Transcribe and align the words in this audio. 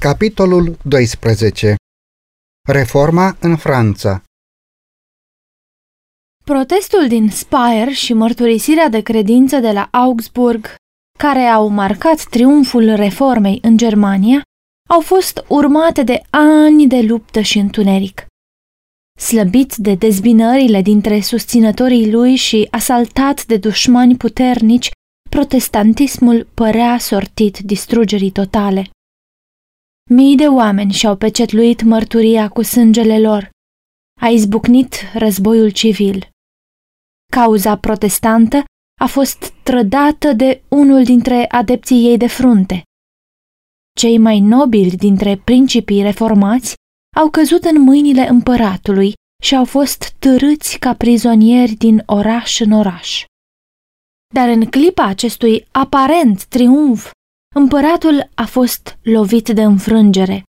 Capitolul 0.00 0.76
12 0.82 1.74
Reforma 2.68 3.36
în 3.40 3.56
Franța 3.56 4.22
Protestul 6.44 7.08
din 7.08 7.30
Speyer 7.30 7.92
și 7.92 8.12
mărturisirea 8.12 8.88
de 8.88 9.00
credință 9.00 9.58
de 9.58 9.70
la 9.70 9.88
Augsburg, 9.90 10.74
care 11.18 11.38
au 11.40 11.68
marcat 11.68 12.24
triumful 12.24 12.94
reformei 12.94 13.58
în 13.62 13.76
Germania, 13.76 14.42
au 14.88 15.00
fost 15.00 15.44
urmate 15.48 16.02
de 16.02 16.22
ani 16.30 16.86
de 16.86 17.00
luptă 17.00 17.40
și 17.40 17.58
întuneric. 17.58 18.26
Slăbit 19.18 19.74
de 19.76 19.94
dezbinările 19.94 20.82
dintre 20.82 21.20
susținătorii 21.20 22.10
lui 22.10 22.34
și 22.34 22.68
asaltat 22.70 23.44
de 23.44 23.56
dușmani 23.56 24.16
puternici, 24.16 24.90
protestantismul 25.30 26.48
părea 26.54 26.98
sortit 26.98 27.58
distrugerii 27.58 28.30
totale. 28.30 28.90
Mii 30.14 30.36
de 30.36 30.46
oameni 30.46 30.92
și-au 30.92 31.16
pecetluit 31.16 31.82
mărturia 31.82 32.48
cu 32.48 32.62
sângele 32.62 33.20
lor. 33.20 33.50
A 34.20 34.28
izbucnit 34.28 34.94
războiul 35.14 35.70
civil. 35.70 36.28
Cauza 37.32 37.76
protestantă 37.78 38.64
a 39.00 39.06
fost 39.06 39.52
trădată 39.62 40.32
de 40.32 40.62
unul 40.68 41.04
dintre 41.04 41.46
adepții 41.48 42.06
ei 42.06 42.16
de 42.16 42.26
frunte. 42.26 42.82
Cei 43.98 44.18
mai 44.18 44.40
nobili 44.40 44.96
dintre 44.96 45.36
principii 45.44 46.02
reformați 46.02 46.74
au 47.16 47.30
căzut 47.30 47.64
în 47.64 47.82
mâinile 47.82 48.28
împăratului 48.28 49.12
și 49.42 49.54
au 49.54 49.64
fost 49.64 50.12
târâți 50.18 50.78
ca 50.78 50.94
prizonieri 50.94 51.72
din 51.72 52.02
oraș 52.06 52.60
în 52.60 52.70
oraș. 52.70 53.24
Dar 54.34 54.48
în 54.48 54.64
clipa 54.64 55.04
acestui 55.04 55.66
aparent 55.70 56.44
triumf, 56.44 57.10
împăratul 57.54 58.30
a 58.34 58.44
fost 58.44 58.98
lovit 59.02 59.48
de 59.48 59.62
înfrângere. 59.62 60.42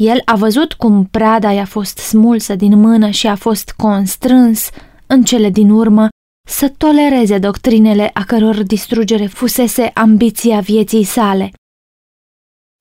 El 0.00 0.22
a 0.24 0.36
văzut 0.36 0.72
cum 0.72 1.04
prada 1.04 1.52
i-a 1.52 1.64
fost 1.64 1.98
smulsă 1.98 2.54
din 2.54 2.80
mână 2.80 3.10
și 3.10 3.26
a 3.26 3.34
fost 3.34 3.70
constrâns, 3.70 4.70
în 5.06 5.24
cele 5.24 5.50
din 5.50 5.70
urmă, 5.70 6.08
să 6.48 6.68
tolereze 6.68 7.38
doctrinele 7.38 8.10
a 8.14 8.24
căror 8.24 8.62
distrugere 8.62 9.26
fusese 9.26 9.90
ambiția 9.94 10.60
vieții 10.60 11.04
sale. 11.04 11.52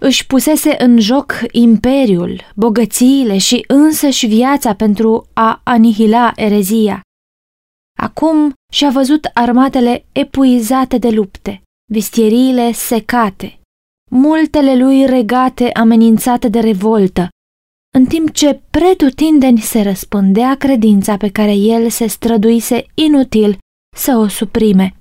Își 0.01 0.27
pusese 0.27 0.75
în 0.83 0.99
joc 0.99 1.33
imperiul, 1.51 2.41
bogățiile 2.55 3.37
și 3.37 3.63
însăși 3.67 4.25
viața 4.25 4.75
pentru 4.75 5.27
a 5.33 5.61
anihila 5.63 6.31
erezia. 6.35 7.01
Acum 7.99 8.53
și-a 8.71 8.89
văzut 8.89 9.25
armatele 9.33 10.05
epuizate 10.11 10.97
de 10.97 11.09
lupte, 11.09 11.61
vistieriile 11.91 12.71
secate, 12.71 13.59
multele 14.11 14.77
lui 14.77 15.05
regate 15.05 15.69
amenințate 15.71 16.47
de 16.47 16.59
revoltă, 16.59 17.29
în 17.97 18.05
timp 18.05 18.31
ce 18.31 18.61
pretutindeni 18.69 19.59
se 19.59 19.81
răspândea 19.81 20.55
credința 20.57 21.17
pe 21.17 21.29
care 21.29 21.53
el 21.53 21.89
se 21.89 22.07
străduise 22.07 22.85
inutil 22.93 23.57
să 23.95 24.11
o 24.11 24.27
suprime. 24.27 24.97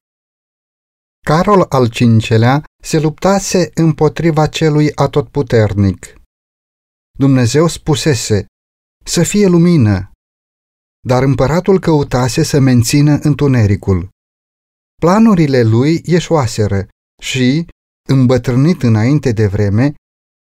Carol 1.26 1.66
al 1.68 1.88
V-lea 2.28 2.64
se 2.82 3.00
luptase 3.00 3.70
împotriva 3.74 4.46
celui 4.46 4.94
atotputernic. 4.94 6.14
Dumnezeu 7.18 7.66
spusese, 7.66 8.46
să 9.04 9.22
fie 9.22 9.46
lumină, 9.46 10.10
dar 11.06 11.22
împăratul 11.22 11.80
căutase 11.80 12.42
să 12.42 12.58
mențină 12.58 13.18
întunericul. 13.22 14.08
Planurile 15.00 15.62
lui 15.62 16.02
ieșoaseră 16.04 16.86
și, 17.22 17.66
îmbătrânit 18.08 18.82
înainte 18.82 19.32
de 19.32 19.46
vreme, 19.46 19.94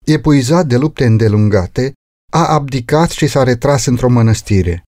epuizat 0.06 0.66
de 0.66 0.76
lupte 0.76 1.04
îndelungate, 1.04 1.92
a 2.32 2.46
abdicat 2.46 3.10
și 3.10 3.26
s-a 3.26 3.42
retras 3.42 3.86
într-o 3.86 4.08
mănăstire. 4.08 4.82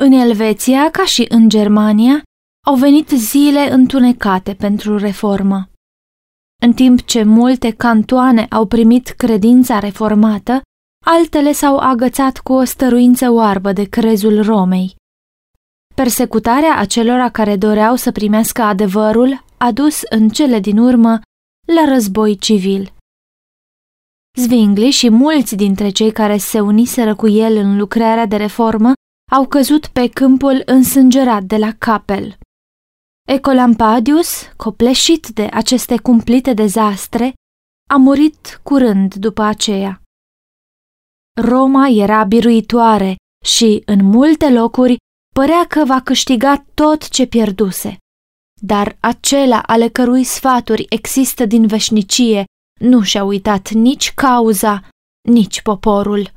În 0.00 0.12
Elveția, 0.12 0.90
ca 0.90 1.04
și 1.04 1.26
în 1.28 1.48
Germania, 1.48 2.22
au 2.66 2.76
venit 2.76 3.08
zile 3.08 3.72
întunecate 3.72 4.54
pentru 4.54 4.98
reformă. 4.98 5.70
În 6.62 6.72
timp 6.72 7.02
ce 7.02 7.22
multe 7.22 7.70
cantoane 7.70 8.46
au 8.50 8.66
primit 8.66 9.08
credința 9.08 9.78
reformată, 9.78 10.60
altele 11.04 11.52
s-au 11.52 11.78
agățat 11.78 12.38
cu 12.38 12.52
o 12.52 12.64
stăruință 12.64 13.30
oarbă 13.30 13.72
de 13.72 13.84
crezul 13.84 14.42
Romei. 14.42 14.94
Persecutarea 15.94 16.76
acelora 16.78 17.28
care 17.28 17.56
doreau 17.56 17.96
să 17.96 18.12
primească 18.12 18.62
adevărul 18.62 19.44
a 19.56 19.72
dus 19.72 20.00
în 20.10 20.28
cele 20.28 20.60
din 20.60 20.78
urmă 20.78 21.20
la 21.66 21.84
război 21.92 22.36
civil. 22.36 22.92
Zwingli 24.38 24.90
și 24.90 25.10
mulți 25.10 25.56
dintre 25.56 25.90
cei 25.90 26.12
care 26.12 26.36
se 26.36 26.60
uniseră 26.60 27.14
cu 27.14 27.28
el 27.28 27.56
în 27.56 27.76
lucrarea 27.76 28.26
de 28.26 28.36
reformă 28.36 28.92
au 29.32 29.46
căzut 29.46 29.86
pe 29.86 30.08
câmpul 30.08 30.62
însângerat 30.64 31.42
de 31.42 31.56
la 31.56 31.72
Capel. 31.78 32.36
Ecolampadius, 33.28 34.52
copleșit 34.56 35.26
de 35.26 35.48
aceste 35.52 35.98
cumplite 35.98 36.52
dezastre, 36.52 37.32
a 37.90 37.96
murit 37.96 38.60
curând 38.62 39.14
după 39.14 39.42
aceea. 39.42 40.02
Roma 41.40 41.88
era 41.88 42.24
biruitoare 42.24 43.16
și, 43.44 43.82
în 43.86 44.04
multe 44.04 44.50
locuri, 44.50 44.96
părea 45.32 45.64
că 45.68 45.84
va 45.84 46.00
câștiga 46.00 46.64
tot 46.74 47.08
ce 47.08 47.26
pierduse. 47.26 47.96
Dar 48.60 48.96
acela 49.00 49.62
ale 49.62 49.88
cărui 49.88 50.24
sfaturi 50.24 50.86
există 50.88 51.46
din 51.46 51.66
veșnicie 51.66 52.44
nu 52.80 53.02
și-a 53.02 53.24
uitat 53.24 53.70
nici 53.70 54.12
cauza, 54.14 54.88
nici 55.28 55.62
poporul. 55.62 56.30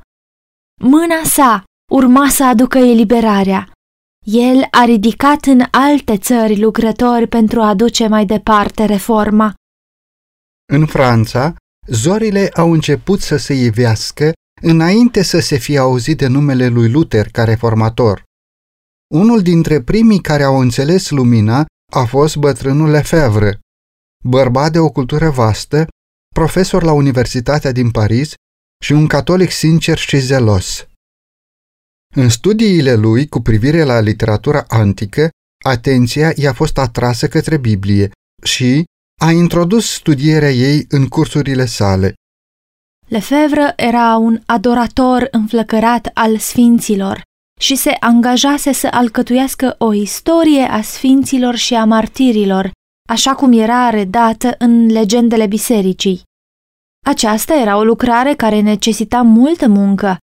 Mâna 0.81 1.23
sa 1.23 1.63
urma 1.91 2.29
să 2.29 2.45
aducă 2.45 2.77
eliberarea. 2.77 3.69
El 4.25 4.67
a 4.71 4.83
ridicat 4.83 5.45
în 5.45 5.63
alte 5.71 6.17
țări 6.17 6.59
lucrători 6.59 7.27
pentru 7.27 7.61
a 7.61 7.73
duce 7.73 8.07
mai 8.07 8.25
departe 8.25 8.85
reforma. 8.85 9.53
În 10.73 10.85
Franța, 10.85 11.55
zorile 11.87 12.49
au 12.53 12.71
început 12.71 13.21
să 13.21 13.37
se 13.37 13.53
ivească 13.53 14.31
înainte 14.61 15.23
să 15.23 15.39
se 15.39 15.57
fie 15.57 15.77
auzit 15.77 16.17
de 16.17 16.27
numele 16.27 16.67
lui 16.67 16.91
Luther 16.91 17.27
ca 17.31 17.43
reformator. 17.43 18.23
Unul 19.13 19.41
dintre 19.41 19.81
primii 19.81 20.21
care 20.21 20.43
au 20.43 20.59
înțeles 20.59 21.09
lumina 21.09 21.65
a 21.91 22.05
fost 22.05 22.35
bătrânul 22.35 22.89
Lefebvre, 22.89 23.59
bărbat 24.23 24.71
de 24.71 24.79
o 24.79 24.89
cultură 24.89 25.29
vastă, 25.29 25.87
profesor 26.35 26.83
la 26.83 26.91
Universitatea 26.91 27.71
din 27.71 27.91
Paris 27.91 28.33
și 28.83 28.91
un 28.91 29.07
catolic 29.07 29.51
sincer 29.51 29.97
și 29.97 30.17
zelos. 30.17 30.87
În 32.15 32.29
studiile 32.29 32.95
lui 32.95 33.27
cu 33.27 33.41
privire 33.41 33.83
la 33.83 33.99
literatura 33.99 34.65
antică, 34.67 35.29
atenția 35.65 36.33
i-a 36.35 36.53
fost 36.53 36.77
atrasă 36.77 37.27
către 37.27 37.57
Biblie 37.57 38.11
și 38.43 38.83
a 39.21 39.31
introdus 39.31 39.91
studierea 39.93 40.51
ei 40.51 40.85
în 40.89 41.07
cursurile 41.07 41.65
sale. 41.65 42.13
Lefebvre 43.07 43.73
era 43.75 44.17
un 44.17 44.41
adorator 44.45 45.27
înflăcărat 45.31 46.11
al 46.13 46.37
sfinților 46.37 47.21
și 47.59 47.75
se 47.75 47.97
angajase 47.99 48.71
să 48.71 48.87
alcătuiască 48.91 49.75
o 49.77 49.93
istorie 49.93 50.61
a 50.61 50.81
sfinților 50.81 51.55
și 51.55 51.73
a 51.73 51.85
martirilor, 51.85 52.71
așa 53.09 53.35
cum 53.35 53.51
era 53.51 53.89
redată 53.89 54.55
în 54.57 54.85
legendele 54.85 55.47
bisericii. 55.47 56.21
Aceasta 57.05 57.53
era 57.53 57.77
o 57.77 57.83
lucrare 57.83 58.33
care 58.33 58.61
necesita 58.61 59.21
multă 59.21 59.67
muncă. 59.67 60.17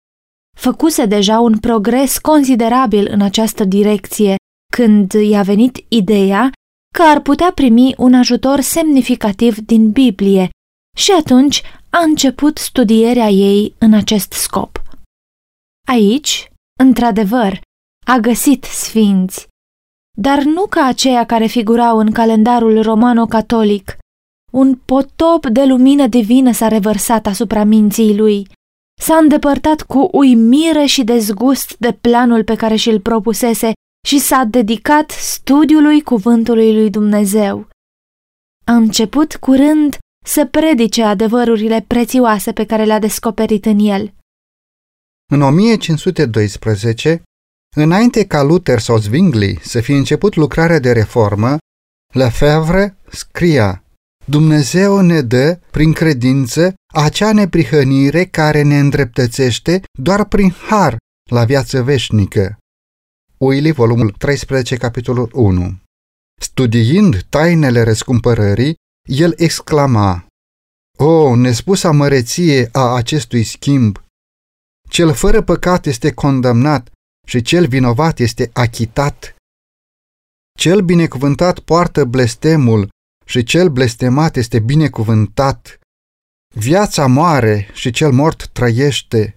Făcuse 0.56 1.04
deja 1.04 1.40
un 1.40 1.58
progres 1.58 2.18
considerabil 2.18 3.08
în 3.10 3.20
această 3.20 3.64
direcție 3.64 4.36
când 4.72 5.12
i-a 5.12 5.42
venit 5.42 5.84
ideea 5.88 6.50
că 6.94 7.02
ar 7.02 7.20
putea 7.20 7.52
primi 7.52 7.94
un 7.96 8.14
ajutor 8.14 8.60
semnificativ 8.60 9.56
din 9.56 9.90
Biblie 9.90 10.50
și 10.96 11.12
atunci 11.12 11.62
a 11.90 11.98
început 11.98 12.58
studierea 12.58 13.28
ei 13.28 13.74
în 13.78 13.92
acest 13.94 14.32
scop. 14.32 14.82
Aici, 15.86 16.50
într-adevăr, 16.78 17.60
a 18.06 18.16
găsit 18.16 18.64
sfinți, 18.64 19.46
dar 20.16 20.42
nu 20.42 20.66
ca 20.66 20.84
aceia 20.84 21.26
care 21.26 21.46
figurau 21.46 21.98
în 21.98 22.10
calendarul 22.10 22.82
romano-catolic. 22.82 23.96
Un 24.52 24.74
potop 24.74 25.46
de 25.46 25.64
lumină 25.64 26.06
divină 26.06 26.52
s-a 26.52 26.68
revărsat 26.68 27.26
asupra 27.26 27.64
minții 27.64 28.16
lui. 28.16 28.48
S-a 29.00 29.16
îndepărtat 29.16 29.82
cu 29.82 30.08
uimire 30.12 30.84
și 30.84 31.04
dezgust 31.04 31.76
de 31.78 31.92
planul 31.92 32.44
pe 32.44 32.54
care 32.54 32.76
și-l 32.76 33.00
propusese 33.00 33.72
și 34.06 34.18
s-a 34.18 34.44
dedicat 34.44 35.10
studiului 35.10 36.02
cuvântului 36.02 36.74
lui 36.74 36.90
Dumnezeu. 36.90 37.68
A 38.64 38.74
început 38.74 39.36
curând 39.36 39.98
să 40.24 40.46
predice 40.46 41.02
adevărurile 41.02 41.84
prețioase 41.86 42.52
pe 42.52 42.64
care 42.64 42.84
le-a 42.84 42.98
descoperit 42.98 43.66
în 43.66 43.78
el. 43.78 44.12
În 45.32 45.42
1512, 45.42 47.22
înainte 47.76 48.26
ca 48.26 48.42
Luther 48.42 48.78
sau 48.78 48.98
Zwingli 48.98 49.58
să 49.62 49.80
fie 49.80 49.96
început 49.96 50.34
lucrarea 50.34 50.78
de 50.78 50.92
reformă, 50.92 51.56
Lefebvre 52.14 52.96
scria 53.10 53.82
Dumnezeu 54.24 55.00
ne 55.00 55.20
dă, 55.20 55.60
prin 55.70 55.92
credință, 55.92 56.74
acea 56.94 57.32
neprihănire 57.32 58.24
care 58.24 58.62
ne 58.62 58.78
îndreptățește 58.78 59.82
doar 59.98 60.24
prin 60.24 60.50
har 60.50 60.96
la 61.30 61.44
viață 61.44 61.82
veșnică. 61.82 62.58
Uili, 63.36 63.72
volumul 63.72 64.10
13, 64.10 64.76
capitolul 64.76 65.30
1 65.32 65.78
Studiind 66.40 67.22
tainele 67.28 67.82
răscumpărării, 67.82 68.74
el 69.08 69.34
exclama, 69.36 70.26
O, 70.98 71.36
nespusa 71.36 71.90
măreție 71.90 72.68
a 72.72 72.94
acestui 72.94 73.44
schimb! 73.44 74.02
Cel 74.88 75.12
fără 75.12 75.42
păcat 75.42 75.86
este 75.86 76.12
condamnat 76.12 76.90
și 77.26 77.42
cel 77.42 77.66
vinovat 77.66 78.18
este 78.18 78.50
achitat. 78.52 79.34
Cel 80.58 80.80
binecuvântat 80.80 81.58
poartă 81.58 82.04
blestemul 82.04 82.88
și 83.24 83.42
cel 83.42 83.68
blestemat 83.68 84.36
este 84.36 84.58
binecuvântat. 84.58 85.78
Viața 86.54 87.06
moare 87.06 87.68
și 87.72 87.90
cel 87.90 88.12
mort 88.12 88.48
trăiește. 88.48 89.36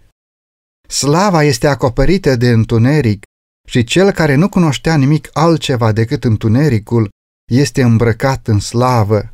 Slava 0.87 1.43
este 1.43 1.67
acoperită 1.67 2.35
de 2.35 2.49
întuneric 2.49 3.23
și 3.67 3.83
cel 3.83 4.11
care 4.11 4.35
nu 4.35 4.49
cunoștea 4.49 4.95
nimic 4.95 5.29
altceva 5.33 5.91
decât 5.91 6.23
întunericul 6.23 7.09
este 7.51 7.81
îmbrăcat 7.81 8.47
în 8.47 8.59
slavă. 8.59 9.33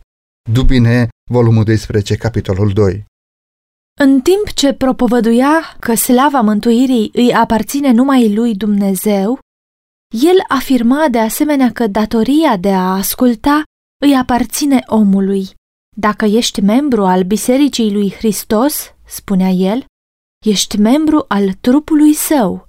Dubine, 0.50 1.08
volumul 1.32 1.64
12, 1.64 2.16
capitolul 2.16 2.74
2. 2.74 3.06
În 4.00 4.22
timp 4.22 4.52
ce 4.56 4.74
propovăduia 4.74 5.76
că 5.80 5.94
slava 5.94 6.42
mântuirii 6.42 7.10
îi 7.14 7.34
aparține 7.34 7.92
numai 7.92 8.34
lui 8.34 8.56
Dumnezeu, 8.56 9.40
el 10.22 10.44
afirma 10.48 11.08
de 11.12 11.20
asemenea 11.20 11.72
că 11.72 11.88
datoria 11.88 12.58
de 12.58 12.74
a 12.74 12.94
asculta 12.94 13.64
îi 14.06 14.16
aparține 14.16 14.84
omului. 14.88 15.50
Dacă 15.96 16.26
ești 16.26 16.62
membru 16.62 17.06
al 17.06 17.24
Bisericii 17.24 17.94
lui 17.94 18.12
Hristos, 18.12 18.94
spunea 19.06 19.50
el, 19.50 19.86
ești 20.46 20.78
membru 20.78 21.26
al 21.28 21.54
trupului 21.54 22.14
său. 22.14 22.68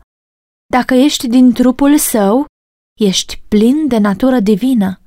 Dacă 0.72 0.94
ești 0.94 1.28
din 1.28 1.52
trupul 1.52 1.98
său, 1.98 2.46
ești 3.00 3.42
plin 3.48 3.88
de 3.88 3.98
natură 3.98 4.40
divină. 4.40 5.00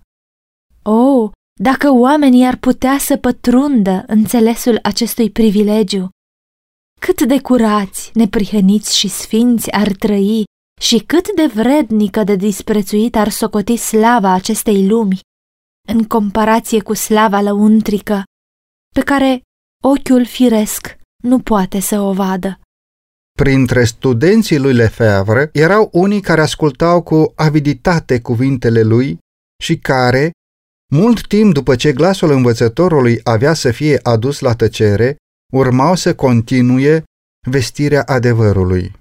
Oh, 0.84 1.32
dacă 1.60 1.92
oamenii 1.92 2.46
ar 2.46 2.58
putea 2.58 2.98
să 2.98 3.18
pătrundă 3.18 4.04
înțelesul 4.08 4.80
acestui 4.84 5.30
privilegiu, 5.30 6.10
cât 7.00 7.22
de 7.22 7.42
curați, 7.42 8.12
neprihăniți 8.14 8.98
și 8.98 9.08
sfinți 9.08 9.72
ar 9.72 9.92
trăi 9.92 10.44
și 10.82 11.00
cât 11.00 11.36
de 11.36 11.46
vrednică 11.46 12.24
de 12.24 12.36
disprețuit 12.36 13.16
ar 13.16 13.30
socoti 13.30 13.76
slava 13.76 14.32
acestei 14.34 14.88
lumi, 14.88 15.20
în 15.88 16.04
comparație 16.04 16.82
cu 16.82 16.94
slava 16.94 17.42
lăuntrică, 17.42 18.24
pe 18.96 19.02
care 19.02 19.42
ochiul 19.84 20.26
firesc 20.26 20.96
nu 21.24 21.40
poate 21.40 21.80
să 21.80 22.00
o 22.00 22.14
vadă. 22.14 22.60
Printre 23.40 23.84
studenții 23.84 24.58
lui 24.58 24.74
Lefebvre 24.74 25.50
erau 25.54 25.90
unii 25.92 26.22
care 26.22 26.42
ascultau 26.42 27.02
cu 27.04 27.34
aviditate 27.36 28.22
cuvintele 28.22 28.82
lui 28.82 29.18
și 29.64 29.78
care, 29.78 30.32
mult 30.96 31.28
timp 31.28 31.54
după 31.54 31.76
ce 31.76 31.94
glasul 31.94 32.32
învățătorului 32.32 33.20
avea 33.24 33.54
să 33.54 33.72
fie 33.72 34.00
adus 34.04 34.40
la 34.40 34.56
tăcere, 34.56 35.16
urmau 35.54 35.96
să 35.96 36.16
continue 36.16 37.04
vestirea 37.50 38.04
adevărului. 38.04 38.96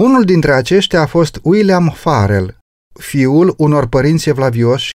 Unul 0.00 0.24
dintre 0.24 0.52
aceștia 0.52 1.00
a 1.00 1.06
fost 1.06 1.40
William 1.42 1.90
Farrell, 1.90 2.58
fiul 3.00 3.54
unor 3.58 3.88
părinți 3.88 4.28
evlavioși 4.28 4.90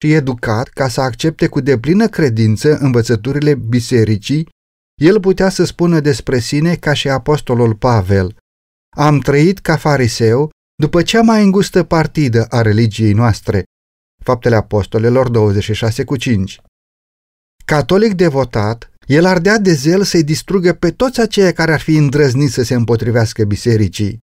și 0.00 0.12
educat 0.12 0.68
ca 0.68 0.88
să 0.88 1.00
accepte 1.00 1.48
cu 1.48 1.60
deplină 1.60 2.08
credință 2.08 2.76
învățăturile 2.76 3.54
bisericii, 3.54 4.48
el 5.00 5.20
putea 5.20 5.48
să 5.48 5.64
spună 5.64 6.00
despre 6.00 6.38
sine 6.38 6.74
ca 6.76 6.92
și 6.92 7.08
apostolul 7.08 7.74
Pavel. 7.74 8.36
Am 8.96 9.18
trăit 9.18 9.58
ca 9.58 9.76
fariseu 9.76 10.50
după 10.76 11.02
cea 11.02 11.22
mai 11.22 11.42
îngustă 11.42 11.82
partidă 11.82 12.44
a 12.44 12.62
religiei 12.62 13.12
noastre. 13.12 13.64
Faptele 14.24 14.56
Apostolelor 14.56 15.28
26 15.28 16.04
cu 16.04 16.16
5. 16.16 16.60
Catolic 17.64 18.12
devotat, 18.12 18.90
el 19.06 19.24
ardea 19.24 19.58
de 19.58 19.72
zel 19.72 20.02
să-i 20.02 20.24
distrugă 20.24 20.72
pe 20.72 20.90
toți 20.90 21.20
aceia 21.20 21.52
care 21.52 21.72
ar 21.72 21.80
fi 21.80 21.96
îndrăznit 21.96 22.50
să 22.50 22.62
se 22.62 22.74
împotrivească 22.74 23.44
bisericii. 23.44 24.18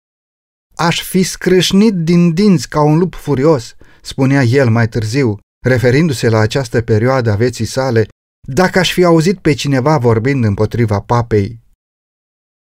Aș 0.77 1.03
fi 1.03 1.23
scrâșnit 1.23 1.95
din 1.95 2.35
dinți 2.35 2.69
ca 2.69 2.81
un 2.83 2.99
lup 2.99 3.15
furios, 3.15 3.75
spunea 4.03 4.43
el 4.43 4.71
mai 4.71 4.89
târziu, 4.89 5.39
referindu-se 5.67 6.29
la 6.29 6.39
această 6.39 6.81
perioadă 6.81 7.31
a 7.31 7.37
vieții 7.37 7.65
sale, 7.65 8.09
dacă 8.49 8.79
aș 8.79 8.93
fi 8.93 9.05
auzit 9.05 9.39
pe 9.39 9.53
cineva 9.53 9.99
vorbind 9.99 10.45
împotriva 10.45 11.01
papei. 11.01 11.61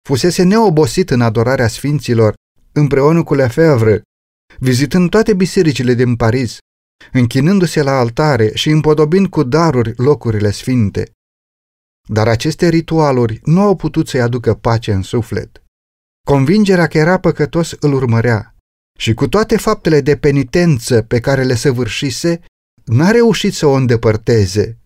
Fusese 0.09 0.43
neobosit 0.43 1.11
în 1.11 1.21
adorarea 1.21 1.69
sfinților, 1.69 2.35
împreună 2.73 3.23
cu 3.23 3.35
Lefebvre, 3.35 4.03
vizitând 4.59 5.11
toate 5.11 5.35
bisericile 5.35 5.95
din 5.95 6.17
Paris, 6.17 6.59
închinându-se 7.13 7.83
la 7.83 7.99
altare 7.99 8.51
și 8.55 8.71
împodobind 8.71 9.27
cu 9.27 9.43
daruri 9.43 9.93
locurile 9.97 10.51
sfinte. 10.51 11.11
Dar 12.09 12.29
aceste 12.29 12.69
ritualuri 12.69 13.41
nu 13.45 13.61
au 13.61 13.77
putut 13.77 14.09
să-i 14.09 14.21
aducă 14.21 14.55
pace 14.55 14.93
în 14.93 15.03
suflet. 15.03 15.63
Convingerea 16.27 16.87
că 16.87 16.99
era 16.99 17.19
păcătos 17.19 17.77
îl 17.81 17.93
urmărea 17.93 18.55
și 18.99 19.15
cu 19.15 19.29
toate 19.29 19.57
faptele 19.57 20.01
de 20.01 20.17
penitență 20.17 21.03
pe 21.03 21.21
care 21.21 21.43
le 21.43 21.55
săvârșise, 21.55 22.41
n-a 22.85 23.11
reușit 23.11 23.55
să 23.55 23.67
o 23.67 23.73
îndepărteze. 23.73 24.79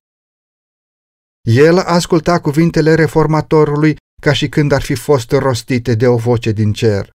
El 1.49 1.79
asculta 1.79 2.41
cuvintele 2.41 2.95
reformatorului 2.95 3.97
ca 4.23 4.33
și 4.33 4.49
când 4.49 4.73
ar 4.73 4.83
fi 4.83 4.95
fost 4.95 5.31
rostite 5.31 5.95
de 5.95 6.07
o 6.07 6.17
voce 6.17 6.53
din 6.53 6.73
cer. 6.73 7.11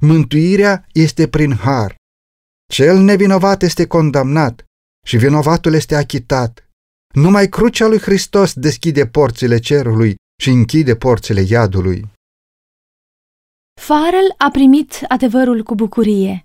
Mântuirea 0.00 0.86
este 0.92 1.28
prin 1.28 1.52
har. 1.52 1.94
Cel 2.66 2.98
nevinovat 2.98 3.62
este 3.62 3.86
condamnat 3.86 4.64
și 5.06 5.16
vinovatul 5.16 5.74
este 5.74 5.94
achitat. 5.94 6.68
Numai 7.14 7.48
crucea 7.48 7.86
lui 7.86 7.98
Hristos 7.98 8.52
deschide 8.54 9.06
porțile 9.06 9.58
cerului 9.58 10.14
și 10.42 10.48
închide 10.48 10.96
porțile 10.96 11.44
iadului. 11.48 12.10
Farel 13.80 14.34
a 14.38 14.50
primit 14.50 15.04
adevărul 15.08 15.62
cu 15.62 15.74
bucurie. 15.74 16.44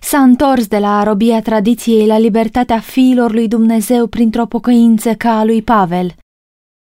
S-a 0.00 0.22
întors 0.22 0.66
de 0.66 0.78
la 0.78 1.02
robia 1.02 1.42
tradiției 1.42 2.06
la 2.06 2.18
libertatea 2.18 2.80
fiilor 2.80 3.32
lui 3.32 3.48
Dumnezeu 3.48 4.06
printr-o 4.06 4.46
pocăință 4.46 5.14
ca 5.14 5.38
a 5.38 5.44
lui 5.44 5.62
Pavel. 5.62 6.14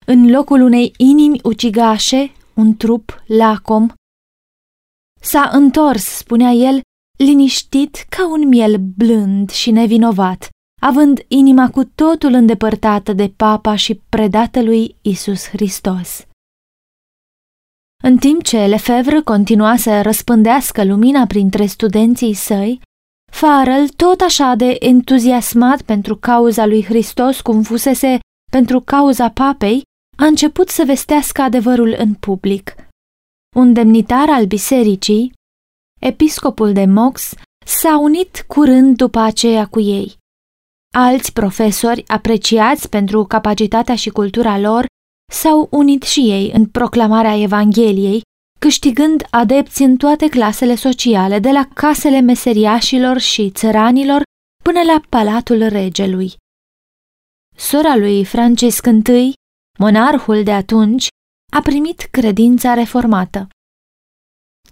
În 0.06 0.30
locul 0.30 0.60
unei 0.60 0.94
inimi 0.96 1.40
ucigașe, 1.42 2.32
un 2.54 2.76
trup 2.76 3.22
lacom, 3.26 3.88
s-a 5.20 5.50
întors, 5.52 6.04
spunea 6.04 6.50
el, 6.50 6.80
liniștit 7.16 8.06
ca 8.08 8.28
un 8.28 8.48
miel 8.48 8.76
blând 8.96 9.50
și 9.50 9.70
nevinovat, 9.70 10.48
având 10.82 11.24
inima 11.28 11.70
cu 11.70 11.84
totul 11.84 12.32
îndepărtată 12.32 13.12
de 13.12 13.32
papa 13.36 13.76
și 13.76 14.00
predată 14.08 14.62
lui 14.62 14.96
Isus 15.02 15.48
Hristos. 15.48 16.26
În 18.02 18.16
timp 18.16 18.42
ce 18.42 18.66
Lefebvre 18.66 19.20
continua 19.20 19.76
să 19.76 20.02
răspândească 20.02 20.84
lumina 20.84 21.26
printre 21.26 21.66
studenții 21.66 22.34
săi, 22.34 22.80
Farel, 23.32 23.88
tot 23.88 24.20
așa 24.20 24.54
de 24.54 24.76
entuziasmat 24.78 25.82
pentru 25.82 26.16
cauza 26.16 26.66
lui 26.66 26.84
Hristos 26.84 27.40
cum 27.40 27.62
fusese 27.62 28.18
pentru 28.50 28.80
cauza 28.80 29.30
papei, 29.30 29.82
a 30.16 30.24
început 30.24 30.68
să 30.68 30.82
vestească 30.86 31.42
adevărul 31.42 31.94
în 31.98 32.14
public. 32.14 32.74
Un 33.56 33.72
demnitar 33.72 34.28
al 34.28 34.46
bisericii, 34.46 35.32
episcopul 36.04 36.72
de 36.72 36.84
Mox, 36.84 37.34
s-a 37.66 37.98
unit 37.98 38.44
curând 38.46 38.96
după 38.96 39.18
aceea 39.18 39.66
cu 39.66 39.80
ei. 39.80 40.16
Alți 40.94 41.32
profesori, 41.32 42.08
apreciați 42.08 42.88
pentru 42.88 43.24
capacitatea 43.24 43.94
și 43.94 44.10
cultura 44.10 44.58
lor, 44.58 44.86
s-au 45.32 45.68
unit 45.70 46.02
și 46.02 46.20
ei 46.20 46.50
în 46.50 46.66
proclamarea 46.66 47.42
Evangheliei, 47.42 48.22
câștigând 48.58 49.26
adepți 49.30 49.82
în 49.82 49.96
toate 49.96 50.28
clasele 50.28 50.74
sociale, 50.74 51.38
de 51.38 51.50
la 51.50 51.68
casele 51.74 52.20
meseriașilor 52.20 53.18
și 53.18 53.50
țăranilor 53.50 54.22
până 54.62 54.80
la 54.82 55.00
palatul 55.08 55.66
regelui. 55.68 56.32
Sora 57.56 57.96
lui 57.96 58.24
Francisc 58.24 58.86
I, 58.86 59.32
monarhul 59.78 60.42
de 60.42 60.52
atunci, 60.52 61.06
a 61.52 61.60
primit 61.60 62.00
credința 62.00 62.74
reformată. 62.74 63.48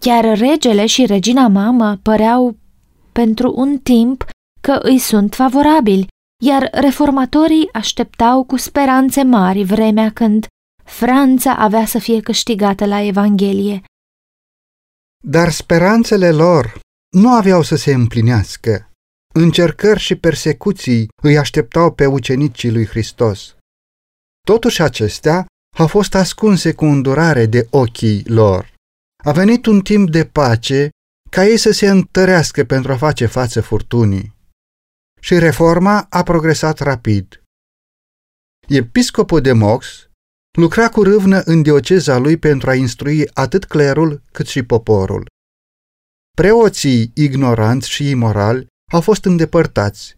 Chiar 0.06 0.38
regele 0.38 0.87
și 0.87 1.06
regina 1.06 1.49
mamă 1.49 1.97
păreau 1.97 2.56
pentru 3.12 3.52
un 3.56 3.78
timp 3.78 4.25
că 4.61 4.78
îi 4.82 4.99
sunt 4.99 5.35
favorabili, 5.35 6.06
iar 6.44 6.68
reformatorii 6.73 7.68
așteptau 7.73 8.44
cu 8.44 8.56
speranțe 8.56 9.23
mari 9.23 9.64
vremea 9.64 10.11
când 10.12 10.47
Franța 10.85 11.54
avea 11.54 11.87
să 11.87 11.99
fie 11.99 12.21
câștigată 12.21 12.87
la 12.87 13.00
Evanghelie. 13.00 13.82
Dar 15.25 15.50
speranțele 15.50 16.30
lor 16.30 16.80
nu 17.16 17.28
aveau 17.28 17.62
să 17.62 17.76
se 17.76 17.92
împlinească. 17.92 18.90
încercări 19.35 20.00
și 20.00 20.14
persecuții 20.14 21.09
îi 21.23 21.38
așteptau 21.38 21.92
pe 21.92 22.06
ucenicii 22.06 22.73
lui 22.73 22.87
Hristos. 22.87 23.56
Totuși 24.47 24.82
acestea 24.82 25.47
au 25.78 25.87
fost 25.87 26.14
ascunse 26.14 26.73
cu 26.73 26.85
îndurare 26.85 27.47
de 27.47 27.66
ochii 27.71 28.23
lor. 28.26 28.72
A 29.25 29.33
venit 29.33 29.67
un 29.67 29.81
timp 29.81 30.11
de 30.11 30.25
pace 30.25 30.88
ca 31.31 31.47
ei 31.47 31.57
să 31.57 31.71
se 31.71 31.88
întărească 31.88 32.64
pentru 32.64 32.93
a 32.93 32.97
face 32.97 33.26
față 33.26 33.61
furtunii. 33.61 34.35
Și 35.21 35.38
reforma 35.38 36.07
a 36.11 36.23
progresat 36.23 36.79
rapid. 36.79 37.43
Episcopul 38.69 39.41
de 39.41 39.52
Mox 39.52 40.07
lucra 40.59 40.88
cu 40.88 41.02
râvnă 41.02 41.41
în 41.41 41.62
dioceza 41.62 42.19
lui 42.19 42.37
pentru 42.37 42.71
a 42.71 42.75
instrui 42.75 43.29
atât 43.33 43.64
clerul 43.64 44.23
cât 44.33 44.47
și 44.47 44.62
poporul. 44.62 45.26
Preoții 46.37 47.11
ignoranți 47.14 47.88
și 47.88 48.11
imorali 48.11 48.67
au 48.93 49.00
fost 49.00 49.25
îndepărtați 49.25 50.17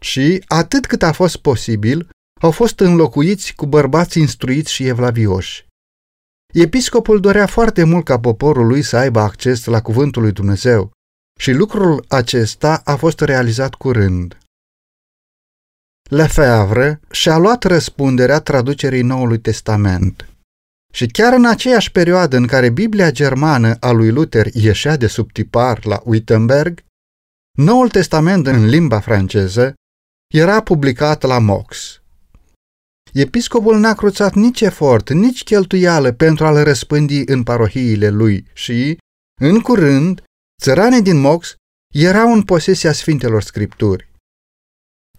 și, 0.00 0.44
atât 0.46 0.86
cât 0.86 1.02
a 1.02 1.12
fost 1.12 1.36
posibil, 1.36 2.08
au 2.40 2.50
fost 2.50 2.80
înlocuiți 2.80 3.54
cu 3.54 3.66
bărbați 3.66 4.18
instruiți 4.18 4.72
și 4.72 4.86
evlavioși. 4.86 5.65
Episcopul 6.52 7.20
dorea 7.20 7.46
foarte 7.46 7.84
mult 7.84 8.04
ca 8.04 8.20
poporul 8.20 8.66
lui 8.66 8.82
să 8.82 8.96
aibă 8.96 9.20
acces 9.20 9.64
la 9.64 9.82
cuvântul 9.82 10.22
lui 10.22 10.32
Dumnezeu 10.32 10.90
și 11.40 11.52
lucrul 11.52 12.04
acesta 12.08 12.80
a 12.84 12.96
fost 12.96 13.20
realizat 13.20 13.74
curând. 13.74 14.38
Lefebvre 16.10 17.00
și-a 17.10 17.36
luat 17.36 17.64
răspunderea 17.64 18.40
traducerii 18.40 19.02
Noului 19.02 19.38
Testament. 19.38 20.28
Și 20.92 21.06
chiar 21.06 21.32
în 21.32 21.46
aceeași 21.46 21.92
perioadă 21.92 22.36
în 22.36 22.46
care 22.46 22.70
Biblia 22.70 23.10
germană 23.10 23.76
a 23.80 23.90
lui 23.90 24.10
Luther 24.10 24.46
ieșea 24.52 24.96
de 24.96 25.06
sub 25.06 25.32
tipar 25.32 25.84
la 25.84 26.00
Wittenberg, 26.04 26.84
Noul 27.58 27.88
Testament 27.88 28.46
în 28.46 28.66
limba 28.66 29.00
franceză 29.00 29.74
era 30.34 30.62
publicat 30.62 31.22
la 31.22 31.38
Mox. 31.38 32.00
Episcopul 33.18 33.78
n-a 33.78 33.94
cruțat 33.94 34.34
nici 34.34 34.60
efort, 34.60 35.10
nici 35.10 35.44
cheltuială 35.44 36.12
pentru 36.12 36.44
a-l 36.46 36.64
răspândi 36.64 37.22
în 37.26 37.42
parohiile 37.42 38.08
lui 38.08 38.44
și, 38.52 38.98
în 39.40 39.60
curând, 39.60 40.22
țăranii 40.62 41.02
din 41.02 41.20
Mox 41.20 41.54
erau 41.94 42.32
în 42.32 42.42
posesia 42.42 42.92
Sfintelor 42.92 43.42
Scripturi. 43.42 44.10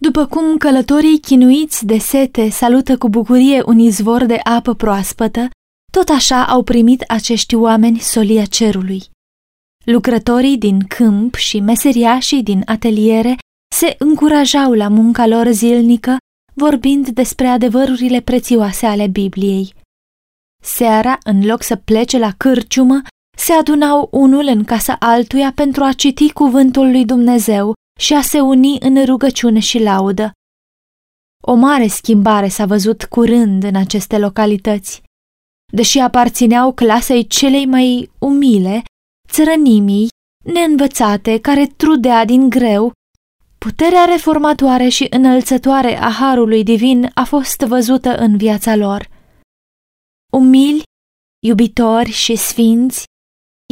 După 0.00 0.26
cum 0.26 0.56
călătorii 0.56 1.18
chinuiți 1.20 1.86
de 1.86 1.98
sete 1.98 2.48
salută 2.48 2.98
cu 2.98 3.08
bucurie 3.08 3.62
un 3.66 3.78
izvor 3.78 4.24
de 4.24 4.40
apă 4.42 4.74
proaspătă, 4.74 5.48
tot 5.92 6.08
așa 6.08 6.46
au 6.46 6.62
primit 6.62 7.02
acești 7.02 7.54
oameni 7.54 7.98
solia 7.98 8.44
cerului. 8.44 9.02
Lucrătorii 9.84 10.58
din 10.58 10.80
câmp 10.80 11.34
și 11.34 11.60
meseriașii 11.60 12.42
din 12.42 12.62
ateliere 12.66 13.36
se 13.76 13.94
încurajau 13.98 14.72
la 14.72 14.88
munca 14.88 15.26
lor 15.26 15.50
zilnică, 15.50 16.16
vorbind 16.58 17.08
despre 17.08 17.46
adevărurile 17.46 18.20
prețioase 18.20 18.86
ale 18.86 19.06
Bibliei. 19.06 19.74
Seara, 20.62 21.18
în 21.24 21.46
loc 21.46 21.62
să 21.62 21.76
plece 21.76 22.18
la 22.18 22.32
cârciumă, 22.36 23.02
se 23.36 23.52
adunau 23.52 24.08
unul 24.12 24.46
în 24.46 24.64
casa 24.64 24.96
altuia 24.98 25.52
pentru 25.54 25.84
a 25.84 25.92
citi 25.92 26.32
cuvântul 26.32 26.90
lui 26.90 27.04
Dumnezeu 27.04 27.74
și 28.00 28.14
a 28.14 28.20
se 28.20 28.40
uni 28.40 28.78
în 28.80 29.04
rugăciune 29.04 29.58
și 29.58 29.78
laudă. 29.82 30.32
O 31.42 31.54
mare 31.54 31.86
schimbare 31.86 32.48
s-a 32.48 32.66
văzut 32.66 33.04
curând 33.04 33.62
în 33.62 33.76
aceste 33.76 34.18
localități. 34.18 35.02
Deși 35.72 35.98
aparțineau 35.98 36.72
clasei 36.72 37.26
celei 37.26 37.66
mai 37.66 38.10
umile, 38.18 38.82
țărănimii, 39.30 40.08
neînvățate, 40.44 41.38
care 41.40 41.66
trudea 41.66 42.24
din 42.24 42.48
greu, 42.48 42.92
puterea 43.58 44.04
reformatoare 44.04 44.88
și 44.88 45.06
înălțătoare 45.10 45.96
a 45.96 46.10
Harului 46.10 46.64
Divin 46.64 47.10
a 47.14 47.24
fost 47.24 47.60
văzută 47.60 48.16
în 48.16 48.36
viața 48.36 48.76
lor. 48.76 49.08
Umili, 50.32 50.82
iubitori 51.46 52.10
și 52.10 52.36
sfinți, 52.36 53.04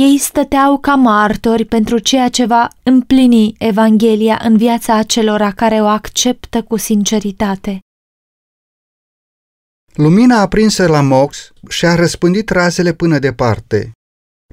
ei 0.02 0.18
stăteau 0.18 0.78
ca 0.78 0.94
martori 0.94 1.64
pentru 1.64 1.98
ceea 1.98 2.28
ce 2.28 2.44
va 2.44 2.68
împlini 2.82 3.54
Evanghelia 3.58 4.40
în 4.42 4.56
viața 4.56 4.94
acelora 4.94 5.52
care 5.52 5.80
o 5.80 5.86
acceptă 5.86 6.62
cu 6.62 6.76
sinceritate. 6.76 7.80
Lumina 9.94 10.40
aprinsă 10.40 10.86
la 10.86 11.00
Mox 11.00 11.52
și-a 11.68 11.94
răspândit 11.94 12.50
razele 12.50 12.92
până 12.92 13.18
departe. 13.18 13.92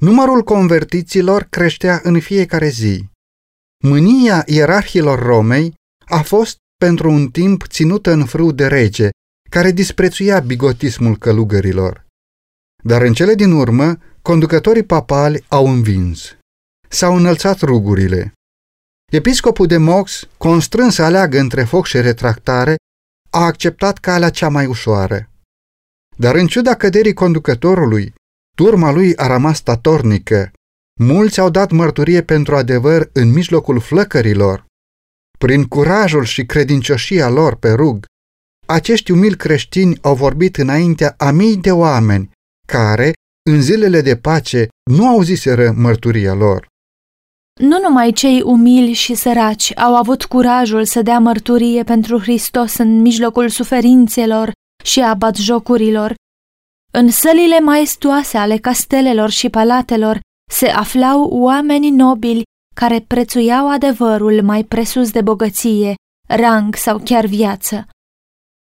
Numărul 0.02 0.42
convertiților 0.42 1.42
creștea 1.42 2.00
în 2.02 2.20
fiecare 2.20 2.68
zi. 2.68 3.04
Mânia 3.86 4.42
ierarhilor 4.46 5.18
Romei 5.18 5.74
a 6.06 6.22
fost 6.22 6.56
pentru 6.76 7.10
un 7.10 7.28
timp 7.28 7.66
ținută 7.66 8.10
în 8.10 8.24
frâu 8.24 8.52
de 8.52 8.66
rege, 8.66 9.08
care 9.50 9.70
disprețuia 9.70 10.40
bigotismul 10.40 11.16
călugărilor. 11.16 12.06
Dar 12.82 13.02
în 13.02 13.12
cele 13.12 13.34
din 13.34 13.52
urmă, 13.52 13.98
conducătorii 14.22 14.84
papali 14.84 15.44
au 15.48 15.66
învins. 15.66 16.36
S-au 16.88 17.16
înălțat 17.16 17.60
rugurile. 17.60 18.32
Episcopul 19.12 19.66
de 19.66 19.76
Mox, 19.76 20.28
constrâns 20.38 20.94
să 20.94 21.02
aleagă 21.02 21.38
între 21.38 21.64
foc 21.64 21.86
și 21.86 22.00
retractare, 22.00 22.76
a 23.30 23.44
acceptat 23.44 23.98
calea 23.98 24.30
cea 24.30 24.48
mai 24.48 24.66
ușoară. 24.66 25.30
Dar 26.16 26.34
în 26.34 26.46
ciuda 26.46 26.74
căderii 26.74 27.14
conducătorului, 27.14 28.14
turma 28.56 28.90
lui 28.90 29.16
a 29.16 29.26
rămas 29.26 29.56
statornică. 29.56 30.52
Mulți 31.00 31.40
au 31.40 31.50
dat 31.50 31.70
mărturie 31.70 32.22
pentru 32.22 32.56
adevăr 32.56 33.10
în 33.12 33.32
mijlocul 33.32 33.80
flăcărilor. 33.80 34.66
Prin 35.38 35.64
curajul 35.64 36.24
și 36.24 36.46
credincioșia 36.46 37.28
lor 37.28 37.56
pe 37.56 37.72
rug, 37.72 38.04
acești 38.66 39.10
umili 39.10 39.36
creștini 39.36 39.98
au 40.02 40.14
vorbit 40.14 40.56
înaintea 40.56 41.14
a 41.18 41.30
mii 41.30 41.56
de 41.56 41.70
oameni 41.70 42.30
care, 42.66 43.12
în 43.50 43.62
zilele 43.62 44.00
de 44.00 44.16
pace, 44.16 44.68
nu 44.90 45.08
auziseră 45.08 45.70
mărturia 45.76 46.34
lor. 46.34 46.66
Nu 47.60 47.78
numai 47.80 48.12
cei 48.12 48.42
umili 48.42 48.92
și 48.92 49.14
săraci 49.14 49.78
au 49.78 49.96
avut 49.96 50.24
curajul 50.24 50.84
să 50.84 51.02
dea 51.02 51.18
mărturie 51.18 51.82
pentru 51.82 52.18
Hristos 52.18 52.76
în 52.76 53.00
mijlocul 53.00 53.48
suferințelor 53.48 54.52
și 54.84 55.00
a 55.00 55.14
batjocurilor. 55.14 56.14
În 56.92 57.10
sălile 57.10 57.58
maestoase 57.58 58.36
ale 58.36 58.56
castelelor 58.56 59.30
și 59.30 59.48
palatelor 59.48 60.20
se 60.50 60.68
aflau 60.68 61.28
oameni 61.30 61.90
nobili 61.90 62.42
care 62.74 63.00
prețuiau 63.00 63.70
adevărul 63.70 64.42
mai 64.42 64.64
presus 64.64 65.10
de 65.10 65.20
bogăție, 65.20 65.94
rang 66.28 66.74
sau 66.74 66.98
chiar 67.04 67.26
viață. 67.26 67.86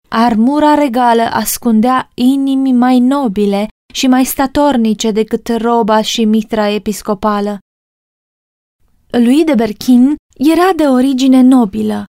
Armura 0.09 0.73
regală 0.73 1.21
ascundea 1.21 2.09
inimi 2.13 2.71
mai 2.71 2.99
nobile 2.99 3.67
și 3.93 4.07
mai 4.07 4.25
statornice 4.25 5.11
decât 5.11 5.47
roba 5.57 6.01
și 6.01 6.25
mitra 6.25 6.69
episcopală. 6.69 7.59
Lui 9.11 9.43
de 9.43 9.55
Berchin 9.55 10.15
era 10.37 10.73
de 10.75 10.83
origine 10.83 11.41
nobilă. 11.41 12.05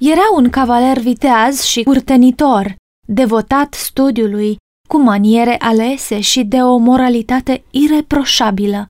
Era 0.00 0.22
un 0.34 0.50
cavaler 0.50 0.98
viteaz 0.98 1.62
și 1.62 1.82
curtenitor, 1.82 2.76
devotat 3.08 3.74
studiului, 3.74 4.56
cu 4.88 4.98
maniere 4.98 5.56
alese 5.58 6.20
și 6.20 6.44
de 6.44 6.62
o 6.62 6.76
moralitate 6.76 7.64
ireproșabilă. 7.70 8.86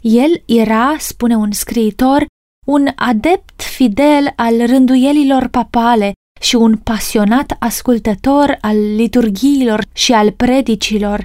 El 0.00 0.42
era, 0.46 0.96
spune 0.98 1.36
un 1.36 1.52
scriitor, 1.52 2.26
un 2.66 2.88
adept 2.94 3.62
fidel 3.62 4.32
al 4.36 4.66
rânduielilor 4.66 5.48
papale 5.48 6.12
și 6.40 6.54
un 6.54 6.76
pasionat 6.76 7.56
ascultător 7.58 8.58
al 8.60 8.94
liturghiilor 8.94 9.84
și 9.92 10.12
al 10.12 10.32
predicilor. 10.32 11.22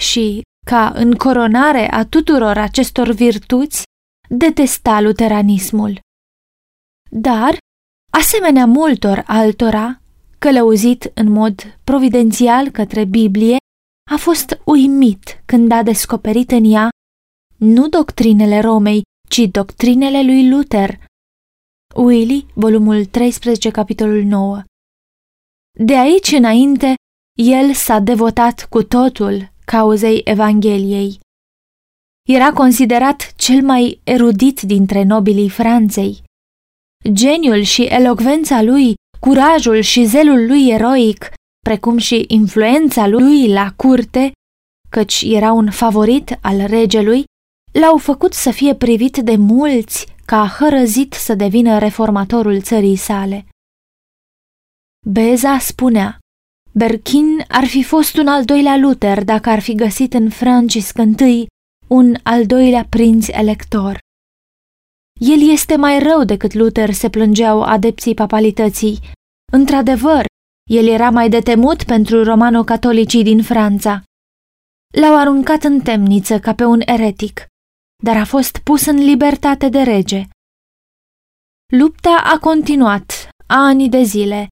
Și, 0.00 0.42
ca 0.66 0.92
în 0.94 1.14
coronare 1.14 1.90
a 1.92 2.04
tuturor 2.04 2.58
acestor 2.58 3.10
virtuți, 3.10 3.82
detesta 4.28 5.00
luteranismul. 5.00 6.00
Dar, 7.10 7.56
asemenea 8.12 8.66
multor 8.66 9.22
altora, 9.26 10.00
călăuzit 10.38 11.10
în 11.14 11.30
mod 11.30 11.78
providențial 11.84 12.70
către 12.70 13.04
Biblie, 13.04 13.56
a 14.10 14.16
fost 14.16 14.60
uimit 14.64 15.42
când 15.44 15.72
a 15.72 15.82
descoperit 15.82 16.50
în 16.50 16.64
ea 16.72 16.88
nu 17.56 17.88
doctrinele 17.88 18.60
Romei, 18.60 19.02
ci 19.28 19.38
doctrinele 19.38 20.22
lui 20.22 20.48
Luther. 20.48 20.98
Willy, 21.94 22.46
volumul 22.54 23.04
13, 23.04 23.70
capitolul 23.70 24.22
9 24.22 24.62
De 25.78 25.96
aici 25.96 26.32
înainte, 26.32 26.94
el 27.38 27.72
s-a 27.72 27.98
devotat 27.98 28.66
cu 28.70 28.82
totul 28.82 29.52
cauzei 29.64 30.20
Evangheliei. 30.24 31.18
Era 32.28 32.52
considerat 32.52 33.34
cel 33.36 33.62
mai 33.62 34.00
erudit 34.04 34.60
dintre 34.60 35.02
nobilii 35.02 35.48
Franței. 35.48 36.22
Geniul 37.12 37.62
și 37.62 37.82
elocvența 37.82 38.62
lui 38.62 38.94
curajul 39.20 39.80
și 39.80 40.04
zelul 40.04 40.46
lui 40.46 40.68
eroic, 40.68 41.32
precum 41.64 41.96
și 41.98 42.24
influența 42.28 43.06
lui 43.06 43.48
la 43.48 43.72
curte, 43.76 44.32
căci 44.90 45.22
era 45.22 45.52
un 45.52 45.70
favorit 45.70 46.38
al 46.42 46.66
regelui, 46.66 47.24
l-au 47.80 47.98
făcut 47.98 48.32
să 48.32 48.50
fie 48.50 48.74
privit 48.74 49.16
de 49.16 49.36
mulți 49.36 50.06
că 50.24 50.34
a 50.34 50.46
hărăzit 50.58 51.12
să 51.12 51.34
devină 51.34 51.78
reformatorul 51.78 52.60
țării 52.60 52.96
sale. 52.96 53.46
Beza 55.06 55.58
spunea, 55.58 56.18
Berkin 56.72 57.44
ar 57.48 57.64
fi 57.64 57.82
fost 57.82 58.16
un 58.16 58.26
al 58.26 58.44
doilea 58.44 58.76
Luther 58.76 59.24
dacă 59.24 59.50
ar 59.50 59.60
fi 59.60 59.74
găsit 59.74 60.14
în 60.14 60.30
Francisc 60.30 60.98
I 60.98 61.46
un 61.88 62.14
al 62.22 62.46
doilea 62.46 62.86
prinț 62.88 63.28
elector. 63.28 63.98
El 65.20 65.50
este 65.50 65.76
mai 65.76 65.98
rău 65.98 66.24
decât 66.24 66.52
Luther, 66.52 66.92
se 66.92 67.10
plângeau 67.10 67.62
adepții 67.62 68.14
papalității. 68.14 68.98
Într-adevăr, 69.52 70.24
el 70.70 70.86
era 70.86 71.10
mai 71.10 71.28
de 71.28 71.40
temut 71.40 71.84
pentru 71.84 72.22
romano-catolicii 72.22 73.22
din 73.22 73.42
Franța. 73.42 74.02
L-au 74.92 75.18
aruncat 75.18 75.62
în 75.62 75.80
temniță 75.80 76.38
ca 76.38 76.54
pe 76.54 76.64
un 76.64 76.80
eretic, 76.84 77.46
dar 78.04 78.16
a 78.16 78.24
fost 78.24 78.58
pus 78.58 78.86
în 78.86 78.96
libertate 78.96 79.68
de 79.68 79.82
rege. 79.82 80.22
Lupta 81.72 82.22
a 82.34 82.38
continuat 82.38 83.28
ani 83.46 83.88
de 83.88 84.02
zile. 84.02 84.48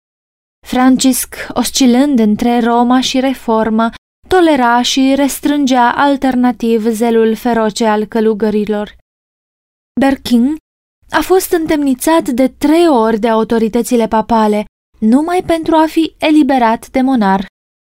Francisc, 0.66 1.34
oscilând 1.48 2.18
între 2.18 2.60
Roma 2.60 3.00
și 3.00 3.20
reformă, 3.20 3.90
tolera 4.28 4.82
și 4.82 5.12
restrângea 5.16 5.92
alternativ 5.92 6.86
zelul 6.88 7.34
feroce 7.34 7.86
al 7.86 8.04
călugărilor. 8.04 8.96
Berkin 10.00 10.56
a 11.10 11.20
fost 11.20 11.52
întemnițat 11.52 12.28
de 12.28 12.48
trei 12.48 12.88
ori 12.88 13.18
de 13.18 13.28
autoritățile 13.28 14.08
papale, 14.08 14.64
numai 14.98 15.42
pentru 15.46 15.74
a 15.74 15.86
fi 15.86 16.14
eliberat 16.18 16.88
de 16.88 17.00
monar, 17.00 17.46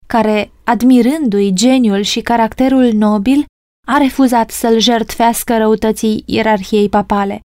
care, 0.07 0.50
admirându-i 0.64 1.52
geniul 1.52 2.02
și 2.02 2.21
caracterul 2.21 2.93
nobil, 2.93 3.45
a 3.92 3.97
refuzat 3.97 4.50
să-l 4.50 4.78
jertfească 4.78 5.56
răutății 5.56 6.23
ierarhiei 6.26 6.88
papale. 6.88 7.40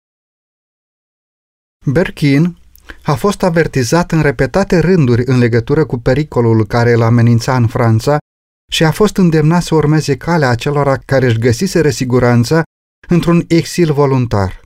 Berkin 1.86 2.58
a 3.02 3.14
fost 3.14 3.42
avertizat 3.42 4.12
în 4.12 4.22
repetate 4.22 4.78
rânduri 4.78 5.22
în 5.26 5.38
legătură 5.38 5.86
cu 5.86 5.98
pericolul 5.98 6.66
care 6.66 6.92
îl 6.92 7.02
amenința 7.02 7.56
în 7.56 7.66
Franța 7.66 8.18
și 8.72 8.84
a 8.84 8.90
fost 8.90 9.16
îndemnat 9.16 9.62
să 9.62 9.74
urmeze 9.74 10.16
calea 10.16 10.48
acelora 10.48 10.96
care 10.96 11.26
își 11.26 11.38
găsiseră 11.38 11.90
siguranța 11.90 12.62
într-un 13.08 13.44
exil 13.48 13.92
voluntar. 13.92 14.60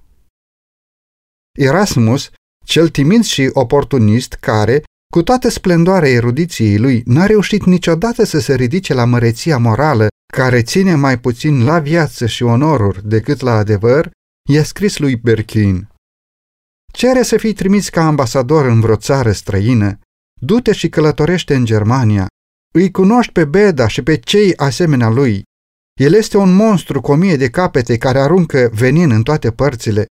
Erasmus, 1.58 2.30
cel 2.64 2.88
timid 2.88 3.24
și 3.24 3.50
oportunist 3.52 4.32
care, 4.32 4.82
cu 5.12 5.22
toată 5.22 5.48
splendoarea 5.48 6.10
erudiției 6.10 6.78
lui, 6.78 7.02
n-a 7.06 7.26
reușit 7.26 7.64
niciodată 7.64 8.24
să 8.24 8.38
se 8.38 8.54
ridice 8.54 8.94
la 8.94 9.04
măreția 9.04 9.58
morală 9.58 10.08
care 10.34 10.62
ține 10.62 10.94
mai 10.94 11.20
puțin 11.20 11.64
la 11.64 11.78
viață 11.78 12.26
și 12.26 12.42
onoruri 12.42 13.08
decât 13.08 13.40
la 13.40 13.52
adevăr, 13.52 14.10
i-a 14.50 14.64
scris 14.64 14.98
lui 14.98 15.16
Berkin. 15.16 15.88
Cere 16.92 17.22
să 17.22 17.36
fii 17.36 17.52
trimis 17.52 17.88
ca 17.88 18.06
ambasador 18.06 18.64
în 18.64 18.80
vreo 18.80 18.96
țară 18.96 19.32
străină, 19.32 19.98
du-te 20.40 20.72
și 20.72 20.88
călătorește 20.88 21.54
în 21.54 21.64
Germania, 21.64 22.26
îi 22.74 22.90
cunoști 22.90 23.32
pe 23.32 23.44
Beda 23.44 23.88
și 23.88 24.02
pe 24.02 24.16
cei 24.16 24.56
asemenea 24.56 25.08
lui. 25.08 25.42
El 26.00 26.12
este 26.12 26.36
un 26.36 26.54
monstru 26.54 27.00
cu 27.00 27.12
o 27.12 27.14
mie 27.14 27.36
de 27.36 27.50
capete 27.50 27.98
care 27.98 28.18
aruncă 28.18 28.70
venin 28.72 29.10
în 29.10 29.22
toate 29.22 29.50
părțile. 29.50 30.06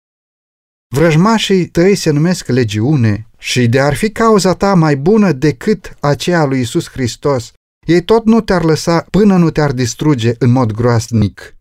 Vrăjmașii 0.96 1.68
tăi 1.68 1.96
se 1.96 2.10
numesc 2.10 2.48
legiune 2.48 3.28
și 3.38 3.68
de 3.68 3.80
ar 3.80 3.94
fi 3.94 4.12
cauza 4.12 4.54
ta 4.54 4.74
mai 4.74 4.96
bună 4.98 5.32
decât 5.32 5.96
aceea 6.00 6.44
lui 6.44 6.60
Isus 6.60 6.90
Hristos, 6.90 7.54
ei 7.88 8.04
tot 8.04 8.26
nu 8.26 8.42
te-ar 8.42 8.64
lăsa 8.64 9.06
până 9.10 9.38
nu 9.38 9.50
te-ar 9.50 9.72
distruge 9.72 10.34
în 10.40 10.52
mod 10.52 10.72
groasnic. 10.72 11.56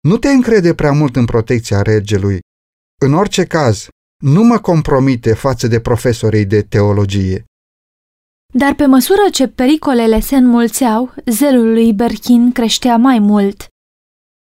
Nu 0.00 0.18
te 0.18 0.28
încrede 0.28 0.74
prea 0.74 0.92
mult 0.92 1.16
în 1.16 1.24
protecția 1.24 1.82
regelui. 1.82 2.38
În 3.00 3.14
orice 3.14 3.44
caz, 3.44 3.88
nu 4.22 4.42
mă 4.42 4.58
compromite 4.58 5.34
față 5.34 5.66
de 5.66 5.80
profesorii 5.80 6.44
de 6.44 6.62
teologie. 6.62 7.44
Dar 8.54 8.74
pe 8.74 8.86
măsură 8.86 9.22
ce 9.32 9.48
pericolele 9.48 10.20
se 10.20 10.36
înmulțeau, 10.36 11.14
zelul 11.26 11.72
lui 11.72 11.92
Berkin 11.92 12.52
creștea 12.52 12.96
mai 12.96 13.18
mult. 13.18 13.66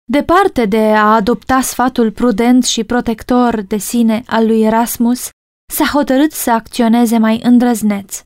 Departe 0.04 0.66
de 0.66 0.79
a 0.79 1.14
adopta 1.14 1.61
sfatul 1.61 2.12
prudent 2.12 2.64
și 2.64 2.85
protector 2.85 3.61
de 3.61 3.77
sine 3.77 4.22
al 4.27 4.46
lui 4.46 4.62
Erasmus, 4.62 5.29
s-a 5.72 5.85
hotărât 5.85 6.33
să 6.33 6.51
acționeze 6.51 7.18
mai 7.18 7.40
îndrăzneț. 7.42 8.20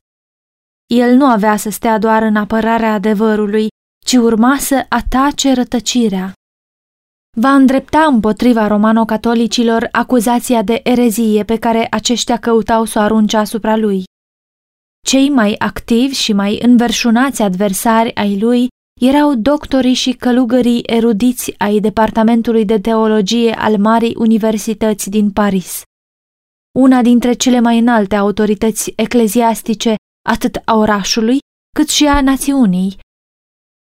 El 0.95 1.15
nu 1.15 1.25
avea 1.25 1.55
să 1.55 1.69
stea 1.69 1.97
doar 1.97 2.21
în 2.21 2.35
apărarea 2.35 2.93
adevărului, 2.93 3.67
ci 4.05 4.13
urma 4.13 4.57
să 4.57 4.85
atace 4.89 5.53
rătăcirea. 5.53 6.33
Va 7.37 7.53
îndrepta 7.53 8.05
împotriva 8.05 8.67
romano-catolicilor 8.67 9.87
acuzația 9.91 10.61
de 10.61 10.79
erezie 10.83 11.43
pe 11.43 11.57
care 11.57 11.87
aceștia 11.91 12.37
căutau 12.37 12.85
să 12.85 12.99
o 12.99 13.01
arunce 13.01 13.37
asupra 13.37 13.75
lui. 13.75 14.03
Cei 15.05 15.29
mai 15.29 15.55
activi 15.57 16.13
și 16.13 16.33
mai 16.33 16.59
înverșunați 16.61 17.41
adversari 17.41 18.15
ai 18.15 18.39
lui 18.39 18.67
erau 19.01 19.35
doctorii 19.35 19.93
și 19.93 20.11
călugării 20.11 20.81
erudiți 20.85 21.53
ai 21.57 21.79
Departamentului 21.79 22.65
de 22.65 22.79
Teologie 22.79 23.53
al 23.53 23.77
Marii 23.77 24.15
Universități 24.17 25.09
din 25.09 25.31
Paris. 25.31 25.81
Una 26.79 27.01
dintre 27.01 27.33
cele 27.33 27.59
mai 27.59 27.79
înalte 27.79 28.15
autorități 28.15 28.93
ecleziastice 28.95 29.95
atât 30.29 30.61
a 30.65 30.75
orașului 30.75 31.37
cât 31.75 31.89
și 31.89 32.05
a 32.07 32.21
națiunii. 32.21 32.97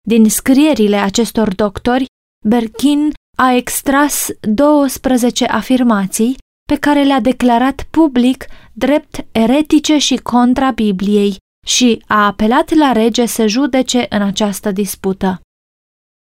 Din 0.07 0.29
scrierile 0.29 0.95
acestor 0.95 1.55
doctori, 1.55 2.05
Berkin 2.45 3.11
a 3.37 3.51
extras 3.51 4.27
12 4.41 5.45
afirmații 5.45 6.37
pe 6.67 6.77
care 6.79 7.03
le-a 7.03 7.19
declarat 7.19 7.87
public 7.89 8.45
drept 8.73 9.25
eretice 9.31 9.97
și 9.97 10.15
contra 10.15 10.71
Bibliei 10.71 11.37
și 11.65 12.03
a 12.07 12.25
apelat 12.25 12.73
la 12.73 12.91
rege 12.91 13.25
să 13.25 13.47
judece 13.47 14.05
în 14.09 14.21
această 14.21 14.71
dispută. 14.71 15.41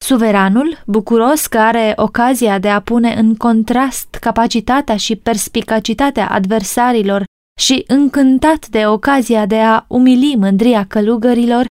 Suveranul, 0.05 0.83
bucuros 0.87 1.47
că 1.47 1.59
are 1.59 1.93
ocazia 1.97 2.59
de 2.59 2.69
a 2.69 2.81
pune 2.81 3.13
în 3.15 3.37
contrast 3.37 4.15
capacitatea 4.15 4.97
și 4.97 5.17
perspicacitatea 5.17 6.31
adversarilor 6.31 7.25
și, 7.61 7.85
încântat 7.87 8.69
de 8.69 8.87
ocazia 8.87 9.47
de 9.47 9.61
a 9.61 9.85
umili 9.89 10.37
mândria 10.37 10.87
călugărilor, 10.87 11.67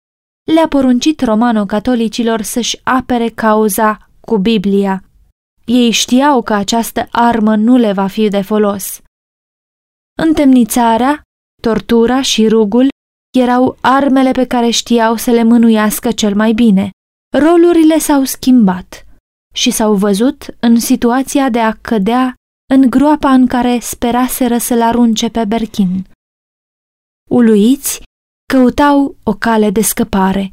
le-a 0.52 0.68
poruncit 0.68 1.20
romano-catolicilor 1.20 2.42
să-și 2.42 2.80
apere 2.82 3.28
cauza 3.28 4.10
cu 4.20 4.36
Biblia. 4.38 5.04
Ei 5.64 5.90
știau 5.90 6.42
că 6.42 6.54
această 6.54 7.08
armă 7.10 7.56
nu 7.56 7.76
le 7.76 7.92
va 7.92 8.06
fi 8.06 8.28
de 8.28 8.40
folos. 8.40 9.00
Întemnițarea, 10.22 11.22
tortura 11.62 12.22
și 12.22 12.48
rugul 12.48 12.88
erau 13.38 13.76
armele 13.80 14.30
pe 14.30 14.46
care 14.46 14.70
știau 14.70 15.16
să 15.16 15.30
le 15.30 15.42
mânuiască 15.42 16.10
cel 16.12 16.34
mai 16.34 16.52
bine. 16.52 16.90
Rolurile 17.38 17.98
s-au 17.98 18.24
schimbat 18.24 19.04
și 19.54 19.70
s-au 19.70 19.94
văzut 19.94 20.46
în 20.60 20.80
situația 20.80 21.48
de 21.48 21.60
a 21.60 21.72
cădea 21.72 22.34
în 22.72 22.90
groapa 22.90 23.30
în 23.32 23.46
care 23.46 23.78
speraseră 23.80 24.58
să-l 24.58 24.82
arunce 24.82 25.28
pe 25.28 25.44
Berchin. 25.44 26.08
Uluiți, 27.30 28.02
căutau 28.52 29.16
o 29.22 29.34
cale 29.34 29.70
de 29.70 29.82
scăpare. 29.82 30.50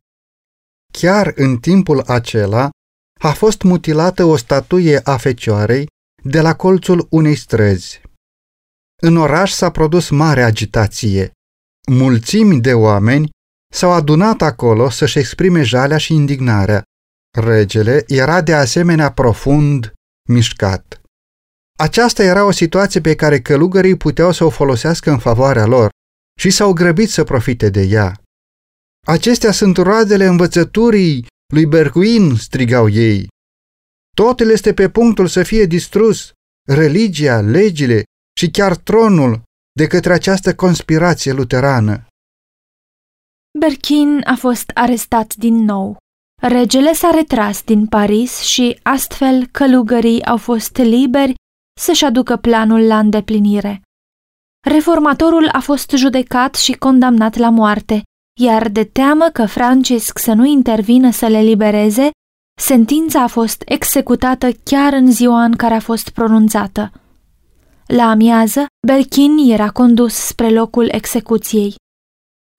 Chiar 0.94 1.34
în 1.36 1.58
timpul 1.58 2.04
acela 2.08 2.70
a 3.20 3.32
fost 3.32 3.62
mutilată 3.62 4.24
o 4.24 4.36
statuie 4.36 5.00
a 5.04 5.18
fecioarei 5.18 5.88
de 6.24 6.42
la 6.42 6.56
colțul 6.56 7.08
unei 7.10 7.36
străzi. 7.36 8.02
În 9.02 9.18
oraș 9.18 9.52
s-a 9.52 9.72
produs 9.72 10.10
mare 10.10 10.44
agitație. 10.44 11.32
Mulțimi 11.92 12.62
de 12.62 12.74
oameni 12.74 13.30
s-au 13.74 13.92
adunat 13.92 14.42
acolo 14.42 14.90
să-și 14.90 15.20
exprime 15.20 15.64
jalea 15.64 15.98
și 15.98 16.14
indignarea. 16.14 16.84
Regele 17.38 18.04
era 18.08 18.42
de 18.42 18.54
asemenea 18.54 19.12
profund 19.12 19.94
mișcat. 20.30 21.02
Aceasta 21.78 22.24
era 22.24 22.46
o 22.46 22.52
situație 22.52 23.02
pe 23.02 23.16
care 23.16 23.42
călugării 23.42 23.98
puteau 23.98 24.32
să 24.32 24.44
o 24.44 24.50
folosească 24.50 25.12
în 25.12 25.20
favoarea 25.20 25.66
lor 25.66 25.90
și 26.40 26.50
s-au 26.50 26.74
grăbit 26.74 27.10
să 27.10 27.24
profite 27.24 27.70
de 27.70 27.82
ea. 27.82 28.22
Acestea 29.08 29.52
sunt 29.52 29.78
roadele 29.78 30.26
învățăturii 30.26 31.26
lui 31.54 31.66
Bercuin, 31.66 32.36
strigau 32.36 32.90
ei. 32.90 33.28
Totul 34.16 34.50
este 34.50 34.74
pe 34.74 34.90
punctul 34.90 35.28
să 35.28 35.44
fie 35.44 35.66
distrus, 35.66 36.32
religia, 36.68 37.40
legile 37.42 38.04
și 38.40 38.50
chiar 38.50 38.76
tronul 38.76 39.42
de 39.72 39.88
către 39.88 40.14
această 40.14 40.56
conspirație 40.56 41.32
luterană. 41.32 42.08
Berkin 43.60 44.22
a 44.26 44.36
fost 44.36 44.72
arestat 44.74 45.36
din 45.36 45.56
nou. 45.56 45.98
Regele 46.42 46.94
s-a 46.94 47.10
retras 47.10 47.64
din 47.64 47.88
Paris 47.88 48.40
și 48.40 48.80
astfel 48.84 49.48
călugării 49.48 50.26
au 50.26 50.38
fost 50.38 50.78
liberi 50.78 51.34
să-și 51.78 52.06
aducă 52.06 52.36
planul 52.36 52.88
la 52.88 53.00
îndeplinire. 53.00 53.82
Reformatorul 54.68 55.50
a 55.52 55.60
fost 55.60 55.92
judecat 55.96 56.56
și 56.56 56.72
condamnat 56.74 57.36
la 57.36 57.50
moarte, 57.50 58.04
iar 58.40 58.70
de 58.70 58.84
teamă 58.84 59.30
că 59.34 59.46
Francisc 59.46 60.18
să 60.18 60.34
nu 60.34 60.46
intervină 60.46 61.12
să 61.12 61.28
le 61.28 61.42
libereze, 61.42 62.10
sentința 62.62 63.24
a 63.24 63.28
fost 63.28 63.64
executată 63.66 64.52
chiar 64.64 64.94
în 64.94 65.12
ziua 65.12 65.44
în 65.44 65.56
care 65.56 65.74
a 65.74 65.80
fost 65.80 66.10
pronunțată. 66.10 66.92
La 67.88 68.10
amiază, 68.10 68.66
Berkin 68.88 69.38
era 69.38 69.70
condus 69.70 70.14
spre 70.14 70.50
locul 70.50 70.90
execuției. 70.92 71.76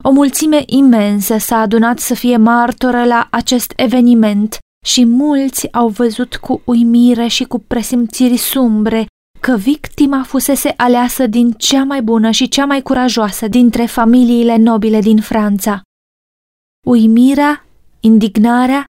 O 0.05 0.11
mulțime 0.11 0.63
imensă 0.67 1.37
s-a 1.37 1.57
adunat 1.57 1.99
să 1.99 2.15
fie 2.15 2.37
martoră 2.37 3.05
la 3.05 3.29
acest 3.31 3.73
eveniment 3.77 4.59
și 4.85 5.05
mulți 5.05 5.73
au 5.73 5.89
văzut 5.89 6.37
cu 6.37 6.63
uimire 6.65 7.27
și 7.27 7.45
cu 7.45 7.59
presimțiri 7.59 8.37
sumbre 8.37 9.07
că 9.41 9.57
victima 9.57 10.23
fusese 10.23 10.75
aleasă 10.77 11.27
din 11.27 11.51
cea 11.51 11.85
mai 11.85 12.03
bună 12.03 12.31
și 12.31 12.49
cea 12.49 12.65
mai 12.65 12.83
curajoasă 12.83 13.49
dintre 13.49 13.87
familiile 13.87 14.57
nobile 14.57 15.01
din 15.01 15.21
Franța. 15.21 15.83
Uimirea, 16.87 17.65
indignarea, 18.01 18.85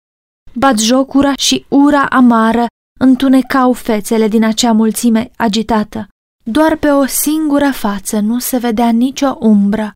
batjocura 0.54 1.32
și 1.34 1.64
ura 1.68 2.04
amară 2.04 2.66
întunecau 3.00 3.72
fețele 3.72 4.28
din 4.28 4.44
acea 4.44 4.72
mulțime 4.72 5.30
agitată. 5.36 6.08
Doar 6.44 6.76
pe 6.76 6.90
o 6.90 7.06
singură 7.06 7.70
față 7.72 8.20
nu 8.20 8.38
se 8.38 8.58
vedea 8.58 8.90
nicio 8.90 9.36
umbră. 9.40 9.92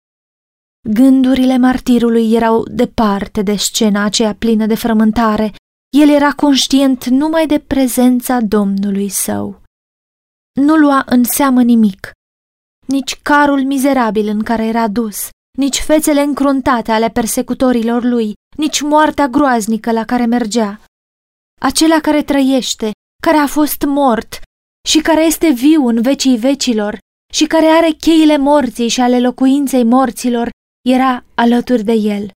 Gândurile 0.89 1.59
martirului 1.59 2.33
erau 2.33 2.65
departe 2.71 3.43
de 3.43 3.57
scena 3.57 4.05
aceea 4.05 4.35
plină 4.35 4.67
de 4.67 4.75
frământare. 4.75 5.53
El 5.99 6.09
era 6.09 6.33
conștient 6.33 7.05
numai 7.05 7.47
de 7.47 7.59
prezența 7.59 8.41
Domnului 8.41 9.09
său. 9.09 9.63
Nu 10.61 10.77
lua 10.77 11.03
în 11.07 11.25
seamă 11.25 11.63
nimic, 11.63 12.11
nici 12.87 13.23
carul 13.23 13.63
mizerabil 13.63 14.29
în 14.29 14.43
care 14.43 14.67
era 14.67 14.89
dus, 14.89 15.29
nici 15.59 15.81
fețele 15.81 16.21
încruntate 16.21 16.93
ale 16.93 17.09
persecutorilor 17.09 18.03
lui, 18.03 18.33
nici 18.57 18.81
moartea 18.81 19.29
groaznică 19.29 19.93
la 19.93 20.05
care 20.05 20.25
mergea. 20.25 20.81
Acela 21.61 22.01
care 22.01 22.23
trăiește, 22.23 22.91
care 23.23 23.37
a 23.37 23.47
fost 23.47 23.83
mort 23.83 24.41
și 24.89 25.01
care 25.01 25.25
este 25.25 25.51
viu 25.51 25.87
în 25.87 26.03
vecii 26.03 26.37
vecilor 26.37 26.99
și 27.33 27.47
care 27.47 27.67
are 27.67 27.91
cheile 27.91 28.37
morții 28.37 28.89
și 28.89 29.01
ale 29.01 29.21
locuinței 29.21 29.85
morților, 29.85 30.51
era 30.89 31.25
alături 31.35 31.83
de 31.83 31.93
el. 31.93 32.31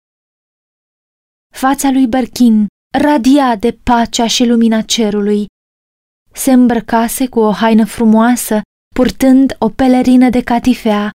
Fața 1.53 1.91
lui 1.91 2.07
Berkin 2.07 2.67
radia 2.97 3.55
de 3.55 3.77
pacea 3.83 4.27
și 4.27 4.45
lumina 4.45 4.81
cerului. 4.81 5.45
Se 6.33 6.51
îmbrăcase 6.51 7.27
cu 7.27 7.39
o 7.39 7.51
haină 7.51 7.85
frumoasă, 7.85 8.61
purtând 8.95 9.55
o 9.59 9.69
pelerină 9.69 10.29
de 10.29 10.41
catifea, 10.41 11.09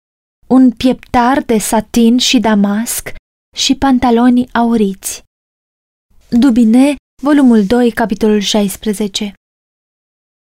un 0.46 0.70
pieptar 0.70 1.42
de 1.42 1.58
satin 1.58 2.18
și 2.18 2.38
damasc 2.38 3.14
și 3.56 3.74
pantaloni 3.74 4.48
auriți. 4.52 5.22
Dubine, 6.28 6.94
volumul 7.22 7.64
2, 7.64 7.90
capitolul 7.90 8.40
16 8.40 9.32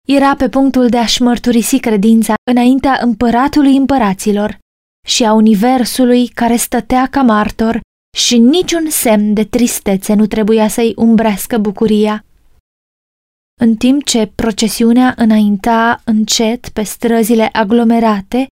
Era 0.08 0.36
pe 0.36 0.48
punctul 0.48 0.88
de 0.88 0.98
a-și 0.98 1.22
mărturisi 1.22 1.80
credința 1.80 2.34
înaintea 2.50 2.98
împăratului 3.02 3.76
împăraților 3.76 4.58
și 5.06 5.24
a 5.24 5.32
universului 5.32 6.28
care 6.28 6.56
stătea 6.56 7.06
ca 7.06 7.22
martor 7.22 7.80
și 8.16 8.38
niciun 8.38 8.90
semn 8.90 9.34
de 9.34 9.44
tristețe 9.44 10.14
nu 10.14 10.26
trebuia 10.26 10.68
să-i 10.68 10.92
umbrească 10.96 11.58
bucuria. 11.58 12.24
În 13.60 13.76
timp 13.76 14.04
ce 14.04 14.32
procesiunea 14.34 15.14
înainta 15.16 16.00
încet 16.04 16.68
pe 16.68 16.82
străzile 16.82 17.48
aglomerate, 17.52 18.46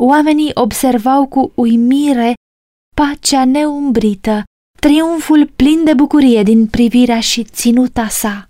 oamenii 0.00 0.50
observau 0.54 1.26
cu 1.28 1.52
uimire 1.54 2.34
pacea 2.94 3.44
neumbrită, 3.44 4.42
triumful 4.80 5.46
plin 5.46 5.84
de 5.84 5.94
bucurie 5.94 6.42
din 6.42 6.66
privirea 6.66 7.20
și 7.20 7.44
ținuta 7.44 8.08
sa. 8.08 8.46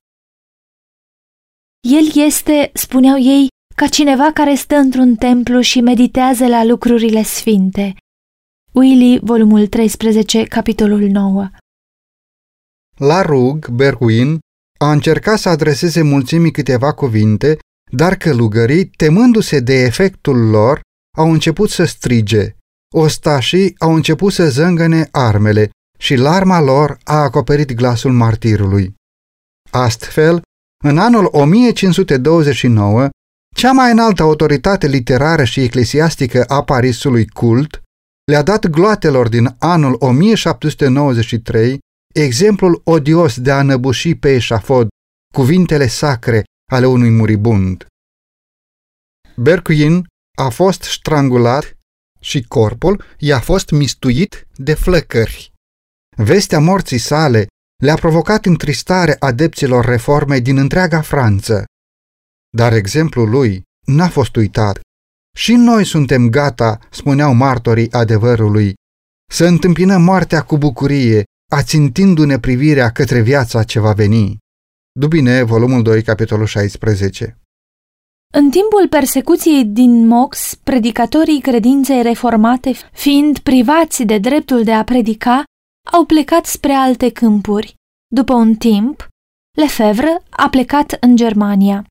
El 1.88 2.24
este, 2.24 2.70
spuneau 2.74 3.18
ei, 3.18 3.48
ca 3.76 3.86
cineva 3.86 4.32
care 4.32 4.54
stă 4.54 4.76
într-un 4.76 5.14
templu 5.14 5.60
și 5.60 5.80
meditează 5.80 6.46
la 6.46 6.64
lucrurile 6.64 7.22
sfinte. 7.22 7.94
Willy, 8.74 9.18
volumul 9.22 9.66
13, 9.66 10.44
capitolul 10.44 11.00
9 11.00 11.50
La 12.96 13.22
rug, 13.22 13.68
Berwin 13.68 14.38
a 14.78 14.92
încercat 14.92 15.38
să 15.38 15.48
adreseze 15.48 16.02
mulțimii 16.02 16.50
câteva 16.50 16.92
cuvinte, 16.92 17.58
dar 17.92 18.14
călugării, 18.14 18.86
temându-se 18.86 19.60
de 19.60 19.74
efectul 19.74 20.48
lor, 20.48 20.80
au 21.16 21.32
început 21.32 21.70
să 21.70 21.84
strige. 21.84 22.56
Ostașii 22.94 23.74
au 23.78 23.94
început 23.94 24.32
să 24.32 24.48
zângăne 24.48 25.08
armele 25.10 25.70
și 25.98 26.14
larma 26.14 26.60
lor 26.60 26.98
a 27.04 27.16
acoperit 27.16 27.74
glasul 27.74 28.12
martirului. 28.12 28.94
Astfel, 29.70 30.42
în 30.84 30.98
anul 30.98 31.28
1529, 31.30 33.08
cea 33.56 33.72
mai 33.72 33.90
înaltă 33.90 34.22
autoritate 34.22 34.86
literară 34.86 35.44
și 35.44 35.60
eclesiastică 35.60 36.44
a 36.44 36.64
Parisului 36.64 37.26
cult 37.26 37.82
le-a 38.24 38.42
dat 38.42 38.66
gloatelor 38.66 39.28
din 39.28 39.56
anul 39.58 39.96
1793 39.98 41.78
exemplul 42.14 42.80
odios 42.84 43.40
de 43.40 43.50
a 43.50 43.62
năbuși 43.62 44.14
pe 44.14 44.34
eșafod 44.34 44.88
cuvintele 45.34 45.86
sacre 45.86 46.44
ale 46.72 46.86
unui 46.86 47.10
muribund. 47.10 47.86
Berquin 49.36 50.06
a 50.36 50.48
fost 50.48 50.82
strangulat 50.82 51.76
și 52.20 52.42
corpul 52.42 53.04
i-a 53.18 53.40
fost 53.40 53.70
mistuit 53.70 54.46
de 54.56 54.74
flăcări. 54.74 55.52
Vestea 56.16 56.60
morții 56.60 56.98
sale 56.98 57.46
le-a 57.82 57.94
provocat 57.94 58.44
întristare 58.44 59.16
adepților 59.18 59.84
reformei 59.84 60.40
din 60.40 60.56
întreaga 60.56 61.00
Franță. 61.00 61.64
Dar 62.56 62.72
exemplul 62.72 63.30
lui 63.30 63.62
n-a 63.86 64.08
fost 64.08 64.36
uitat. 64.36 64.80
Și 65.36 65.54
noi 65.54 65.84
suntem 65.84 66.28
gata, 66.28 66.78
spuneau 66.90 67.34
martorii 67.34 67.92
adevărului, 67.92 68.74
să 69.30 69.44
întâmpinăm 69.44 70.02
moartea 70.02 70.42
cu 70.42 70.58
bucurie, 70.58 71.24
ațintindu-ne 71.52 72.38
privirea 72.38 72.90
către 72.90 73.20
viața 73.20 73.62
ce 73.62 73.80
va 73.80 73.92
veni. 73.92 74.38
Dubine, 74.92 75.42
volumul 75.42 75.82
2, 75.82 76.02
capitolul 76.02 76.46
16 76.46 77.38
În 78.34 78.50
timpul 78.50 78.88
persecuției 78.88 79.64
din 79.64 80.06
Mox, 80.06 80.54
predicatorii 80.54 81.40
credinței 81.40 82.02
reformate, 82.02 82.72
fiind 82.92 83.38
privați 83.38 84.02
de 84.02 84.18
dreptul 84.18 84.64
de 84.64 84.72
a 84.72 84.84
predica, 84.84 85.44
au 85.92 86.04
plecat 86.04 86.46
spre 86.46 86.72
alte 86.72 87.10
câmpuri. 87.10 87.74
După 88.14 88.34
un 88.34 88.54
timp, 88.54 89.08
Lefebvre 89.56 90.22
a 90.30 90.48
plecat 90.48 90.96
în 91.00 91.16
Germania. 91.16 91.86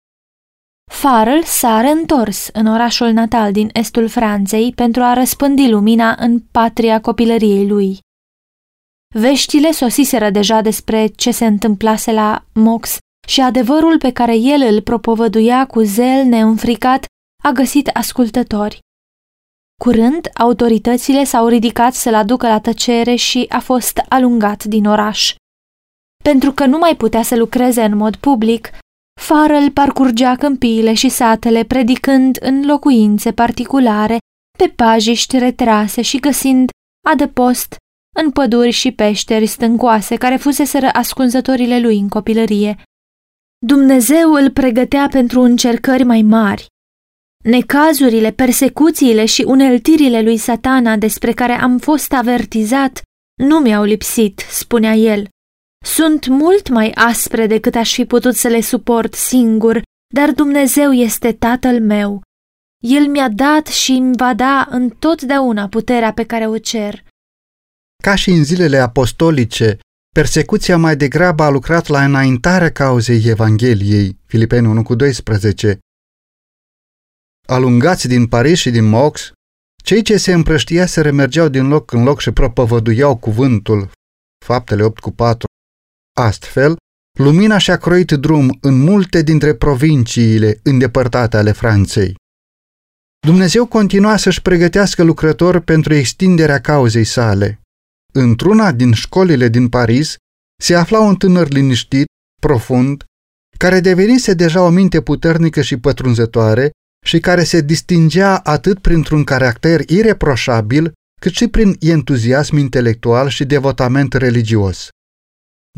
Farel 0.91 1.43
s-a 1.43 1.81
reîntors 1.81 2.47
în 2.53 2.65
orașul 2.65 3.11
natal 3.11 3.51
din 3.51 3.69
estul 3.73 4.07
Franței 4.07 4.73
pentru 4.75 5.01
a 5.01 5.13
răspândi 5.13 5.69
lumina 5.69 6.15
în 6.19 6.39
patria 6.39 7.01
copilăriei 7.01 7.67
lui. 7.67 7.99
Veștile 9.15 9.71
sosiseră 9.71 10.29
deja 10.29 10.61
despre 10.61 11.07
ce 11.07 11.31
se 11.31 11.45
întâmplase 11.45 12.11
la 12.11 12.45
Mox 12.53 12.97
și 13.27 13.41
adevărul 13.41 13.97
pe 13.97 14.11
care 14.11 14.35
el 14.35 14.61
îl 14.73 14.81
propovăduia 14.81 15.65
cu 15.65 15.81
zel 15.81 16.25
neînfricat 16.25 17.05
a 17.43 17.51
găsit 17.51 17.87
ascultători. 17.87 18.79
Curând, 19.81 20.29
autoritățile 20.33 21.23
s-au 21.23 21.47
ridicat 21.47 21.93
să-l 21.93 22.13
aducă 22.13 22.47
la 22.47 22.59
tăcere 22.59 23.15
și 23.15 23.45
a 23.49 23.59
fost 23.59 23.97
alungat 24.09 24.63
din 24.63 24.85
oraș. 24.85 25.35
Pentru 26.23 26.51
că 26.51 26.65
nu 26.65 26.77
mai 26.77 26.95
putea 26.95 27.21
să 27.23 27.35
lucreze 27.35 27.83
în 27.83 27.97
mod 27.97 28.15
public, 28.15 28.69
Farrell 29.21 29.71
parcurgea 29.71 30.35
câmpiile 30.35 30.93
și 30.93 31.09
satele 31.09 31.63
predicând 31.63 32.37
în 32.41 32.65
locuințe 32.65 33.31
particulare, 33.31 34.17
pe 34.57 34.73
pajiști 34.75 35.37
retrase 35.37 36.01
și 36.01 36.19
găsind 36.19 36.69
adăpost 37.09 37.75
în 38.15 38.31
păduri 38.31 38.71
și 38.71 38.91
peșteri 38.91 39.45
stâncoase 39.45 40.15
care 40.15 40.35
fuseseră 40.35 40.89
ascunzătorile 40.93 41.79
lui 41.79 41.97
în 41.97 42.09
copilărie. 42.09 42.81
Dumnezeu 43.65 44.33
îl 44.33 44.51
pregătea 44.51 45.07
pentru 45.07 45.41
încercări 45.41 46.03
mai 46.03 46.21
mari. 46.21 46.65
Necazurile, 47.43 48.31
persecuțiile 48.31 49.25
și 49.25 49.43
uneltirile 49.47 50.21
lui 50.21 50.37
satana 50.37 50.97
despre 50.97 51.31
care 51.31 51.53
am 51.53 51.77
fost 51.77 52.13
avertizat 52.13 53.01
nu 53.41 53.59
mi-au 53.59 53.83
lipsit, 53.83 54.39
spunea 54.49 54.93
el. 54.93 55.27
Sunt 55.83 56.27
mult 56.27 56.69
mai 56.69 56.91
aspre 56.91 57.47
decât 57.47 57.75
aș 57.75 57.93
fi 57.93 58.05
putut 58.05 58.35
să 58.35 58.47
le 58.47 58.61
suport 58.61 59.13
singur, 59.13 59.81
dar 60.13 60.31
Dumnezeu 60.31 60.91
este 60.91 61.31
Tatăl 61.31 61.81
meu. 61.81 62.21
El 62.83 63.07
mi-a 63.07 63.29
dat 63.29 63.67
și 63.67 63.91
îmi 63.91 64.15
va 64.17 64.33
da 64.33 64.67
întotdeauna 64.69 65.67
puterea 65.67 66.13
pe 66.13 66.23
care 66.25 66.47
o 66.47 66.57
cer. 66.57 67.03
Ca 68.03 68.15
și 68.15 68.29
în 68.29 68.43
zilele 68.43 68.77
apostolice, 68.77 69.77
persecuția 70.15 70.77
mai 70.77 70.95
degrabă 70.95 71.43
a 71.43 71.49
lucrat 71.49 71.87
la 71.87 72.03
înaintarea 72.03 72.71
cauzei 72.71 73.27
Evangheliei, 73.27 74.17
Filipeni 74.25 74.67
1 74.67 74.83
cu 74.83 74.95
12. 74.95 75.79
Alungați 77.47 78.07
din 78.07 78.27
Paris 78.27 78.59
și 78.59 78.69
din 78.69 78.85
Mox, 78.85 79.31
cei 79.83 80.01
ce 80.01 80.17
se 80.17 80.33
împrăștia 80.33 80.85
se 80.85 81.01
remergeau 81.01 81.47
din 81.47 81.67
loc 81.67 81.91
în 81.91 82.03
loc 82.03 82.19
și 82.19 82.31
propovăduiau 82.31 83.17
cuvântul, 83.17 83.91
faptele 84.45 84.83
8 84.83 84.99
cu 84.99 85.11
4. 85.11 85.47
Astfel, 86.19 86.75
lumina 87.19 87.57
și-a 87.57 87.77
croit 87.77 88.11
drum 88.11 88.57
în 88.61 88.79
multe 88.79 89.21
dintre 89.21 89.53
provinciile 89.55 90.59
îndepărtate 90.63 91.37
ale 91.37 91.51
Franței. 91.51 92.15
Dumnezeu 93.27 93.65
continua 93.65 94.17
să-și 94.17 94.41
pregătească 94.41 95.03
lucrători 95.03 95.61
pentru 95.61 95.93
extinderea 95.93 96.61
cauzei 96.61 97.03
sale. 97.03 97.59
Într-una 98.13 98.71
din 98.71 98.93
școlile 98.93 99.47
din 99.47 99.69
Paris 99.69 100.15
se 100.61 100.75
afla 100.75 100.99
un 100.99 101.15
tânăr 101.15 101.49
liniștit, 101.49 102.05
profund, 102.41 103.03
care 103.57 103.79
devenise 103.79 104.33
deja 104.33 104.61
o 104.61 104.69
minte 104.69 105.01
puternică 105.01 105.61
și 105.61 105.77
pătrunzătoare 105.77 106.71
și 107.05 107.19
care 107.19 107.43
se 107.43 107.61
distingea 107.61 108.37
atât 108.37 108.79
printr-un 108.79 109.23
caracter 109.23 109.89
ireproșabil, 109.89 110.93
cât 111.21 111.33
și 111.33 111.47
prin 111.47 111.75
entuziasm 111.79 112.55
intelectual 112.57 113.27
și 113.27 113.45
devotament 113.45 114.13
religios. 114.13 114.89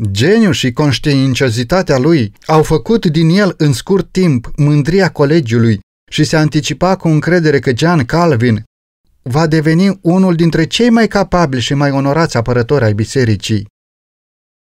Geniul 0.02 0.52
și 0.52 0.72
conștiinciozitatea 0.72 1.98
lui 1.98 2.32
au 2.46 2.62
făcut 2.62 3.06
din 3.06 3.28
el 3.28 3.54
în 3.56 3.72
scurt 3.72 4.12
timp 4.12 4.52
mândria 4.56 5.10
colegiului 5.10 5.80
și 6.10 6.24
se 6.24 6.36
anticipa 6.36 6.96
cu 6.96 7.08
încredere 7.08 7.58
că 7.58 7.72
John 7.76 8.04
Calvin 8.04 8.64
va 9.22 9.46
deveni 9.46 9.98
unul 10.02 10.34
dintre 10.34 10.66
cei 10.66 10.90
mai 10.90 11.08
capabili 11.08 11.62
și 11.62 11.74
mai 11.74 11.90
onorați 11.90 12.36
apărători 12.36 12.84
ai 12.84 12.94
bisericii. 12.94 13.66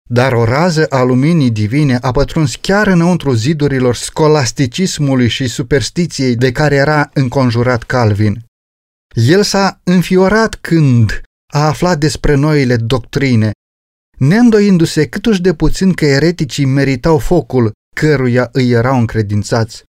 Dar 0.09 0.33
o 0.33 0.43
rază 0.43 0.85
a 0.85 1.03
luminii 1.03 1.51
divine 1.51 1.97
a 2.01 2.11
pătruns 2.11 2.55
chiar 2.55 2.87
înăuntru 2.87 3.33
zidurilor 3.33 3.95
scolasticismului 3.95 5.27
și 5.27 5.47
superstiției 5.47 6.35
de 6.35 6.51
care 6.51 6.75
era 6.75 7.09
înconjurat 7.13 7.83
Calvin. 7.83 8.45
El 9.13 9.43
s-a 9.43 9.79
înfiorat 9.83 10.55
când 10.55 11.21
a 11.53 11.67
aflat 11.67 11.97
despre 11.97 12.35
noile 12.35 12.75
doctrine, 12.75 13.51
neîndoindu-se 14.27 15.09
câtuși 15.09 15.41
de 15.41 15.53
puțin 15.53 15.93
că 15.93 16.05
ereticii 16.05 16.65
meritau 16.65 17.17
focul 17.17 17.71
căruia 17.95 18.49
îi 18.51 18.69
erau 18.69 18.97
încredințați. 18.97 19.83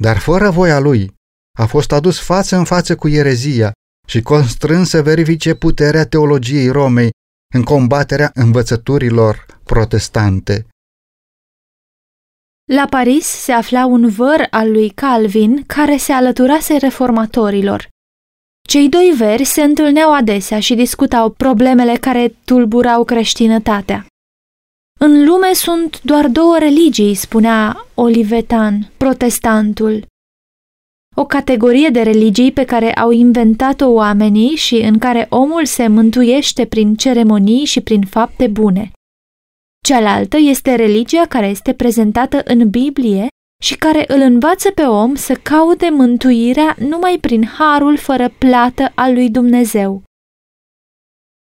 Dar 0.00 0.18
fără 0.18 0.50
voia 0.50 0.78
lui, 0.78 1.14
a 1.58 1.66
fost 1.66 1.92
adus 1.92 2.20
față 2.20 2.56
în 2.56 2.64
față 2.64 2.96
cu 2.96 3.08
erezia 3.08 3.72
și 4.06 4.22
constrâns 4.22 4.88
să 4.88 5.02
verifice 5.02 5.54
puterea 5.54 6.06
teologiei 6.06 6.68
Romei 6.68 7.10
în 7.54 7.62
combaterea 7.62 8.30
învățăturilor 8.34 9.46
protestante. 9.64 10.66
La 12.72 12.86
Paris 12.90 13.26
se 13.26 13.52
afla 13.52 13.86
un 13.86 14.08
văr 14.08 14.46
al 14.50 14.70
lui 14.70 14.90
Calvin 14.90 15.64
care 15.66 15.96
se 15.96 16.12
alăturase 16.12 16.76
reformatorilor. 16.76 17.88
Cei 18.70 18.88
doi 18.88 19.12
veri 19.16 19.44
se 19.44 19.62
întâlneau 19.62 20.14
adesea 20.14 20.60
și 20.60 20.74
discutau 20.74 21.30
problemele 21.30 21.96
care 21.96 22.34
tulburau 22.44 23.04
creștinătatea. 23.04 24.06
În 25.00 25.24
lume 25.24 25.52
sunt 25.52 26.02
doar 26.02 26.28
două 26.28 26.58
religii, 26.58 27.14
spunea 27.14 27.86
Olivetan, 27.94 28.90
protestantul. 28.96 30.06
O 31.16 31.24
categorie 31.24 31.88
de 31.88 32.02
religii 32.02 32.52
pe 32.52 32.64
care 32.64 32.94
au 32.94 33.10
inventat-o 33.10 33.88
oamenii 33.88 34.56
și 34.56 34.76
în 34.76 34.98
care 34.98 35.26
omul 35.30 35.64
se 35.64 35.86
mântuiește 35.88 36.66
prin 36.66 36.94
ceremonii 36.94 37.64
și 37.64 37.80
prin 37.80 38.02
fapte 38.02 38.46
bune. 38.46 38.92
Cealaltă 39.84 40.36
este 40.36 40.74
religia 40.74 41.26
care 41.26 41.46
este 41.46 41.72
prezentată 41.72 42.42
în 42.44 42.70
Biblie 42.70 43.26
și 43.60 43.76
care 43.76 44.04
îl 44.08 44.20
învață 44.20 44.70
pe 44.70 44.82
om 44.82 45.14
să 45.14 45.34
caute 45.34 45.90
mântuirea 45.90 46.76
numai 46.78 47.18
prin 47.20 47.44
harul 47.44 47.98
fără 47.98 48.28
plată 48.28 48.92
al 48.94 49.12
lui 49.12 49.30
Dumnezeu. 49.30 50.02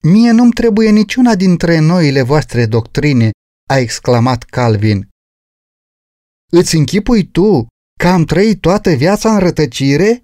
Mie 0.02 0.30
nu-mi 0.30 0.52
trebuie 0.52 0.90
niciuna 0.90 1.34
dintre 1.34 1.78
noile 1.78 2.22
voastre 2.22 2.66
doctrine, 2.66 3.30
a 3.68 3.76
exclamat 3.76 4.42
Calvin. 4.42 5.08
Îți 6.52 6.76
închipui 6.76 7.30
tu 7.30 7.66
că 7.98 8.06
am 8.06 8.24
trăit 8.24 8.60
toată 8.60 8.90
viața 8.90 9.32
în 9.32 9.38
rătăcire? 9.38 10.22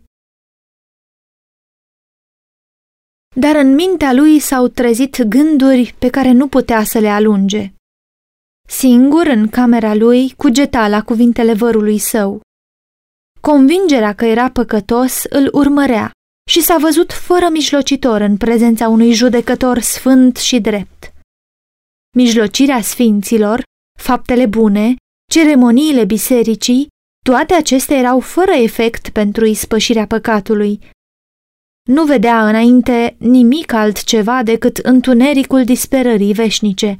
Dar 3.37 3.57
în 3.57 3.75
mintea 3.75 4.13
lui 4.13 4.39
s-au 4.39 4.69
trezit 4.69 5.23
gânduri 5.23 5.95
pe 5.99 6.11
care 6.11 6.33
nu 6.33 6.49
putea 6.49 6.85
să 6.85 6.99
le 6.99 7.09
alunge. 7.09 7.74
Singur 8.69 9.27
în 9.27 9.49
camera 9.49 9.95
lui 9.95 10.33
cugeta 10.37 10.89
la 10.89 11.03
cuvintele 11.03 11.53
vărului 11.53 11.99
său. 11.99 12.41
Convingerea 13.41 14.15
că 14.15 14.25
era 14.25 14.51
păcătos 14.51 15.23
îl 15.29 15.49
urmărea 15.53 16.11
și 16.51 16.63
s-a 16.63 16.77
văzut 16.77 17.13
fără 17.13 17.49
mijlocitor 17.51 18.21
în 18.21 18.37
prezența 18.37 18.89
unui 18.89 19.13
judecător 19.13 19.79
sfânt 19.79 20.37
și 20.37 20.61
drept. 20.61 21.13
Mijlocirea 22.17 22.81
sfinților, 22.81 23.63
faptele 23.99 24.47
bune, 24.47 24.95
ceremoniile 25.31 26.05
bisericii, 26.05 26.87
toate 27.25 27.55
acestea 27.55 27.97
erau 27.97 28.21
fără 28.21 28.53
efect 28.53 29.09
pentru 29.09 29.45
ispășirea 29.45 30.07
păcatului. 30.07 30.81
Nu 31.89 32.05
vedea 32.05 32.49
înainte 32.49 33.17
nimic 33.19 33.73
altceva 33.73 34.43
decât 34.43 34.77
întunericul 34.77 35.65
disperării 35.65 36.33
veșnice. 36.33 36.99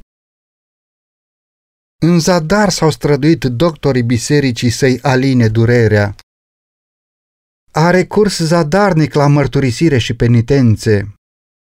În 2.07 2.19
zadar 2.19 2.69
s-au 2.69 2.89
străduit 2.89 3.43
doctorii 3.43 4.03
bisericii 4.03 4.69
să-i 4.69 4.99
aline 5.01 5.47
durerea. 5.47 6.15
A 7.71 7.89
recurs 7.89 8.39
zadarnic 8.39 9.13
la 9.13 9.27
mărturisire 9.27 9.97
și 9.97 10.13
penitențe. 10.13 11.13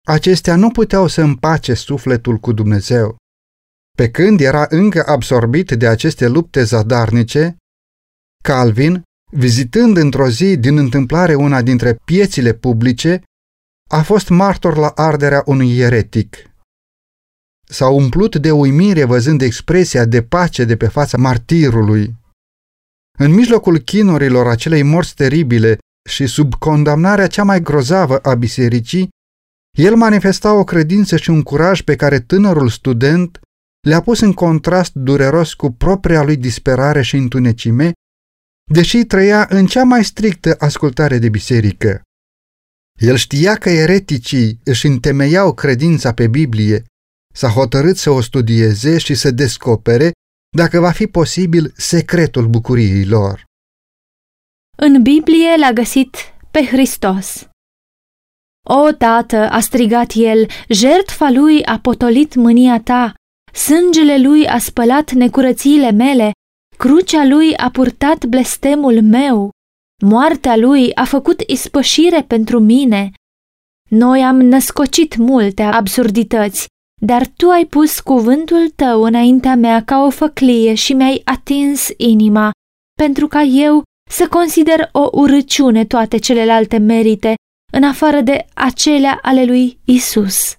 Acestea 0.06 0.56
nu 0.56 0.70
puteau 0.70 1.06
să 1.06 1.20
împace 1.20 1.74
sufletul 1.74 2.36
cu 2.36 2.52
Dumnezeu. 2.52 3.16
Pe 3.96 4.10
când 4.10 4.40
era 4.40 4.66
încă 4.68 5.06
absorbit 5.06 5.70
de 5.70 5.86
aceste 5.88 6.26
lupte 6.28 6.62
zadarnice, 6.62 7.56
Calvin, 8.44 9.02
vizitând 9.32 9.96
într-o 9.96 10.28
zi 10.28 10.56
din 10.56 10.78
întâmplare 10.78 11.34
una 11.34 11.62
dintre 11.62 11.94
piețile 12.04 12.52
publice, 12.52 13.22
a 13.90 14.02
fost 14.02 14.28
martor 14.28 14.76
la 14.76 14.88
arderea 14.88 15.42
unui 15.46 15.78
eretic 15.78 16.53
s-a 17.64 17.88
umplut 17.88 18.36
de 18.36 18.50
uimire 18.50 19.04
văzând 19.04 19.42
expresia 19.42 20.04
de 20.04 20.22
pace 20.22 20.64
de 20.64 20.76
pe 20.76 20.86
fața 20.86 21.18
martirului. 21.18 22.14
În 23.18 23.32
mijlocul 23.32 23.78
chinurilor 23.78 24.46
acelei 24.46 24.82
morți 24.82 25.14
teribile 25.14 25.78
și 26.08 26.26
sub 26.26 26.54
condamnarea 26.54 27.26
cea 27.26 27.42
mai 27.42 27.62
grozavă 27.62 28.18
a 28.18 28.34
bisericii, 28.34 29.08
el 29.78 29.96
manifesta 29.96 30.52
o 30.52 30.64
credință 30.64 31.16
și 31.16 31.30
un 31.30 31.42
curaj 31.42 31.80
pe 31.80 31.96
care 31.96 32.20
tânărul 32.20 32.68
student 32.68 33.40
le-a 33.86 34.00
pus 34.00 34.20
în 34.20 34.32
contrast 34.32 34.92
dureros 34.94 35.54
cu 35.54 35.70
propria 35.70 36.22
lui 36.22 36.36
disperare 36.36 37.02
și 37.02 37.16
întunecime, 37.16 37.92
deși 38.72 39.04
trăia 39.04 39.46
în 39.50 39.66
cea 39.66 39.82
mai 39.82 40.04
strictă 40.04 40.54
ascultare 40.58 41.18
de 41.18 41.28
biserică. 41.28 42.02
El 43.00 43.16
știa 43.16 43.54
că 43.56 43.70
ereticii 43.70 44.60
își 44.64 44.86
întemeiau 44.86 45.54
credința 45.54 46.12
pe 46.12 46.26
Biblie 46.26 46.84
S-a 47.34 47.48
hotărât 47.48 47.96
să 47.96 48.10
o 48.10 48.20
studieze 48.20 48.98
și 48.98 49.14
să 49.14 49.30
descopere, 49.30 50.12
dacă 50.56 50.80
va 50.80 50.90
fi 50.90 51.06
posibil, 51.06 51.72
secretul 51.76 52.48
bucuriei 52.48 53.04
lor. 53.06 53.44
În 54.76 55.02
Biblie 55.02 55.56
l-a 55.56 55.72
găsit 55.72 56.16
pe 56.50 56.64
Hristos. 56.64 57.48
O, 58.68 58.92
tată, 58.92 59.36
a 59.36 59.60
strigat 59.60 60.12
el, 60.14 60.46
jertfa 60.68 61.30
lui 61.30 61.64
a 61.64 61.78
potolit 61.78 62.34
mânia 62.34 62.80
ta, 62.80 63.14
sângele 63.52 64.18
lui 64.18 64.46
a 64.46 64.58
spălat 64.58 65.12
necurățiile 65.12 65.90
mele, 65.90 66.32
crucea 66.76 67.24
lui 67.24 67.56
a 67.56 67.70
purtat 67.70 68.24
blestemul 68.24 69.02
meu, 69.02 69.50
moartea 70.02 70.56
lui 70.56 70.94
a 70.94 71.04
făcut 71.04 71.40
ispășire 71.40 72.22
pentru 72.22 72.58
mine. 72.60 73.10
Noi 73.90 74.22
am 74.22 74.36
născocit 74.36 75.16
multe 75.16 75.62
absurdități, 75.62 76.66
dar 77.04 77.26
tu 77.26 77.48
ai 77.48 77.64
pus 77.66 78.00
cuvântul 78.00 78.68
tău 78.76 79.02
înaintea 79.02 79.54
mea 79.54 79.84
ca 79.84 80.04
o 80.04 80.10
făclie 80.10 80.74
și 80.74 80.92
mi-ai 80.92 81.20
atins 81.24 81.88
inima, 81.96 82.50
pentru 83.02 83.26
ca 83.26 83.42
eu 83.42 83.82
să 84.10 84.28
consider 84.28 84.88
o 84.92 85.08
urăciune 85.12 85.84
toate 85.84 86.18
celelalte 86.18 86.78
merite, 86.78 87.34
în 87.72 87.82
afară 87.82 88.20
de 88.20 88.46
acelea 88.54 89.18
ale 89.22 89.44
lui 89.44 89.78
Isus. 89.84 90.56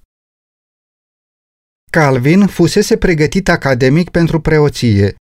Calvin 1.91 2.47
fusese 2.47 2.97
pregătit 2.97 3.49
academic 3.49 4.09
pentru 4.09 4.41
preoție. 4.41 5.15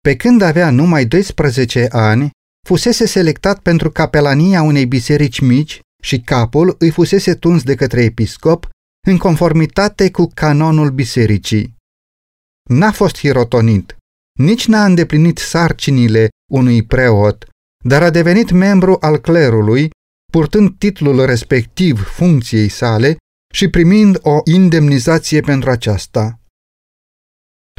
Pe 0.00 0.16
când 0.16 0.42
avea 0.42 0.70
numai 0.70 1.04
12 1.04 1.88
ani, 1.90 2.30
fusese 2.66 3.06
selectat 3.06 3.58
pentru 3.60 3.90
capelania 3.90 4.62
unei 4.62 4.86
biserici 4.86 5.40
mici 5.40 5.80
și 6.02 6.20
capul 6.20 6.76
îi 6.78 6.90
fusese 6.90 7.34
tuns 7.34 7.62
de 7.62 7.74
către 7.74 8.02
episcop 8.02 8.68
în 9.04 9.18
conformitate 9.18 10.10
cu 10.10 10.30
canonul 10.34 10.90
bisericii. 10.90 11.74
N-a 12.68 12.92
fost 12.92 13.18
hirotonit, 13.18 13.96
nici 14.38 14.66
n-a 14.66 14.84
îndeplinit 14.84 15.38
sarcinile 15.38 16.28
unui 16.52 16.82
preot, 16.82 17.48
dar 17.84 18.02
a 18.02 18.10
devenit 18.10 18.50
membru 18.50 18.96
al 19.00 19.18
clerului, 19.18 19.90
purtând 20.32 20.78
titlul 20.78 21.26
respectiv 21.26 22.04
funcției 22.04 22.68
sale 22.68 23.16
și 23.54 23.68
primind 23.68 24.18
o 24.22 24.40
indemnizație 24.44 25.40
pentru 25.40 25.70
aceasta. 25.70 26.38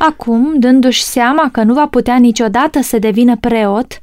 Acum, 0.02 0.60
dându-și 0.60 1.04
seama 1.04 1.52
că 1.52 1.64
nu 1.64 1.74
va 1.74 1.88
putea 1.88 2.18
niciodată 2.18 2.82
să 2.82 3.00
devină 3.00 3.38
preot, 3.38 4.00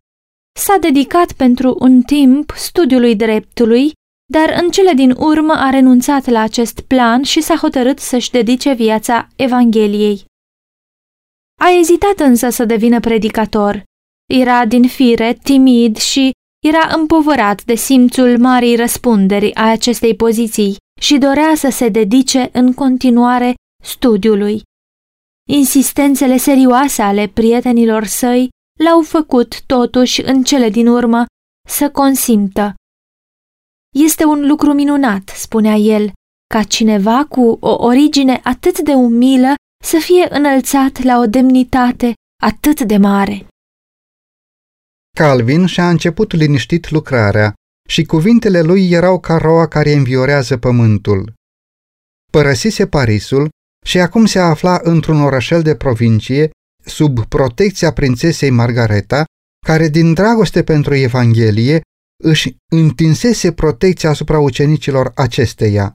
s-a 0.58 0.76
dedicat 0.80 1.32
pentru 1.32 1.76
un 1.78 2.02
timp 2.02 2.52
studiului 2.56 3.16
dreptului, 3.16 3.92
dar 4.32 4.60
în 4.62 4.70
cele 4.70 4.92
din 4.92 5.10
urmă 5.10 5.52
a 5.52 5.70
renunțat 5.70 6.26
la 6.26 6.40
acest 6.40 6.80
plan 6.80 7.22
și 7.22 7.40
s-a 7.40 7.56
hotărât 7.56 7.98
să-și 7.98 8.30
dedice 8.30 8.72
viața 8.72 9.28
Evangheliei. 9.36 10.24
A 11.60 11.70
ezitat 11.80 12.18
însă 12.18 12.48
să 12.48 12.64
devină 12.64 13.00
predicator. 13.00 13.82
Era 14.30 14.66
din 14.66 14.88
fire 14.88 15.38
timid 15.42 15.96
și 15.96 16.30
era 16.64 16.94
împovărat 16.96 17.64
de 17.64 17.74
simțul 17.74 18.38
marii 18.38 18.76
răspunderi 18.76 19.54
a 19.54 19.70
acestei 19.70 20.16
poziții 20.16 20.76
și 21.00 21.18
dorea 21.18 21.54
să 21.54 21.70
se 21.70 21.88
dedice 21.88 22.48
în 22.52 22.74
continuare 22.74 23.54
studiului. 23.84 24.62
Insistențele 25.50 26.36
serioase 26.36 27.02
ale 27.02 27.26
prietenilor 27.26 28.04
săi 28.04 28.48
l-au 28.84 29.02
făcut 29.02 29.62
totuși 29.62 30.22
în 30.22 30.42
cele 30.42 30.68
din 30.68 30.86
urmă 30.86 31.24
să 31.68 31.90
consimtă. 31.90 32.74
Este 33.94 34.24
un 34.24 34.46
lucru 34.46 34.72
minunat, 34.72 35.28
spunea 35.28 35.74
el, 35.74 36.12
ca 36.54 36.62
cineva 36.62 37.24
cu 37.28 37.56
o 37.60 37.84
origine 37.84 38.40
atât 38.42 38.78
de 38.78 38.92
umilă 38.92 39.54
să 39.84 39.98
fie 40.00 40.26
înălțat 40.30 41.02
la 41.02 41.18
o 41.18 41.26
demnitate 41.26 42.12
atât 42.42 42.80
de 42.80 42.96
mare. 42.96 43.46
Calvin 45.16 45.66
și-a 45.66 45.88
început 45.88 46.32
liniștit 46.32 46.90
lucrarea 46.90 47.54
și 47.88 48.04
cuvintele 48.04 48.62
lui 48.62 48.90
erau 48.90 49.20
ca 49.20 49.36
roa 49.36 49.68
care 49.68 49.92
înviorează 49.92 50.56
pământul. 50.56 51.32
Părăsise 52.30 52.86
Parisul 52.86 53.48
și 53.86 53.98
acum 53.98 54.26
se 54.26 54.38
afla 54.38 54.80
într-un 54.82 55.20
orășel 55.20 55.62
de 55.62 55.76
provincie 55.76 56.50
sub 56.84 57.24
protecția 57.24 57.92
prințesei 57.92 58.50
Margareta, 58.50 59.24
care 59.66 59.88
din 59.88 60.14
dragoste 60.14 60.62
pentru 60.62 60.94
Evanghelie 60.94 61.80
își 62.22 62.56
întinsese 62.68 63.52
protecția 63.52 64.10
asupra 64.10 64.38
ucenicilor 64.38 65.12
acesteia. 65.14 65.94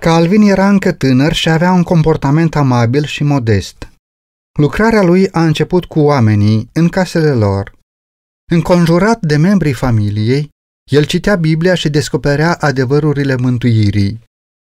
Calvin 0.00 0.42
era 0.42 0.68
încă 0.68 0.92
tânăr 0.92 1.32
și 1.32 1.48
avea 1.48 1.72
un 1.72 1.82
comportament 1.82 2.56
amabil 2.56 3.04
și 3.04 3.22
modest. 3.22 3.88
Lucrarea 4.58 5.02
lui 5.02 5.30
a 5.30 5.44
început 5.44 5.84
cu 5.84 6.00
oamenii 6.00 6.68
în 6.72 6.88
casele 6.88 7.32
lor. 7.32 7.74
Înconjurat 8.52 9.20
de 9.20 9.36
membrii 9.36 9.72
familiei, 9.72 10.48
el 10.90 11.04
citea 11.04 11.34
Biblia 11.34 11.74
și 11.74 11.88
descoperea 11.88 12.54
adevărurile 12.54 13.36
mântuirii. 13.36 14.20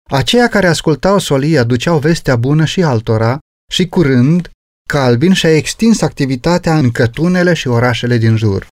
Aceia 0.10 0.48
care 0.48 0.68
ascultau 0.68 1.18
solia 1.20 1.64
duceau 1.64 2.00
vestea 2.00 2.36
bună 2.36 2.66
și 2.66 2.84
altora 2.84 3.40
și 3.72 3.88
curând, 3.88 4.50
Calvin 4.90 5.34
și-a 5.34 5.56
extins 5.56 6.02
activitatea 6.02 6.78
în 6.78 6.92
cătunele 6.92 7.54
și 7.54 7.68
orașele 7.68 8.18
din 8.18 8.38
jur. 8.38 8.68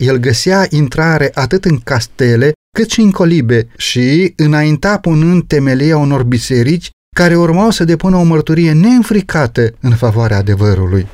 El 0.00 0.16
găsea 0.16 0.66
intrare 0.70 1.30
atât 1.34 1.64
în 1.64 1.78
castele 1.78 2.52
cât 2.76 2.90
și 2.90 3.00
în 3.00 3.10
colibe 3.10 3.68
și 3.76 4.32
înainta 4.36 4.98
punând 4.98 5.46
temelia 5.46 5.96
unor 5.96 6.22
biserici 6.22 6.90
care 7.16 7.36
urmau 7.36 7.70
să 7.70 7.84
depună 7.84 8.16
o 8.16 8.22
mărturie 8.22 8.72
neînfricată 8.72 9.74
în 9.80 9.96
favoarea 9.96 10.36
adevărului. 10.36 11.08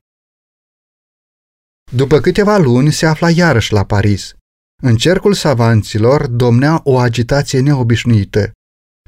După 1.93 2.21
câteva 2.21 2.57
luni 2.57 2.93
se 2.93 3.07
afla 3.07 3.31
iarăși 3.31 3.73
la 3.73 3.85
Paris. 3.85 4.35
În 4.83 4.97
cercul 4.97 5.35
savanților 5.35 6.27
domnea 6.27 6.81
o 6.85 6.99
agitație 6.99 7.61
neobișnuită. 7.61 8.51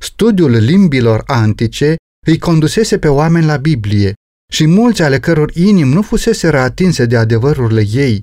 Studiul 0.01 0.51
limbilor 0.51 1.23
antice 1.27 1.97
îi 2.27 2.39
condusese 2.39 2.99
pe 2.99 3.09
oameni 3.09 3.47
la 3.47 3.57
Biblie 3.57 4.13
și 4.53 4.67
mulți 4.67 5.03
ale 5.03 5.21
căror 5.21 5.51
inimi 5.55 5.93
nu 5.93 6.03
fusese 6.03 6.47
atinse 6.47 7.07
de 7.07 7.17
adevărurile 7.17 7.85
ei, 7.93 8.23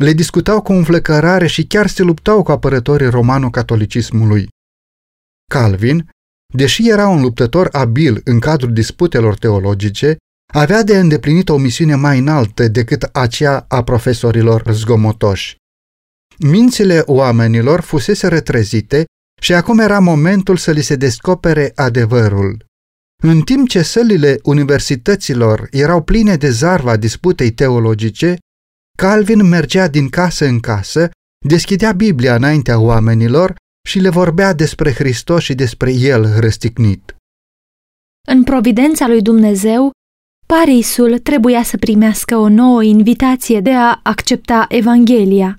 le 0.00 0.12
discutau 0.12 0.62
cu 0.62 0.72
înflăcărare 0.72 1.46
și 1.46 1.66
chiar 1.66 1.86
se 1.86 2.02
luptau 2.02 2.42
cu 2.42 2.50
apărătorii 2.50 3.10
romano-catolicismului. 3.10 4.48
Calvin, 5.50 6.08
deși 6.54 6.88
era 6.88 7.08
un 7.08 7.20
luptător 7.20 7.68
abil 7.72 8.20
în 8.24 8.38
cadrul 8.38 8.72
disputelor 8.72 9.38
teologice, 9.38 10.16
avea 10.52 10.82
de 10.82 10.98
îndeplinit 10.98 11.48
o 11.48 11.56
misiune 11.56 11.94
mai 11.94 12.18
înaltă 12.18 12.68
decât 12.68 13.02
aceea 13.02 13.64
a 13.68 13.82
profesorilor 13.82 14.64
zgomotoși. 14.72 15.56
Mințile 16.38 17.02
oamenilor 17.06 17.80
fusese 17.80 18.28
retrezite 18.28 19.04
și 19.40 19.54
acum 19.54 19.78
era 19.78 19.98
momentul 19.98 20.56
să 20.56 20.70
li 20.70 20.82
se 20.82 20.96
descopere 20.96 21.72
adevărul. 21.74 22.64
În 23.22 23.40
timp 23.40 23.68
ce 23.68 23.82
sălile 23.82 24.38
universităților 24.42 25.68
erau 25.70 26.02
pline 26.02 26.36
de 26.36 26.50
zarva 26.50 26.96
disputei 26.96 27.50
teologice, 27.50 28.36
Calvin 28.98 29.48
mergea 29.48 29.88
din 29.88 30.08
casă 30.08 30.44
în 30.44 30.60
casă, 30.60 31.10
deschidea 31.46 31.92
Biblia 31.92 32.34
înaintea 32.34 32.78
oamenilor 32.80 33.54
și 33.88 33.98
le 33.98 34.08
vorbea 34.08 34.52
despre 34.52 34.92
Hristos 34.92 35.42
și 35.42 35.54
despre 35.54 35.92
El 35.92 36.40
răstignit. 36.40 37.16
În 38.28 38.42
providența 38.44 39.06
lui 39.06 39.22
Dumnezeu, 39.22 39.90
Parisul 40.46 41.18
trebuia 41.18 41.62
să 41.62 41.76
primească 41.76 42.36
o 42.36 42.48
nouă 42.48 42.82
invitație 42.82 43.60
de 43.60 43.72
a 43.72 44.00
accepta 44.02 44.66
Evanghelia. 44.68 45.58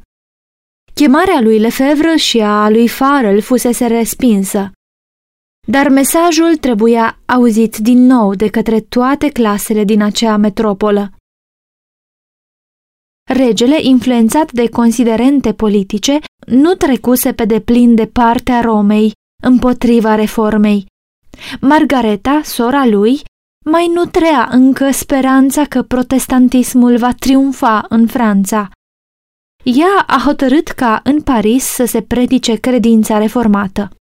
Chemarea 0.93 1.41
lui 1.41 1.59
Lefebvre 1.59 2.15
și 2.15 2.39
a 2.39 2.69
lui 2.69 2.87
Farrell 2.87 3.41
fusese 3.41 3.87
respinsă, 3.87 4.71
dar 5.67 5.89
mesajul 5.89 6.55
trebuia 6.55 7.19
auzit 7.25 7.77
din 7.77 8.05
nou 8.05 8.33
de 8.33 8.49
către 8.49 8.79
toate 8.79 9.29
clasele 9.29 9.83
din 9.83 10.01
acea 10.01 10.37
metropolă. 10.37 11.13
Regele, 13.29 13.77
influențat 13.81 14.51
de 14.51 14.69
considerente 14.69 15.53
politice, 15.53 16.19
nu 16.45 16.73
trecuse 16.73 17.33
pe 17.33 17.45
deplin 17.45 17.95
de 17.95 18.07
partea 18.07 18.61
Romei 18.61 19.11
împotriva 19.43 20.15
reformei. 20.15 20.85
Margareta, 21.61 22.41
sora 22.43 22.85
lui, 22.85 23.21
mai 23.65 23.87
nutrea 23.87 24.47
încă 24.51 24.91
speranța 24.91 25.65
că 25.65 25.81
protestantismul 25.81 26.97
va 26.97 27.13
triumfa 27.13 27.85
în 27.89 28.07
Franța. 28.07 28.69
Ea 29.63 30.03
a 30.07 30.21
hotărât 30.25 30.67
ca 30.67 30.99
în 31.03 31.21
Paris 31.21 31.63
să 31.63 31.85
se 31.85 32.01
predice 32.01 32.55
credința 32.55 33.17
reformată. 33.17 33.95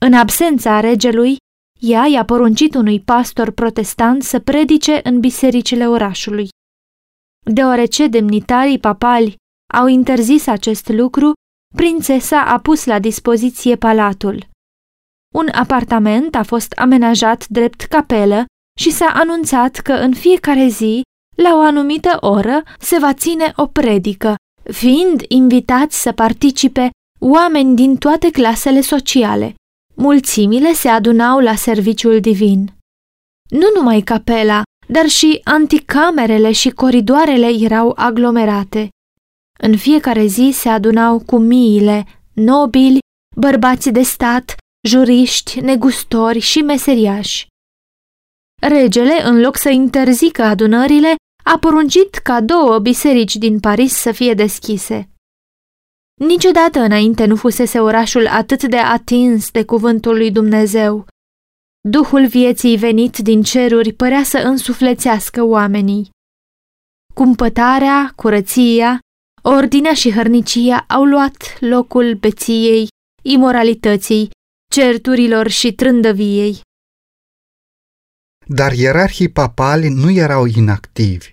În 0.00 0.12
absența 0.12 0.80
regelui, 0.80 1.36
ea 1.80 2.06
i-a 2.06 2.24
poruncit 2.24 2.74
unui 2.74 3.00
pastor 3.00 3.50
protestant 3.50 4.22
să 4.22 4.38
predice 4.38 5.00
în 5.02 5.20
bisericile 5.20 5.88
orașului. 5.88 6.48
Deoarece 7.44 8.06
demnitarii 8.06 8.78
papali 8.78 9.36
au 9.74 9.86
interzis 9.86 10.46
acest 10.46 10.88
lucru, 10.88 11.32
prințesa 11.76 12.42
a 12.42 12.58
pus 12.58 12.84
la 12.84 12.98
dispoziție 12.98 13.76
palatul. 13.76 14.50
Un 15.34 15.48
apartament 15.52 16.34
a 16.34 16.42
fost 16.42 16.72
amenajat 16.72 17.46
drept 17.48 17.82
capelă 17.82 18.44
și 18.80 18.90
s-a 18.90 19.12
anunțat 19.14 19.76
că 19.76 19.92
în 19.92 20.14
fiecare 20.14 20.66
zi, 20.66 21.02
la 21.36 21.54
o 21.54 21.60
anumită 21.60 22.16
oră, 22.20 22.62
se 22.78 22.98
va 22.98 23.14
ține 23.14 23.52
o 23.56 23.66
predică, 23.66 24.34
fiind 24.72 25.22
invitați 25.28 26.02
să 26.02 26.12
participe 26.12 26.90
oameni 27.20 27.76
din 27.76 27.96
toate 27.96 28.30
clasele 28.30 28.80
sociale. 28.80 29.54
Mulțimile 29.94 30.72
se 30.72 30.88
adunau 30.88 31.38
la 31.38 31.54
serviciul 31.54 32.20
divin. 32.20 32.72
Nu 33.50 33.66
numai 33.74 34.00
capela, 34.00 34.62
dar 34.92 35.06
și 35.06 35.40
anticamerele 35.44 36.52
și 36.52 36.70
coridoarele 36.70 37.46
erau 37.46 37.92
aglomerate. 37.96 38.88
În 39.58 39.76
fiecare 39.76 40.26
zi 40.26 40.50
se 40.52 40.68
adunau 40.68 41.18
cu 41.26 41.38
miile, 41.38 42.04
nobili, 42.32 42.98
bărbați 43.36 43.90
de 43.90 44.02
stat, 44.02 44.54
juriști, 44.88 45.60
negustori 45.60 46.38
și 46.38 46.58
meseriași. 46.58 47.46
Regele, 48.60 49.22
în 49.24 49.40
loc 49.40 49.56
să 49.56 49.70
interzică 49.70 50.42
adunările, 50.42 51.14
a 51.44 51.58
poruncit 51.58 52.14
ca 52.14 52.40
două 52.40 52.78
biserici 52.78 53.36
din 53.36 53.60
Paris 53.60 53.92
să 53.92 54.12
fie 54.12 54.34
deschise. 54.34 55.08
Niciodată 56.20 56.80
înainte 56.80 57.24
nu 57.24 57.36
fusese 57.36 57.80
orașul 57.80 58.26
atât 58.26 58.62
de 58.64 58.78
atins 58.78 59.50
de 59.50 59.64
cuvântul 59.64 60.16
lui 60.16 60.30
Dumnezeu. 60.30 61.06
Duhul 61.88 62.26
vieții 62.26 62.76
venit 62.76 63.18
din 63.18 63.42
ceruri 63.42 63.92
părea 63.92 64.22
să 64.22 64.38
însuflețească 64.38 65.42
oamenii. 65.42 66.10
Cumpătarea, 67.14 68.12
curăția, 68.16 68.98
ordinea 69.42 69.94
și 69.94 70.12
hărnicia 70.12 70.84
au 70.88 71.04
luat 71.04 71.56
locul 71.60 72.14
beției, 72.14 72.88
imoralității, 73.22 74.30
certurilor 74.72 75.48
și 75.48 75.72
trândăviei. 75.72 76.60
Dar 78.46 78.72
ierarhii 78.72 79.28
papali 79.28 79.88
nu 79.88 80.10
erau 80.10 80.44
inactivi. 80.46 81.32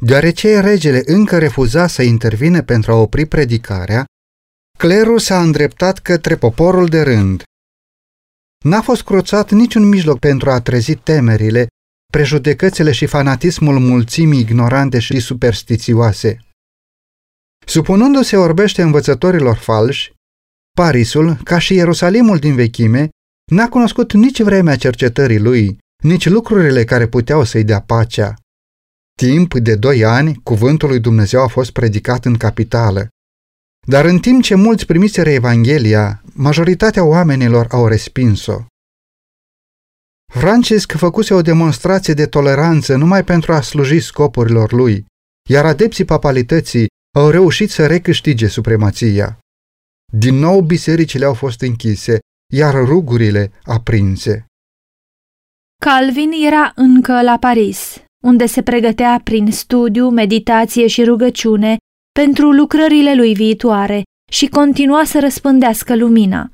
Deoarece 0.00 0.60
regele 0.60 1.02
încă 1.04 1.38
refuza 1.38 1.86
să 1.86 2.02
intervine 2.02 2.62
pentru 2.62 2.92
a 2.92 2.94
opri 2.94 3.26
predicarea, 3.26 4.04
clerul 4.78 5.18
s-a 5.18 5.40
îndreptat 5.40 5.98
către 5.98 6.36
poporul 6.36 6.86
de 6.86 7.02
rând. 7.02 7.42
N-a 8.64 8.80
fost 8.80 9.02
cruțat 9.02 9.50
niciun 9.50 9.88
mijloc 9.88 10.18
pentru 10.18 10.50
a 10.50 10.60
trezi 10.60 10.94
temerile, 10.94 11.66
prejudecățile 12.12 12.92
și 12.92 13.06
fanatismul 13.06 13.78
mulțimii 13.78 14.40
ignorante 14.40 14.98
și 14.98 15.20
superstițioase. 15.20 16.38
Supunându-se 17.66 18.36
orbește 18.36 18.82
învățătorilor 18.82 19.56
falși, 19.56 20.12
Parisul, 20.76 21.36
ca 21.44 21.58
și 21.58 21.74
Ierusalimul 21.74 22.38
din 22.38 22.54
vechime, 22.54 23.08
n-a 23.50 23.68
cunoscut 23.68 24.12
nici 24.12 24.42
vremea 24.42 24.76
cercetării 24.76 25.38
lui, 25.38 25.78
nici 26.02 26.28
lucrurile 26.28 26.84
care 26.84 27.08
puteau 27.08 27.44
să-i 27.44 27.64
dea 27.64 27.80
pacea. 27.80 28.34
Timp 29.16 29.54
de 29.54 29.74
doi 29.74 30.04
ani, 30.04 30.40
cuvântul 30.42 30.88
lui 30.88 31.00
Dumnezeu 31.00 31.42
a 31.42 31.46
fost 31.46 31.70
predicat 31.70 32.24
în 32.24 32.36
capitală. 32.36 33.08
Dar 33.88 34.04
în 34.04 34.18
timp 34.18 34.42
ce 34.42 34.54
mulți 34.54 34.86
primiseră 34.86 35.30
Evanghelia, 35.30 36.22
majoritatea 36.34 37.04
oamenilor 37.04 37.66
au 37.70 37.86
respins-o. 37.86 38.62
Francisc 40.32 40.92
făcuse 40.92 41.34
o 41.34 41.42
demonstrație 41.42 42.14
de 42.14 42.26
toleranță 42.26 42.96
numai 42.96 43.24
pentru 43.24 43.52
a 43.52 43.60
sluji 43.60 44.00
scopurilor 44.00 44.72
lui, 44.72 45.04
iar 45.50 45.66
adepții 45.66 46.04
papalității 46.04 46.86
au 47.18 47.30
reușit 47.30 47.70
să 47.70 47.86
recâștige 47.86 48.46
supremația. 48.46 49.38
Din 50.12 50.34
nou 50.34 50.60
bisericile 50.60 51.24
au 51.24 51.34
fost 51.34 51.60
închise, 51.60 52.18
iar 52.54 52.74
rugurile 52.74 53.52
aprinse. 53.64 54.46
Calvin 55.80 56.30
era 56.46 56.72
încă 56.74 57.22
la 57.22 57.38
Paris, 57.38 58.02
unde 58.24 58.46
se 58.46 58.62
pregătea 58.62 59.20
prin 59.24 59.52
studiu, 59.52 60.08
meditație 60.08 60.86
și 60.86 61.04
rugăciune 61.04 61.76
pentru 62.22 62.52
lucrările 62.52 63.14
lui 63.14 63.34
viitoare 63.34 64.02
și 64.30 64.48
continua 64.48 65.04
să 65.04 65.20
răspândească 65.20 65.96
lumina. 65.96 66.50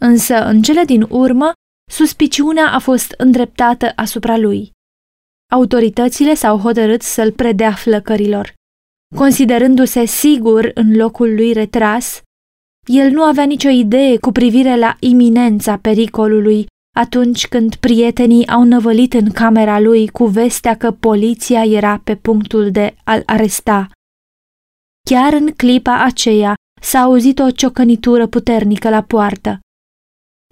Însă, 0.00 0.44
în 0.44 0.62
cele 0.62 0.84
din 0.84 1.06
urmă, 1.10 1.52
suspiciunea 1.90 2.72
a 2.72 2.78
fost 2.78 3.14
îndreptată 3.16 3.92
asupra 3.96 4.36
lui. 4.36 4.70
Autoritățile 5.52 6.34
s-au 6.34 6.58
hotărât 6.58 7.02
să-l 7.02 7.32
predea 7.32 7.72
flăcărilor. 7.72 8.52
Considerându-se 9.16 10.04
sigur 10.04 10.70
în 10.74 10.96
locul 10.96 11.34
lui 11.34 11.52
retras, 11.52 12.20
el 12.86 13.10
nu 13.10 13.22
avea 13.22 13.44
nicio 13.44 13.68
idee 13.68 14.18
cu 14.18 14.32
privire 14.32 14.76
la 14.76 14.96
iminența 15.00 15.76
pericolului 15.78 16.66
atunci 16.96 17.48
când 17.48 17.74
prietenii 17.74 18.48
au 18.48 18.62
năvălit 18.62 19.12
în 19.12 19.30
camera 19.30 19.80
lui 19.80 20.08
cu 20.08 20.24
vestea 20.24 20.76
că 20.76 20.90
poliția 20.90 21.64
era 21.64 22.00
pe 22.04 22.16
punctul 22.16 22.70
de 22.70 22.94
a-l 23.04 23.22
aresta. 23.26 23.88
Chiar 25.10 25.32
în 25.32 25.52
clipa 25.56 26.02
aceea 26.04 26.54
s-a 26.80 26.98
auzit 26.98 27.38
o 27.38 27.50
ciocănitură 27.50 28.26
puternică 28.26 28.88
la 28.88 29.02
poartă. 29.02 29.60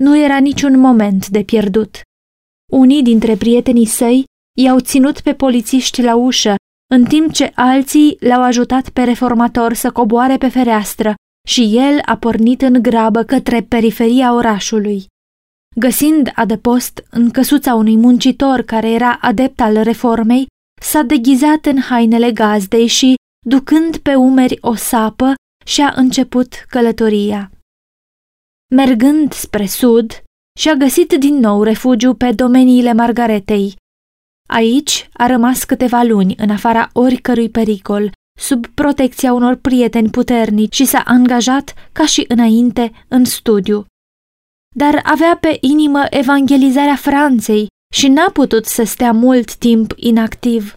Nu 0.03 0.19
era 0.19 0.39
niciun 0.39 0.79
moment 0.79 1.29
de 1.29 1.43
pierdut. 1.43 2.01
Unii 2.73 3.03
dintre 3.03 3.37
prietenii 3.37 3.87
săi 3.87 4.25
i-au 4.59 4.81
ținut 4.81 5.21
pe 5.21 5.35
polițiști 5.35 6.03
la 6.03 6.15
ușă, 6.15 6.55
în 6.95 7.05
timp 7.05 7.33
ce 7.33 7.53
alții 7.55 8.17
l-au 8.21 8.43
ajutat 8.43 8.89
pe 8.89 9.03
reformator 9.03 9.73
să 9.73 9.93
coboare 9.93 10.37
pe 10.37 10.49
fereastră 10.49 11.15
și 11.49 11.77
el 11.77 12.01
a 12.05 12.17
pornit 12.17 12.63
în 12.63 12.83
grabă 12.83 13.23
către 13.23 13.63
periferia 13.63 14.35
orașului. 14.35 15.07
Găsind 15.77 16.31
adăpost 16.35 17.07
în 17.11 17.31
căsuța 17.31 17.75
unui 17.75 17.97
muncitor 17.97 18.63
care 18.63 18.91
era 18.91 19.19
adept 19.21 19.61
al 19.61 19.83
reformei, 19.83 20.47
s-a 20.81 21.03
deghizat 21.03 21.67
în 21.67 21.81
hainele 21.81 22.33
gazdei 22.33 22.87
și, 22.87 23.15
ducând 23.47 23.97
pe 23.97 24.15
umeri 24.15 24.59
o 24.61 24.75
sapă, 24.75 25.35
și-a 25.65 25.93
început 25.97 26.55
călătoria. 26.69 27.51
Mergând 28.75 29.33
spre 29.33 29.67
sud, 29.67 30.23
și-a 30.59 30.75
găsit 30.75 31.13
din 31.13 31.35
nou 31.35 31.63
refugiu 31.63 32.15
pe 32.15 32.33
domeniile 32.33 32.93
Margaretei. 32.93 33.77
Aici 34.49 35.09
a 35.13 35.27
rămas 35.27 35.65
câteva 35.65 36.03
luni 36.03 36.35
în 36.39 36.51
afara 36.51 36.91
oricărui 36.93 37.51
pericol, 37.51 38.13
sub 38.39 38.67
protecția 38.67 39.33
unor 39.33 39.55
prieteni 39.55 40.11
puternici 40.11 40.75
și 40.75 40.85
s-a 40.85 41.03
angajat 41.07 41.75
ca 41.93 42.07
și 42.07 42.25
înainte 42.29 42.93
în 43.09 43.25
studiu. 43.25 43.85
Dar 44.75 45.01
avea 45.05 45.37
pe 45.41 45.59
inimă 45.61 46.05
evangelizarea 46.11 46.97
Franței 46.97 47.67
și 47.95 48.09
n-a 48.09 48.31
putut 48.31 48.67
să 48.67 48.83
stea 48.83 49.13
mult 49.13 49.55
timp 49.55 49.93
inactiv. 49.97 50.77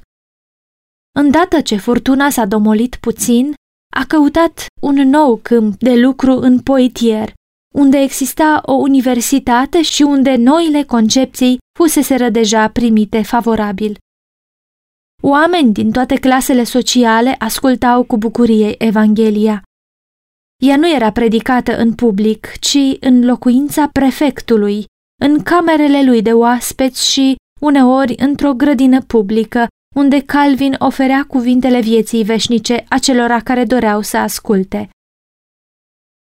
Îndată 1.18 1.62
ce 1.62 1.76
furtuna 1.76 2.30
s-a 2.30 2.46
domolit 2.46 2.96
puțin, 2.96 3.54
a 3.96 4.06
căutat 4.08 4.66
un 4.82 4.96
nou 4.96 5.40
câmp 5.42 5.80
de 5.80 5.96
lucru 5.96 6.32
în 6.32 6.60
Poitier, 6.60 7.34
unde 7.76 7.98
exista 7.98 8.62
o 8.66 8.74
universitate 8.74 9.82
și 9.82 10.02
unde 10.02 10.36
noile 10.36 10.84
concepții 10.84 11.58
fuseseră 11.78 12.30
deja 12.30 12.70
primite 12.70 13.22
favorabil. 13.22 13.98
Oameni 15.24 15.74
din 15.74 15.92
toate 15.92 16.16
clasele 16.16 16.64
sociale 16.64 17.36
ascultau 17.38 18.04
cu 18.04 18.18
bucurie 18.18 18.84
Evanghelia. 18.84 19.64
Ea 20.64 20.78
nu 20.78 20.94
era 20.94 21.12
predicată 21.12 21.78
în 21.78 21.94
public, 21.94 22.60
ci 22.60 22.78
în 23.00 23.26
locuința 23.26 23.88
prefectului, 23.88 24.86
în 25.22 25.44
camerele 25.44 26.04
lui 26.04 26.22
de 26.22 26.34
oaspeți 26.34 27.12
și, 27.12 27.36
uneori, 27.62 28.16
într-o 28.18 28.54
grădină 28.54 29.02
publică, 29.02 29.68
unde 29.96 30.20
Calvin 30.22 30.76
oferea 30.80 31.26
cuvintele 31.28 31.80
vieții 31.80 32.24
veșnice 32.24 32.86
acelora 32.90 33.40
care 33.40 33.64
doreau 33.64 34.02
să 34.02 34.18
asculte. 34.18 34.90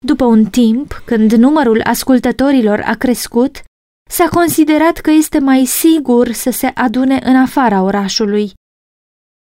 După 0.05 0.25
un 0.25 0.45
timp, 0.45 1.01
când 1.05 1.31
numărul 1.31 1.81
ascultătorilor 1.81 2.79
a 2.79 2.95
crescut, 2.95 3.63
s-a 4.09 4.27
considerat 4.29 4.97
că 4.97 5.11
este 5.11 5.39
mai 5.39 5.65
sigur 5.65 6.31
să 6.31 6.49
se 6.49 6.67
adune 6.67 7.19
în 7.23 7.35
afara 7.35 7.81
orașului. 7.81 8.51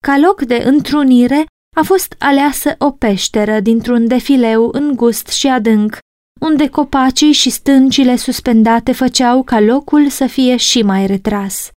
Ca 0.06 0.18
loc 0.18 0.42
de 0.42 0.62
întrunire 0.64 1.44
a 1.76 1.82
fost 1.82 2.14
aleasă 2.18 2.74
o 2.78 2.90
peșteră 2.90 3.60
dintr-un 3.60 4.06
defileu 4.06 4.68
îngust 4.72 5.26
și 5.28 5.46
adânc, 5.46 5.98
unde 6.40 6.68
copacii 6.68 7.32
și 7.32 7.50
stâncile 7.50 8.16
suspendate 8.16 8.92
făceau 8.92 9.42
ca 9.42 9.60
locul 9.60 10.08
să 10.08 10.26
fie 10.26 10.56
și 10.56 10.82
mai 10.82 11.06
retras. 11.06 11.70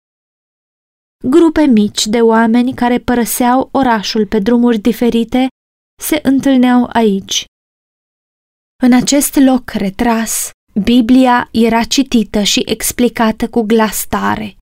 Grupe 1.29 1.65
mici 1.65 2.05
de 2.05 2.21
oameni 2.21 2.73
care 2.73 2.99
părăseau 2.99 3.69
orașul 3.71 4.27
pe 4.27 4.39
drumuri 4.39 4.77
diferite 4.77 5.47
se 6.01 6.19
întâlneau 6.23 6.89
aici. 6.93 7.45
În 8.83 8.93
acest 8.93 9.35
loc 9.35 9.69
retras, 9.69 10.49
Biblia 10.83 11.49
era 11.51 11.83
citită 11.83 12.41
și 12.41 12.61
explicată 12.65 13.49
cu 13.49 13.61
glas 13.61 14.05
tare. 14.07 14.57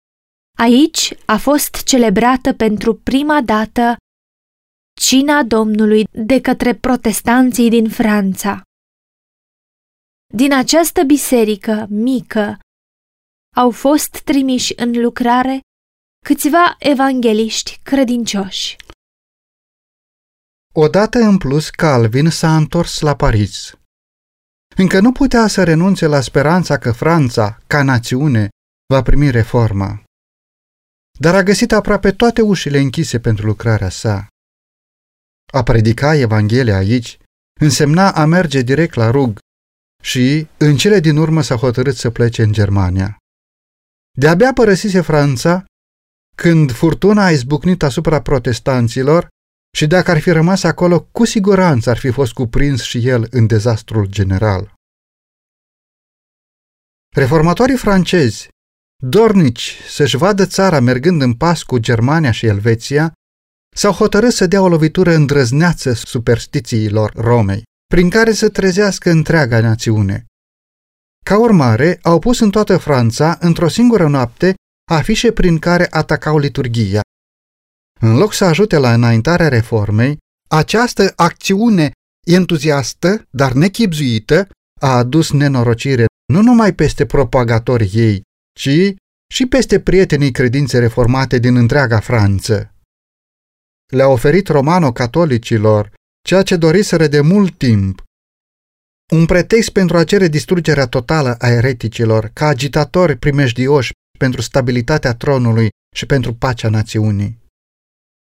Aici 0.57 1.13
a 1.25 1.37
fost 1.37 1.83
celebrată 1.83 2.53
pentru 2.53 2.95
prima 2.95 3.41
dată 3.41 3.95
cina 4.99 5.43
Domnului 5.43 6.03
de 6.11 6.41
către 6.41 6.75
protestanții 6.75 7.69
din 7.69 7.89
Franța. 7.89 8.61
Din 10.33 10.53
această 10.53 11.03
biserică 11.03 11.85
mică 11.89 12.59
au 13.55 13.71
fost 13.71 14.21
trimiși 14.23 14.73
în 14.75 14.91
lucrare 15.01 15.59
câțiva 16.25 16.75
evangeliști 16.79 17.79
credincioși. 17.83 18.75
Odată 20.73 21.19
în 21.19 21.37
plus, 21.37 21.69
Calvin 21.69 22.29
s-a 22.29 22.55
întors 22.55 22.99
la 22.99 23.15
Paris. 23.15 23.73
Încă 24.75 24.99
nu 24.99 25.11
putea 25.11 25.47
să 25.47 25.63
renunțe 25.63 26.05
la 26.05 26.21
speranța 26.21 26.77
că 26.77 26.91
Franța, 26.91 27.59
ca 27.67 27.83
națiune, 27.83 28.49
va 28.93 29.01
primi 29.01 29.31
reforma. 29.31 30.03
Dar 31.19 31.35
a 31.35 31.43
găsit 31.43 31.71
aproape 31.71 32.11
toate 32.11 32.41
ușile 32.41 32.79
închise 32.79 33.19
pentru 33.19 33.45
lucrarea 33.45 33.89
sa. 33.89 34.27
A 35.53 35.63
predica 35.63 36.15
Evanghelia 36.15 36.75
aici 36.77 37.17
însemna 37.59 38.11
a 38.11 38.25
merge 38.25 38.61
direct 38.61 38.93
la 38.93 39.09
rug 39.09 39.39
și, 40.03 40.47
în 40.57 40.77
cele 40.77 40.99
din 40.99 41.17
urmă, 41.17 41.41
s-a 41.41 41.55
hotărât 41.55 41.95
să 41.95 42.09
plece 42.09 42.43
în 42.43 42.51
Germania. 42.51 43.17
De-abia 44.17 44.53
părăsise 44.53 45.01
Franța 45.01 45.65
când 46.35 46.71
furtuna 46.71 47.23
a 47.23 47.31
izbucnit 47.31 47.83
asupra 47.83 48.21
protestanților 48.21 49.27
și 49.77 49.87
dacă 49.87 50.11
ar 50.11 50.19
fi 50.19 50.31
rămas 50.31 50.63
acolo, 50.63 51.01
cu 51.11 51.25
siguranță 51.25 51.89
ar 51.89 51.97
fi 51.97 52.09
fost 52.09 52.33
cuprins 52.33 52.81
și 52.81 53.07
el 53.07 53.27
în 53.29 53.47
dezastrul 53.47 54.05
general. 54.05 54.73
Reformatorii 57.15 57.77
francezi, 57.77 58.47
dornici 59.03 59.77
să-și 59.89 60.17
vadă 60.17 60.45
țara 60.45 60.79
mergând 60.79 61.21
în 61.21 61.33
pas 61.33 61.63
cu 61.63 61.77
Germania 61.77 62.31
și 62.31 62.45
Elveția, 62.45 63.13
s-au 63.75 63.91
hotărât 63.91 64.33
să 64.33 64.47
dea 64.47 64.61
o 64.61 64.67
lovitură 64.67 65.13
îndrăzneață 65.13 65.93
superstițiilor 65.93 67.13
Romei, 67.15 67.63
prin 67.85 68.09
care 68.09 68.31
să 68.31 68.49
trezească 68.49 69.09
întreaga 69.09 69.59
națiune. 69.59 70.25
Ca 71.25 71.37
urmare, 71.39 71.99
au 72.01 72.19
pus 72.19 72.39
în 72.39 72.49
toată 72.49 72.77
Franța, 72.77 73.37
într-o 73.39 73.67
singură 73.67 74.07
noapte, 74.07 74.53
afișe 74.93 75.31
prin 75.31 75.59
care 75.59 75.87
atacau 75.89 76.37
liturgia. 76.37 77.01
În 77.99 78.17
loc 78.17 78.33
să 78.33 78.45
ajute 78.45 78.77
la 78.77 78.93
înaintarea 78.93 79.47
reformei, 79.47 80.17
această 80.49 81.13
acțiune 81.15 81.91
entuziastă, 82.25 83.25
dar 83.29 83.51
nechipzuită, 83.51 84.47
a 84.81 84.97
adus 84.97 85.31
nenorocire 85.31 86.05
nu 86.33 86.41
numai 86.41 86.73
peste 86.73 87.05
propagatorii 87.05 87.91
ei, 87.93 88.21
ci 88.59 88.95
și 89.33 89.45
peste 89.49 89.79
prietenii 89.79 90.31
credințe 90.31 90.79
reformate 90.79 91.37
din 91.37 91.55
întreaga 91.55 91.99
Franță. 91.99 92.73
Le-a 93.93 94.07
oferit 94.07 94.47
romano-catolicilor 94.47 95.93
ceea 96.27 96.43
ce 96.43 96.55
doriseră 96.55 97.07
de 97.07 97.21
mult 97.21 97.57
timp. 97.57 98.03
Un 99.13 99.25
pretext 99.25 99.69
pentru 99.69 99.97
a 99.97 100.03
cere 100.03 100.27
distrugerea 100.27 100.87
totală 100.87 101.35
a 101.39 101.47
ereticilor, 101.47 102.29
ca 102.33 102.45
agitatori 102.47 103.17
primejdioși 103.17 103.91
pentru 104.23 104.41
stabilitatea 104.41 105.15
tronului 105.15 105.69
și 105.95 106.05
pentru 106.05 106.33
pacea 106.33 106.69
națiunii. 106.69 107.39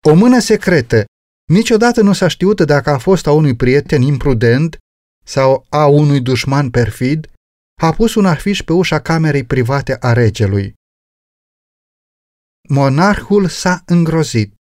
O 0.06 0.14
mână 0.14 0.38
secretă, 0.38 1.04
niciodată 1.52 2.02
nu 2.02 2.12
s-a 2.12 2.28
știut 2.28 2.60
dacă 2.60 2.90
a 2.90 2.98
fost 2.98 3.26
a 3.26 3.32
unui 3.32 3.56
prieten 3.56 4.02
imprudent 4.02 4.78
sau 5.24 5.66
a 5.68 5.86
unui 5.86 6.20
dușman 6.20 6.70
perfid, 6.70 7.30
a 7.80 7.92
pus 7.92 8.14
un 8.14 8.26
afiș 8.26 8.62
pe 8.62 8.72
ușa 8.72 9.00
camerei 9.00 9.44
private 9.44 9.96
a 10.00 10.12
regelui. 10.12 10.74
Monarhul 12.68 13.48
s-a 13.48 13.82
îngrozit. 13.86 14.54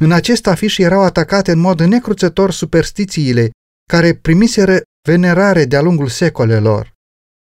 În 0.00 0.12
acest 0.12 0.46
afiș 0.46 0.78
erau 0.78 1.02
atacate 1.02 1.50
în 1.52 1.58
mod 1.58 1.80
necruțător 1.80 2.50
superstițiile 2.50 3.50
care 3.90 4.14
primiseră 4.14 4.80
venerare 5.08 5.64
de-a 5.64 5.80
lungul 5.80 6.08
secolelor. 6.08 6.91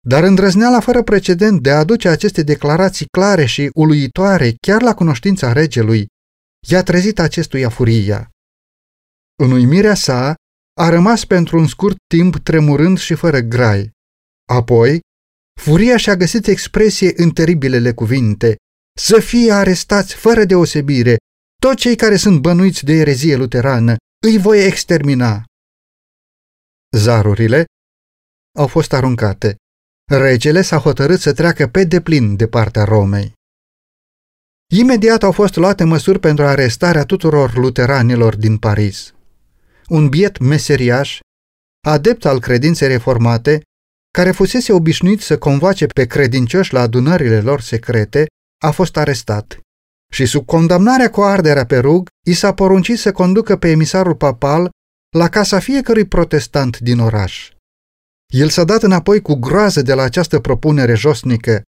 Dar 0.08 0.22
îndrăzneala 0.22 0.80
fără 0.80 1.02
precedent 1.02 1.62
de 1.62 1.70
a 1.70 1.78
aduce 1.78 2.08
aceste 2.08 2.42
declarații 2.42 3.06
clare 3.06 3.44
și 3.44 3.70
uluitoare 3.74 4.54
chiar 4.60 4.82
la 4.82 4.94
cunoștința 4.94 5.52
regelui, 5.52 6.06
i-a 6.68 6.82
trezit 6.82 7.18
acestuia 7.18 7.68
furia. 7.68 8.30
În 9.42 9.50
uimirea 9.50 9.94
sa, 9.94 10.34
a 10.80 10.88
rămas 10.88 11.24
pentru 11.24 11.58
un 11.58 11.66
scurt 11.66 11.96
timp 12.14 12.36
tremurând 12.36 12.98
și 12.98 13.14
fără 13.14 13.40
grai. 13.40 13.90
Apoi, 14.48 15.00
furia 15.60 15.96
și-a 15.96 16.16
găsit 16.16 16.46
expresie 16.46 17.12
în 17.16 17.30
teribilele 17.30 17.92
cuvinte, 17.92 18.56
să 18.98 19.20
fie 19.20 19.52
arestați 19.52 20.14
fără 20.14 20.44
deosebire 20.44 21.16
toți 21.62 21.76
cei 21.76 21.96
care 21.96 22.16
sunt 22.16 22.40
bănuiți 22.40 22.84
de 22.84 22.92
erezie 22.92 23.36
luterană, 23.36 23.96
îi 24.26 24.38
voi 24.38 24.66
extermina. 24.66 25.44
Zarurile 26.96 27.64
au 28.58 28.66
fost 28.66 28.92
aruncate. 28.92 29.56
Regele 30.10 30.62
s-a 30.62 30.76
hotărât 30.76 31.20
să 31.20 31.32
treacă 31.32 31.66
pe 31.66 31.84
deplin 31.84 32.36
de 32.36 32.46
partea 32.46 32.84
Romei. 32.84 33.32
Imediat 34.74 35.22
au 35.22 35.32
fost 35.32 35.56
luate 35.56 35.84
măsuri 35.84 36.18
pentru 36.18 36.44
arestarea 36.44 37.04
tuturor 37.04 37.56
luteranilor 37.56 38.36
din 38.36 38.56
Paris. 38.56 39.14
Un 39.86 40.08
biet 40.08 40.38
meseriaș, 40.38 41.20
adept 41.86 42.24
al 42.24 42.40
credinței 42.40 42.88
reformate, 42.88 43.62
care 44.10 44.30
fusese 44.30 44.72
obișnuit 44.72 45.20
să 45.20 45.38
convoace 45.38 45.86
pe 45.86 46.06
credincioși 46.06 46.72
la 46.72 46.80
adunările 46.80 47.40
lor 47.40 47.60
secrete, 47.60 48.26
a 48.64 48.70
fost 48.70 48.96
arestat. 48.96 49.58
Și 50.12 50.26
sub 50.26 50.46
condamnarea 50.46 51.10
cu 51.10 51.20
arderea 51.20 51.66
pe 51.66 51.78
rug, 51.78 52.08
i 52.26 52.34
s-a 52.34 52.54
poruncit 52.54 52.98
să 52.98 53.12
conducă 53.12 53.56
pe 53.56 53.70
emisarul 53.70 54.14
papal 54.14 54.70
la 55.16 55.28
casa 55.28 55.58
fiecărui 55.58 56.06
protestant 56.06 56.78
din 56.78 56.98
oraș. 56.98 57.50
El 58.32 58.48
s-a 58.48 58.64
dat 58.64 58.82
înapoi 58.82 59.20
cu 59.20 59.34
groază 59.34 59.82
de 59.82 59.94
la 59.94 60.02
această 60.02 60.40
propunere 60.40 60.94
josnică, 60.94 61.62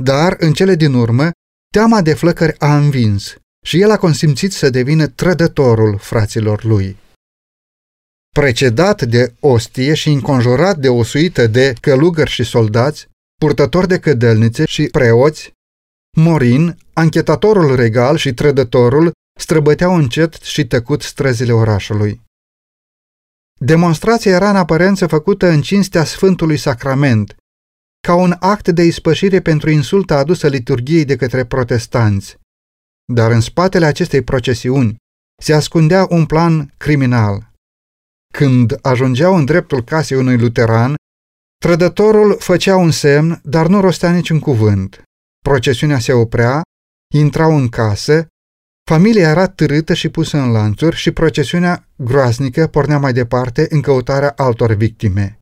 dar, 0.00 0.36
în 0.38 0.52
cele 0.52 0.74
din 0.74 0.94
urmă, 0.94 1.30
teama 1.72 2.02
de 2.02 2.14
flăcări 2.14 2.58
a 2.60 2.76
învins 2.76 3.36
și 3.66 3.80
el 3.80 3.90
a 3.90 3.98
consimțit 3.98 4.52
să 4.52 4.70
devină 4.70 5.06
trădătorul 5.06 5.98
fraților 5.98 6.64
lui. 6.64 6.96
Precedat 8.34 9.02
de 9.02 9.34
ostie 9.40 9.94
și 9.94 10.08
înconjurat 10.08 10.78
de 10.78 10.88
o 10.88 11.02
suită 11.02 11.46
de 11.46 11.74
călugări 11.80 12.30
și 12.30 12.44
soldați, 12.44 13.08
purtători 13.40 13.88
de 13.88 13.98
cădelnițe 13.98 14.64
și 14.66 14.88
preoți, 14.92 15.52
Morin, 16.16 16.78
anchetatorul 16.92 17.76
regal 17.76 18.16
și 18.16 18.34
trădătorul 18.34 19.12
străbăteau 19.40 19.94
încet 19.94 20.34
și 20.34 20.66
tăcut 20.66 21.02
străzile 21.02 21.52
orașului. 21.52 22.22
Demonstrația 23.60 24.34
era 24.34 24.50
în 24.50 24.56
aparență 24.56 25.06
făcută 25.06 25.46
în 25.46 25.62
cinstea 25.62 26.04
Sfântului 26.04 26.56
Sacrament, 26.56 27.36
ca 28.00 28.14
un 28.14 28.36
act 28.38 28.68
de 28.68 28.82
ispășire 28.82 29.40
pentru 29.40 29.70
insulta 29.70 30.18
adusă 30.18 30.48
liturgiei 30.48 31.04
de 31.04 31.16
către 31.16 31.44
protestanți. 31.44 32.36
Dar 33.12 33.30
în 33.30 33.40
spatele 33.40 33.86
acestei 33.86 34.22
procesiuni 34.22 34.96
se 35.42 35.54
ascundea 35.54 36.06
un 36.10 36.26
plan 36.26 36.74
criminal. 36.76 37.50
Când 38.32 38.78
ajungeau 38.82 39.34
în 39.36 39.44
dreptul 39.44 39.84
casei 39.84 40.16
unui 40.16 40.38
luteran, 40.38 40.94
trădătorul 41.58 42.36
făcea 42.38 42.76
un 42.76 42.90
semn, 42.90 43.40
dar 43.42 43.66
nu 43.66 43.80
rostea 43.80 44.12
niciun 44.12 44.38
cuvânt. 44.38 45.02
Procesiunea 45.44 45.98
se 45.98 46.12
oprea, 46.12 46.62
intrau 47.14 47.56
în 47.56 47.68
casă, 47.68 48.26
familia 48.90 49.28
era 49.28 49.48
târâtă 49.48 49.94
și 49.94 50.08
pusă 50.08 50.36
în 50.38 50.52
lanțuri 50.52 50.96
și 50.96 51.10
procesiunea 51.10 51.88
groaznică 51.96 52.66
pornea 52.66 52.98
mai 52.98 53.12
departe 53.12 53.66
în 53.70 53.80
căutarea 53.80 54.32
altor 54.36 54.72
victime. 54.72 55.38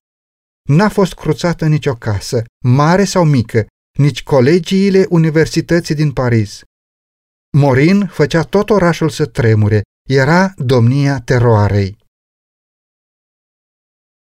N-a 0.69 0.89
fost 0.89 1.15
cruțată 1.15 1.67
nicio 1.67 1.95
casă, 1.95 2.45
mare 2.65 3.05
sau 3.05 3.25
mică, 3.25 3.67
nici 3.99 4.23
colegiile 4.23 5.07
universității 5.09 5.95
din 5.95 6.13
Paris. 6.13 6.61
Morin 7.57 8.07
făcea 8.07 8.43
tot 8.43 8.71
orașul 8.71 9.09
să 9.09 9.27
tremure, 9.27 9.83
era 10.09 10.53
domnia 10.57 11.21
teroarei. 11.21 11.97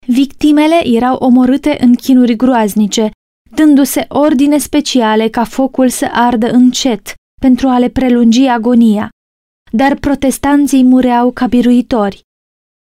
Victimele 0.08 0.82
erau 0.84 1.16
omorâte 1.16 1.78
în 1.80 1.96
chinuri 1.96 2.36
groaznice, 2.36 3.12
dându-se 3.52 4.06
ordine 4.08 4.58
speciale 4.58 5.30
ca 5.30 5.44
focul 5.44 5.90
să 5.90 6.10
ardă 6.12 6.48
încet 6.48 7.14
pentru 7.42 7.68
a 7.68 7.80
le 7.80 7.90
prelungi 7.90 8.46
agonia. 8.46 9.10
Dar 9.72 9.96
protestanții 9.96 10.84
mureau 10.84 11.32
ca 11.32 11.48
biruitori. 11.48 12.22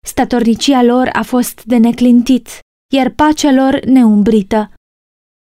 Statornicia 0.05 0.83
lor 0.83 1.09
a 1.13 1.21
fost 1.21 1.63
de 1.65 1.77
neclintit, 1.77 2.47
iar 2.93 3.09
pacea 3.09 3.51
lor 3.51 3.79
neumbrită. 3.85 4.71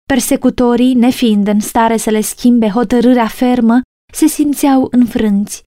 Persecutorii, 0.03 0.93
nefiind 0.93 1.47
în 1.47 1.59
stare 1.59 1.97
să 1.97 2.09
le 2.09 2.21
schimbe 2.21 2.69
hotărârea 2.69 3.27
fermă, 3.27 3.81
se 4.13 4.27
simțeau 4.27 4.87
înfrânți. 4.91 5.63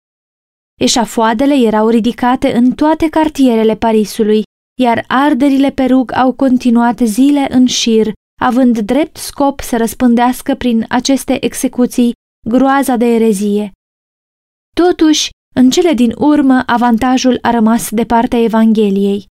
Eșafoadele 0.81 1.55
erau 1.55 1.89
ridicate 1.89 2.57
în 2.57 2.75
toate 2.75 3.09
cartierele 3.09 3.77
Parisului, 3.77 4.43
iar 4.81 5.05
arderile 5.09 5.71
pe 5.71 5.85
rug 5.85 6.13
au 6.15 6.33
continuat 6.33 6.99
zile 6.99 7.47
în 7.51 7.67
șir 7.67 8.13
având 8.41 8.79
drept 8.79 9.17
scop 9.17 9.61
să 9.61 9.77
răspândească 9.77 10.55
prin 10.55 10.85
aceste 10.89 11.45
execuții 11.45 12.13
groaza 12.49 12.97
de 12.97 13.05
erezie. 13.05 13.73
Totuși, 14.77 15.31
în 15.55 15.71
cele 15.71 15.93
din 15.93 16.15
urmă, 16.19 16.63
avantajul 16.67 17.39
a 17.43 17.51
rămas 17.51 17.91
de 17.91 18.05
partea 18.05 18.43
Evangheliei. 18.43 19.27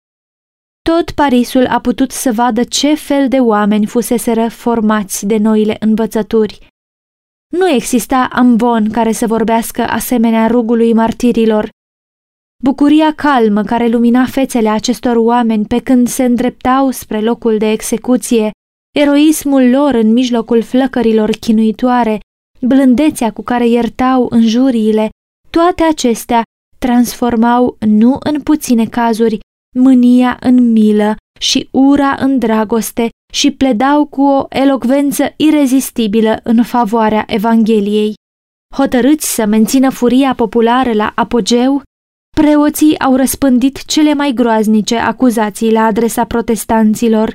Tot 0.83 1.11
Parisul 1.11 1.67
a 1.67 1.81
putut 1.81 2.11
să 2.11 2.33
vadă 2.33 2.65
ce 2.65 2.95
fel 2.95 3.29
de 3.29 3.41
oameni 3.41 3.87
fuseseră 3.87 4.49
formați 4.49 5.27
de 5.27 5.37
noile 5.37 5.77
învățături. 5.81 6.67
Nu 7.53 7.69
exista 7.69 8.29
ambon 8.33 8.91
care 8.91 9.13
să 9.13 9.27
vorbească 9.27 9.83
asemenea 9.83 10.47
rugului 10.47 10.93
martirilor. 10.93 11.69
Bucuria 12.65 13.15
calmă 13.15 13.63
care 13.63 13.87
lumina 13.87 14.27
fețele 14.27 14.69
acestor 14.69 15.17
oameni 15.17 15.67
pe 15.67 15.79
când 15.79 16.09
se 16.09 16.25
îndreptau 16.25 16.91
spre 16.91 17.21
locul 17.21 17.59
de 17.59 17.71
execuție 17.71 18.51
eroismul 18.95 19.71
lor 19.71 19.95
în 19.95 20.13
mijlocul 20.13 20.63
flăcărilor 20.63 21.31
chinuitoare, 21.31 22.21
blândețea 22.67 23.33
cu 23.33 23.43
care 23.43 23.69
iertau 23.69 24.27
înjuriile, 24.31 25.09
toate 25.51 25.83
acestea 25.83 26.43
transformau, 26.79 27.77
nu 27.79 28.17
în 28.21 28.41
puține 28.41 28.87
cazuri, 28.87 29.39
mânia 29.77 30.37
în 30.41 30.73
milă 30.73 31.17
și 31.41 31.69
ura 31.71 32.17
în 32.19 32.39
dragoste 32.39 33.09
și 33.33 33.51
pledau 33.51 34.07
cu 34.07 34.23
o 34.23 34.47
elocvență 34.49 35.33
irezistibilă 35.37 36.41
în 36.43 36.63
favoarea 36.63 37.25
Evangheliei. 37.27 38.15
Hotărâți 38.75 39.35
să 39.35 39.47
mențină 39.47 39.91
furia 39.91 40.35
populară 40.35 40.93
la 40.93 41.13
apogeu, 41.15 41.83
preoții 42.37 42.99
au 42.99 43.17
răspândit 43.17 43.85
cele 43.85 44.15
mai 44.15 44.33
groaznice 44.33 44.97
acuzații 44.97 45.73
la 45.73 45.85
adresa 45.85 46.25
protestanților, 46.25 47.35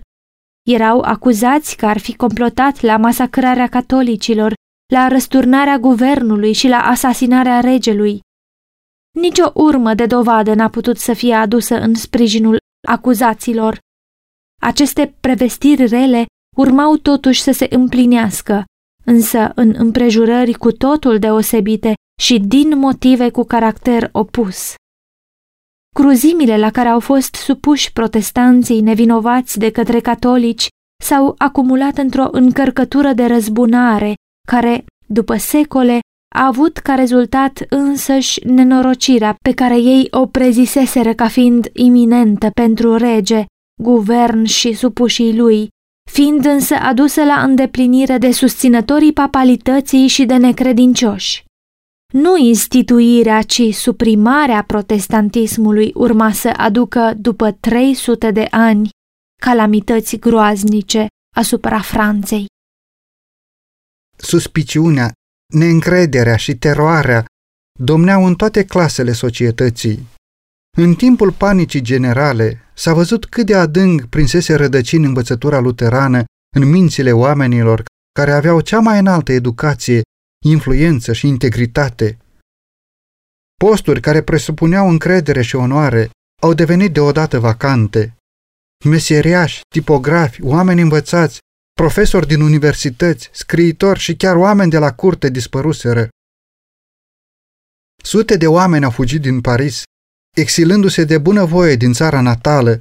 erau 0.69 1.01
acuzați 1.01 1.75
că 1.75 1.85
ar 1.85 1.97
fi 1.97 2.15
complotat 2.15 2.81
la 2.81 2.97
masacrarea 2.97 3.67
catolicilor, 3.67 4.53
la 4.93 5.07
răsturnarea 5.07 5.77
guvernului 5.77 6.53
și 6.53 6.67
la 6.67 6.77
asasinarea 6.77 7.59
regelui. 7.59 8.19
Nici 9.15 9.39
o 9.39 9.51
urmă 9.53 9.93
de 9.93 10.05
dovadă 10.05 10.53
n-a 10.53 10.69
putut 10.69 10.97
să 10.97 11.13
fie 11.13 11.33
adusă 11.33 11.79
în 11.79 11.93
sprijinul 11.93 12.57
acuzaților. 12.87 13.79
Aceste 14.61 15.15
prevestiri 15.19 15.85
rele 15.85 16.25
urmau 16.57 16.97
totuși 16.97 17.41
să 17.41 17.51
se 17.51 17.67
împlinească, 17.69 18.63
însă 19.05 19.51
în 19.55 19.73
împrejurări 19.77 20.53
cu 20.53 20.71
totul 20.71 21.19
deosebite 21.19 21.93
și 22.21 22.39
din 22.39 22.77
motive 22.77 23.29
cu 23.29 23.43
caracter 23.43 24.09
opus. 24.11 24.73
Cruzimile 25.95 26.57
la 26.57 26.71
care 26.71 26.87
au 26.87 26.99
fost 26.99 27.35
supuși 27.35 27.91
protestanții 27.91 28.81
nevinovați 28.81 29.59
de 29.59 29.71
către 29.71 29.99
catolici 29.99 30.67
s-au 31.03 31.35
acumulat 31.37 31.97
într-o 31.97 32.27
încărcătură 32.31 33.13
de 33.13 33.25
răzbunare 33.25 34.13
care, 34.51 34.85
după 35.07 35.35
secole, 35.35 35.99
a 36.35 36.45
avut 36.45 36.77
ca 36.77 36.95
rezultat 36.95 37.65
însăși 37.69 38.47
nenorocirea 38.47 39.35
pe 39.41 39.53
care 39.53 39.77
ei 39.77 40.07
o 40.11 40.25
preziseseră 40.25 41.13
ca 41.13 41.27
fiind 41.27 41.69
iminentă 41.73 42.49
pentru 42.53 42.95
rege, 42.95 43.45
guvern 43.81 44.43
și 44.43 44.73
supușii 44.73 45.37
lui, 45.37 45.67
fiind 46.11 46.45
însă 46.45 46.75
adusă 46.75 47.23
la 47.23 47.43
îndeplinire 47.43 48.17
de 48.17 48.31
susținătorii 48.31 49.13
papalității 49.13 50.07
și 50.07 50.25
de 50.25 50.37
necredincioși. 50.37 51.45
Nu 52.13 52.37
instituirea, 52.37 53.41
ci 53.41 53.73
suprimarea 53.73 54.63
protestantismului 54.63 55.91
urma 55.95 56.31
să 56.31 56.53
aducă 56.57 57.13
după 57.17 57.51
300 57.51 58.31
de 58.31 58.47
ani 58.51 58.89
calamități 59.41 60.17
groaznice 60.17 61.07
asupra 61.35 61.79
Franței. 61.79 62.45
Suspiciunea, 64.17 65.11
neîncrederea 65.53 66.35
și 66.35 66.55
teroarea 66.55 67.25
domneau 67.79 68.25
în 68.25 68.35
toate 68.35 68.65
clasele 68.65 69.11
societății. 69.11 70.07
În 70.77 70.95
timpul 70.95 71.31
panicii 71.31 71.81
generale 71.81 72.61
s-a 72.75 72.93
văzut 72.93 73.25
cât 73.25 73.45
de 73.45 73.55
adânc 73.55 74.05
prinsese 74.05 74.55
rădăcini 74.55 75.05
învățătura 75.05 75.59
luterană 75.59 76.23
în 76.55 76.69
mințile 76.69 77.11
oamenilor 77.11 77.83
care 78.11 78.31
aveau 78.31 78.61
cea 78.61 78.79
mai 78.79 78.99
înaltă 78.99 79.31
educație, 79.31 80.01
influență 80.45 81.13
și 81.13 81.27
integritate. 81.27 82.17
Posturi 83.55 84.01
care 84.01 84.21
presupuneau 84.21 84.89
încredere 84.89 85.41
și 85.41 85.55
onoare 85.55 86.09
au 86.41 86.53
devenit 86.53 86.93
deodată 86.93 87.39
vacante. 87.39 88.15
Meseriași, 88.85 89.61
tipografi, 89.69 90.43
oameni 90.43 90.81
învățați, 90.81 91.39
profesori 91.81 92.27
din 92.27 92.41
universități, 92.41 93.29
scriitori 93.33 93.99
și 93.99 94.15
chiar 94.15 94.35
oameni 94.35 94.71
de 94.71 94.77
la 94.77 94.93
curte 94.93 95.29
dispăruseră. 95.29 96.07
Sute 98.03 98.37
de 98.37 98.47
oameni 98.47 98.83
au 98.83 98.91
fugit 98.91 99.21
din 99.21 99.41
Paris, 99.41 99.83
exilându-se 100.35 101.03
de 101.03 101.17
bunăvoie 101.17 101.75
din 101.75 101.93
țara 101.93 102.21
natală, 102.21 102.79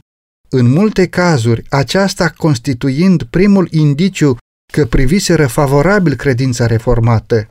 în 0.49 0.67
multe 0.73 1.09
cazuri 1.09 1.65
aceasta 1.71 2.31
constituind 2.31 3.23
primul 3.23 3.69
indiciu 3.71 4.37
că 4.73 4.87
priviseră 4.87 5.47
favorabil 5.47 6.15
credința 6.15 6.67
reformată. 6.67 7.47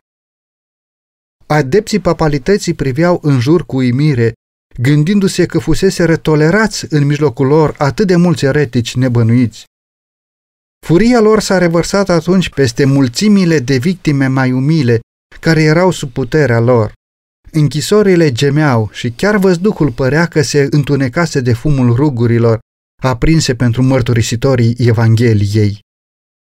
Adepții 1.46 1.98
papalității 1.98 2.74
priveau 2.74 3.18
în 3.22 3.40
jur 3.40 3.66
cu 3.66 3.76
uimire, 3.76 4.32
gândindu-se 4.80 5.46
că 5.46 5.58
fusese 5.58 6.16
tolerați 6.16 6.86
în 6.88 7.04
mijlocul 7.04 7.46
lor 7.46 7.74
atât 7.78 8.06
de 8.06 8.16
mulți 8.16 8.44
eretici 8.44 8.94
nebănuiți. 8.94 9.64
Furia 10.86 11.20
lor 11.20 11.40
s-a 11.40 11.58
revărsat 11.58 12.08
atunci 12.08 12.48
peste 12.48 12.84
mulțimile 12.84 13.58
de 13.58 13.76
victime 13.76 14.26
mai 14.26 14.52
umile 14.52 15.00
care 15.40 15.62
erau 15.62 15.90
sub 15.90 16.10
puterea 16.10 16.60
lor. 16.60 16.92
Închisorile 17.52 18.32
gemeau 18.32 18.88
și 18.92 19.10
chiar 19.10 19.36
văzducul 19.36 19.90
părea 19.90 20.26
că 20.26 20.42
se 20.42 20.66
întunecase 20.70 21.40
de 21.40 21.52
fumul 21.52 21.94
rugurilor, 21.94 22.58
aprinse 23.02 23.54
pentru 23.54 23.82
mărturisitorii 23.82 24.74
Evangheliei. 24.78 25.78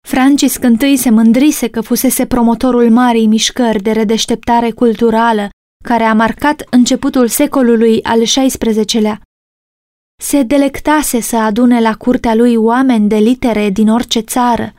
Francis 0.08 0.58
I 0.94 0.96
se 0.96 1.10
mândrise 1.10 1.68
că 1.68 1.82
fusese 1.82 2.26
promotorul 2.26 2.90
marii 2.90 3.28
mișcări 3.28 3.82
de 3.82 3.92
redeșteptare 3.92 4.72
culturală 4.72 5.50
care 5.84 6.04
a 6.04 6.14
marcat 6.14 6.68
începutul 6.70 7.28
secolului 7.28 8.04
al 8.04 8.22
XVI-lea. 8.24 9.22
Se 10.22 10.44
delectase 10.44 11.20
să 11.20 11.38
adune 11.38 11.82
la 11.82 11.96
curtea 11.96 12.36
lui 12.36 12.56
oameni 12.56 13.08
de 13.08 13.16
litere 13.16 13.70
din 13.70 13.90
orice 13.90 14.20
țară. 14.20 14.74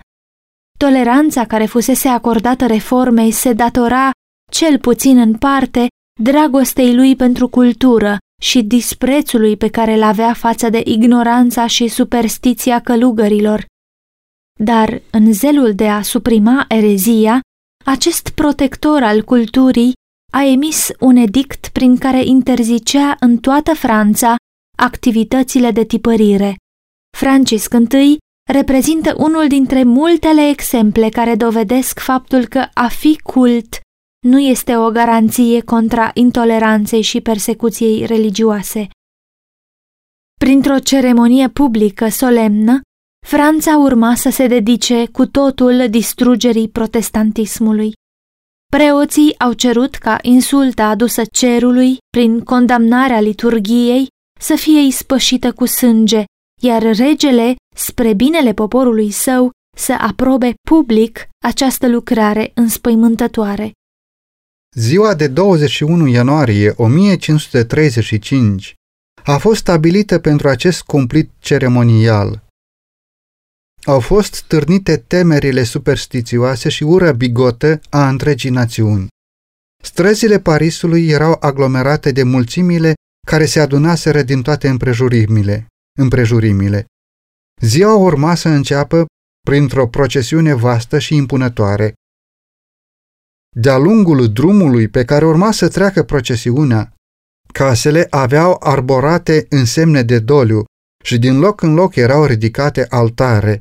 Toleranța 0.78 1.46
care 1.46 1.64
fusese 1.64 2.08
acordată 2.08 2.66
reformei 2.66 3.30
se 3.30 3.52
datora, 3.52 4.10
cel 4.50 4.78
puțin 4.78 5.18
în 5.18 5.34
parte, 5.34 5.86
dragostei 6.20 6.94
lui 6.94 7.16
pentru 7.16 7.48
cultură 7.48 8.16
și 8.42 8.62
disprețului 8.62 9.56
pe 9.56 9.68
care 9.68 9.94
îl 9.94 10.02
avea 10.02 10.32
față 10.32 10.70
de 10.70 10.82
ignoranța 10.84 11.66
și 11.66 11.88
superstiția 11.88 12.80
călugărilor. 12.80 13.64
Dar 14.60 15.02
în 15.10 15.32
zelul 15.32 15.74
de 15.74 15.88
a 15.88 16.02
suprima 16.02 16.64
erezia, 16.68 17.40
acest 17.84 18.28
protector 18.28 19.02
al 19.02 19.22
culturii 19.22 19.92
a 20.32 20.44
emis 20.44 20.88
un 21.00 21.16
edict 21.16 21.68
prin 21.68 21.96
care 21.96 22.24
interzicea 22.24 23.16
în 23.20 23.38
toată 23.38 23.74
Franța 23.74 24.36
activitățile 24.82 25.70
de 25.70 25.84
tipărire. 25.84 26.56
Francis 27.16 27.66
I 27.90 28.18
reprezintă 28.52 29.14
unul 29.16 29.48
dintre 29.48 29.82
multele 29.82 30.48
exemple 30.48 31.08
care 31.08 31.34
dovedesc 31.34 31.98
faptul 31.98 32.46
că 32.46 32.66
a 32.74 32.88
fi 32.88 33.20
cult 33.20 33.80
nu 34.26 34.38
este 34.38 34.76
o 34.76 34.90
garanție 34.90 35.60
contra 35.60 36.10
intoleranței 36.14 37.02
și 37.02 37.20
persecuției 37.20 38.06
religioase. 38.06 38.88
Printr-o 40.40 40.78
ceremonie 40.78 41.48
publică 41.48 42.08
solemnă, 42.08 42.80
Franța 43.26 43.76
urma 43.76 44.14
să 44.14 44.30
se 44.30 44.46
dedice 44.46 45.06
cu 45.06 45.26
totul 45.26 45.86
distrugerii 45.90 46.68
protestantismului. 46.68 47.92
Preoții 48.76 49.38
au 49.38 49.52
cerut 49.52 49.94
ca 49.94 50.18
insulta 50.22 50.88
adusă 50.88 51.22
cerului 51.32 51.96
prin 52.10 52.40
condamnarea 52.40 53.20
liturgiei 53.20 54.10
să 54.42 54.54
fie 54.56 54.80
ispășită 54.80 55.52
cu 55.52 55.66
sânge, 55.66 56.24
iar 56.62 56.82
regele, 56.82 57.54
spre 57.76 58.14
binele 58.14 58.52
poporului 58.52 59.10
său, 59.10 59.50
să 59.76 59.92
aprobe 59.98 60.54
public 60.68 61.28
această 61.44 61.88
lucrare 61.88 62.50
înspăimântătoare. 62.54 63.72
Ziua 64.76 65.14
de 65.14 65.26
21 65.28 66.06
ianuarie 66.06 66.72
1535 66.76 68.74
a 69.24 69.38
fost 69.38 69.60
stabilită 69.60 70.18
pentru 70.18 70.48
acest 70.48 70.82
cumplit 70.82 71.30
ceremonial. 71.38 72.44
Au 73.84 74.00
fost 74.00 74.42
târnite 74.42 74.96
temerile 74.96 75.62
superstițioase 75.64 76.68
și 76.68 76.82
ura 76.82 77.12
bigotă 77.12 77.80
a 77.90 78.08
întregii 78.08 78.50
națiuni. 78.50 79.06
Străzile 79.82 80.40
Parisului 80.40 81.08
erau 81.08 81.36
aglomerate 81.40 82.12
de 82.12 82.22
mulțimile 82.22 82.94
care 83.26 83.44
se 83.44 83.60
adunaseră 83.60 84.22
din 84.22 84.42
toate 84.42 84.68
împrejurimile. 84.68 85.66
împrejurimile. 85.98 86.84
Ziua 87.60 87.94
urma 87.94 88.34
să 88.34 88.48
înceapă 88.48 89.06
printr-o 89.40 89.88
procesiune 89.88 90.54
vastă 90.54 90.98
și 90.98 91.14
impunătoare. 91.14 91.92
De-a 93.56 93.76
lungul 93.76 94.32
drumului 94.32 94.88
pe 94.88 95.04
care 95.04 95.24
urma 95.24 95.50
să 95.50 95.68
treacă 95.68 96.02
procesiunea, 96.02 96.94
casele 97.52 98.06
aveau 98.10 98.56
arborate 98.60 99.46
însemne 99.48 100.02
de 100.02 100.18
doliu 100.18 100.64
și 101.04 101.18
din 101.18 101.38
loc 101.38 101.62
în 101.62 101.74
loc 101.74 101.94
erau 101.94 102.24
ridicate 102.24 102.86
altare. 102.88 103.60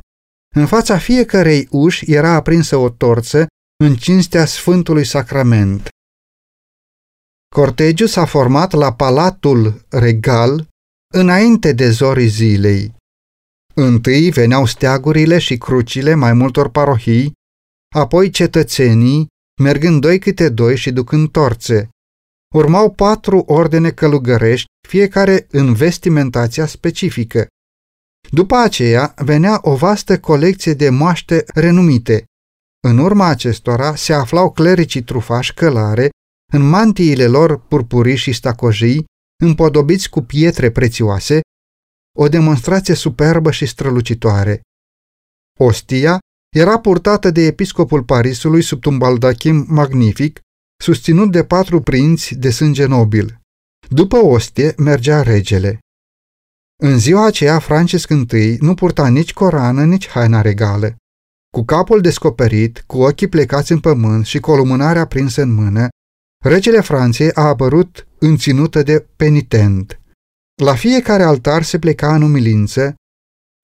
În 0.55 0.65
fața 0.65 0.97
fiecărei 0.97 1.67
uși 1.71 2.11
era 2.11 2.29
aprinsă 2.33 2.75
o 2.75 2.89
torță 2.89 3.47
în 3.83 3.95
cinstea 3.95 4.45
Sfântului 4.45 5.05
Sacrament. 5.05 5.89
Cortegiul 7.55 8.07
s-a 8.07 8.25
format 8.25 8.71
la 8.71 8.93
Palatul 8.93 9.85
Regal 9.89 10.67
înainte 11.13 11.73
de 11.73 11.89
zorii 11.89 12.27
zilei. 12.27 12.95
Întâi 13.73 14.29
veneau 14.29 14.65
steagurile 14.65 15.37
și 15.37 15.57
crucile 15.57 16.13
mai 16.13 16.33
multor 16.33 16.69
parohii, 16.69 17.31
apoi 17.95 18.29
cetățenii, 18.29 19.27
mergând 19.61 20.01
doi 20.01 20.19
câte 20.19 20.49
doi 20.49 20.77
și 20.77 20.91
ducând 20.91 21.31
torțe. 21.31 21.89
Urmau 22.55 22.91
patru 22.91 23.37
ordine 23.37 23.91
călugărești, 23.91 24.67
fiecare 24.87 25.47
în 25.49 25.73
vestimentația 25.73 26.65
specifică. 26.65 27.47
După 28.29 28.55
aceea 28.55 29.13
venea 29.15 29.59
o 29.61 29.75
vastă 29.75 30.19
colecție 30.19 30.73
de 30.73 30.89
moaște 30.89 31.43
renumite. 31.53 32.25
În 32.87 32.97
urma 32.97 33.25
acestora 33.25 33.95
se 33.95 34.13
aflau 34.13 34.51
clericii 34.51 35.03
trufași 35.03 35.53
călare 35.53 36.09
în 36.51 36.69
mantiile 36.69 37.27
lor 37.27 37.59
purpurii 37.59 38.15
și 38.15 38.31
stacojii, 38.31 39.05
împodobiți 39.43 40.09
cu 40.09 40.21
pietre 40.21 40.71
prețioase, 40.71 41.41
o 42.17 42.27
demonstrație 42.27 42.93
superbă 42.93 43.51
și 43.51 43.65
strălucitoare. 43.65 44.61
Ostia 45.59 46.19
era 46.55 46.79
purtată 46.79 47.29
de 47.29 47.41
episcopul 47.41 48.03
Parisului 48.03 48.61
sub 48.61 48.85
un 48.85 48.97
baldachim 48.97 49.65
magnific, 49.67 50.39
susținut 50.83 51.31
de 51.31 51.43
patru 51.43 51.81
prinți 51.81 52.35
de 52.35 52.49
sânge 52.49 52.85
nobil. 52.85 53.39
După 53.89 54.17
ostie 54.17 54.73
mergea 54.77 55.21
regele. 55.21 55.79
În 56.83 56.99
ziua 56.99 57.25
aceea, 57.25 57.59
Francis 57.59 58.03
I 58.03 58.57
nu 58.59 58.73
purta 58.73 59.07
nici 59.07 59.33
corană, 59.33 59.85
nici 59.85 60.07
haina 60.07 60.41
regală. 60.41 60.95
Cu 61.53 61.63
capul 61.63 62.01
descoperit, 62.01 62.83
cu 62.87 63.01
ochii 63.01 63.27
plecați 63.27 63.71
în 63.71 63.79
pământ 63.79 64.25
și 64.25 64.39
cu 64.39 64.51
o 64.51 64.55
lumânare 64.55 64.99
aprinsă 64.99 65.41
în 65.41 65.53
mână, 65.53 65.89
Regele 66.43 66.79
Franței 66.79 67.31
a 67.33 67.41
apărut 67.41 68.07
înținută 68.19 68.83
de 68.83 69.05
penitent. 69.15 70.01
La 70.61 70.75
fiecare 70.75 71.23
altar 71.23 71.63
se 71.63 71.79
pleca 71.79 72.15
în 72.15 72.21
umilință, 72.21 72.95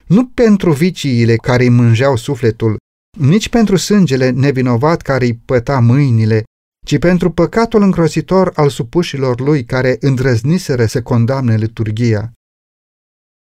nu 0.06 0.28
pentru 0.28 0.72
viciile 0.72 1.36
care 1.36 1.64
îi 1.64 1.70
mângeau 1.70 2.16
sufletul, 2.16 2.78
nici 3.20 3.50
pentru 3.50 3.76
sângele 3.76 4.30
nevinovat 4.30 5.02
care 5.02 5.26
îi 5.26 5.36
păta 5.46 5.80
mâinile, 5.80 6.44
ci 6.86 7.00
pentru 7.00 7.32
păcatul 7.32 7.82
îngrozitor 7.82 8.52
al 8.56 8.70
supușilor 8.70 9.40
lui 9.40 9.66
care 9.66 9.98
îndrăzniseră 10.00 10.86
să 10.86 11.02
condamne 11.02 11.56
liturgia. 11.56 12.32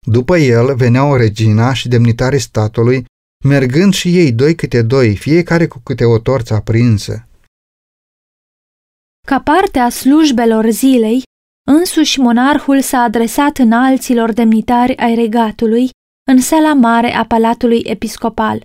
După 0.07 0.37
el 0.37 0.75
veneau 0.75 1.15
regina 1.15 1.73
și 1.73 1.87
demnitarii 1.87 2.39
statului, 2.39 3.05
mergând 3.45 3.93
și 3.93 4.17
ei 4.17 4.31
doi 4.31 4.55
câte 4.55 4.81
doi, 4.81 5.15
fiecare 5.15 5.67
cu 5.67 5.79
câte 5.83 6.05
o 6.05 6.19
torță 6.19 6.53
aprinsă. 6.53 7.26
Ca 9.31 9.39
parte 9.39 9.79
a 9.79 9.89
slujbelor 9.89 10.69
zilei, 10.69 11.21
însuși 11.71 12.19
monarhul 12.19 12.81
s-a 12.81 12.99
adresat 12.99 13.57
în 13.57 13.71
alților 13.71 14.31
demnitari 14.33 14.97
ai 14.97 15.15
regatului 15.15 15.89
în 16.31 16.41
sala 16.41 16.73
mare 16.73 17.15
a 17.15 17.25
palatului 17.25 17.81
episcopal. 17.85 18.63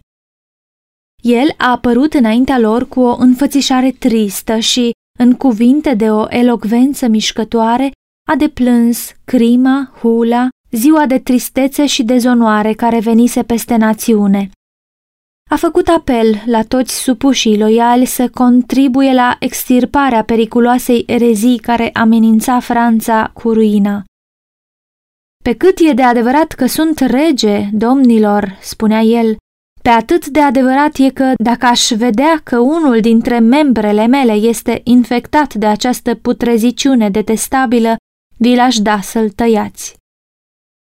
El 1.23 1.55
a 1.57 1.71
apărut 1.71 2.15
înaintea 2.15 2.59
lor 2.59 2.89
cu 2.89 3.01
o 3.01 3.17
înfățișare 3.19 3.91
tristă 3.91 4.59
și, 4.59 4.91
în 5.19 5.35
cuvinte 5.35 5.95
de 5.95 6.11
o 6.11 6.27
elocvență 6.29 7.07
mișcătoare, 7.07 7.91
a 8.29 8.37
deplâns 8.37 9.13
crima, 9.25 9.93
hula, 10.01 10.49
ziua 10.71 11.07
de 11.07 11.19
tristețe 11.19 11.87
și 11.87 12.03
dezonoare 12.03 12.73
care 12.73 13.01
venise 13.01 13.43
peste 13.43 13.77
națiune. 13.77 14.51
A 15.53 15.57
făcut 15.57 15.89
apel 15.89 16.43
la 16.47 16.63
toți 16.63 17.03
supușii 17.03 17.59
loiali 17.59 18.05
să 18.05 18.29
contribuie 18.29 19.13
la 19.13 19.37
extirparea 19.39 20.25
periculoasei 20.25 21.05
erezii 21.07 21.59
care 21.59 21.91
amenința 21.93 22.61
Franța 22.61 23.31
cu 23.35 23.53
ruina. 23.53 24.05
Pe 25.45 25.55
cât 25.55 25.79
e 25.79 25.93
de 25.93 26.03
adevărat 26.03 26.53
că 26.53 26.67
sunt 26.67 26.99
rege, 26.99 27.69
domnilor, 27.73 28.59
spunea 28.61 29.01
el, 29.01 29.37
pe 29.83 29.89
atât 29.89 30.27
de 30.27 30.41
adevărat 30.41 30.97
e 30.97 31.11
că 31.11 31.33
dacă 31.43 31.67
aș 31.67 31.91
vedea 31.91 32.41
că 32.45 32.59
unul 32.59 33.01
dintre 33.01 33.39
membrele 33.39 34.07
mele 34.07 34.33
este 34.33 34.81
infectat 34.85 35.55
de 35.55 35.67
această 35.67 36.15
putreziciune 36.15 37.11
detestabilă, 37.11 37.97
vi 38.37 38.55
l-aș 38.55 38.77
da 38.77 39.01
să-l 39.01 39.31
tăiați. 39.31 40.01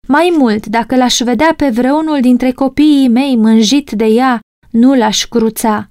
Mai 0.08 0.36
mult, 0.38 0.66
dacă 0.66 0.95
l-aș 0.95 1.20
vedea 1.20 1.53
pe 1.58 1.70
vreunul 1.70 2.22
dintre 2.22 2.51
copiii 2.51 3.08
mei 3.08 3.36
mânjit 3.36 3.91
de 3.91 4.06
ea, 4.06 4.39
nu 4.76 4.95
l-aș 4.95 5.26
cruța. 5.26 5.88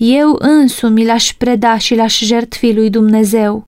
Eu 0.00 0.36
însumi 0.38 1.04
l-aș 1.04 1.34
preda 1.34 1.78
și 1.78 1.94
l-aș 1.94 2.18
jertfi 2.18 2.72
lui 2.72 2.90
Dumnezeu. 2.90 3.64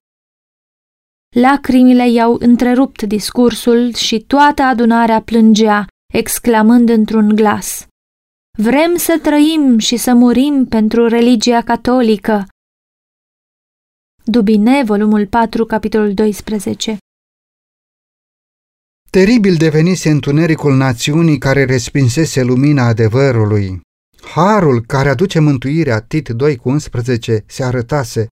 Lacrimile 1.35 2.09
i-au 2.09 2.37
întrerupt 2.39 3.01
discursul 3.01 3.93
și 3.93 4.19
toată 4.19 4.61
adunarea 4.61 5.21
plângea, 5.21 5.87
exclamând 6.13 6.89
într-un 6.89 7.35
glas. 7.35 7.85
Vrem 8.57 8.95
să 8.95 9.19
trăim 9.21 9.77
și 9.77 9.97
să 9.97 10.13
murim 10.13 10.65
pentru 10.65 11.07
religia 11.07 11.61
catolică. 11.61 12.47
Dubine, 14.23 14.83
volumul 14.83 15.27
4, 15.27 15.65
capitolul 15.65 16.13
12 16.13 16.97
Teribil 19.09 19.55
devenise 19.55 20.09
întunericul 20.09 20.75
națiunii 20.75 21.37
care 21.37 21.65
respinsese 21.65 22.43
lumina 22.43 22.83
adevărului. 22.85 23.81
Harul 24.23 24.81
care 24.85 25.09
aduce 25.09 25.39
mântuirea, 25.39 26.01
Tit 26.01 26.29
2 26.29 26.55
cu 26.55 26.69
11, 26.69 27.43
se 27.47 27.63
arătase, 27.63 28.27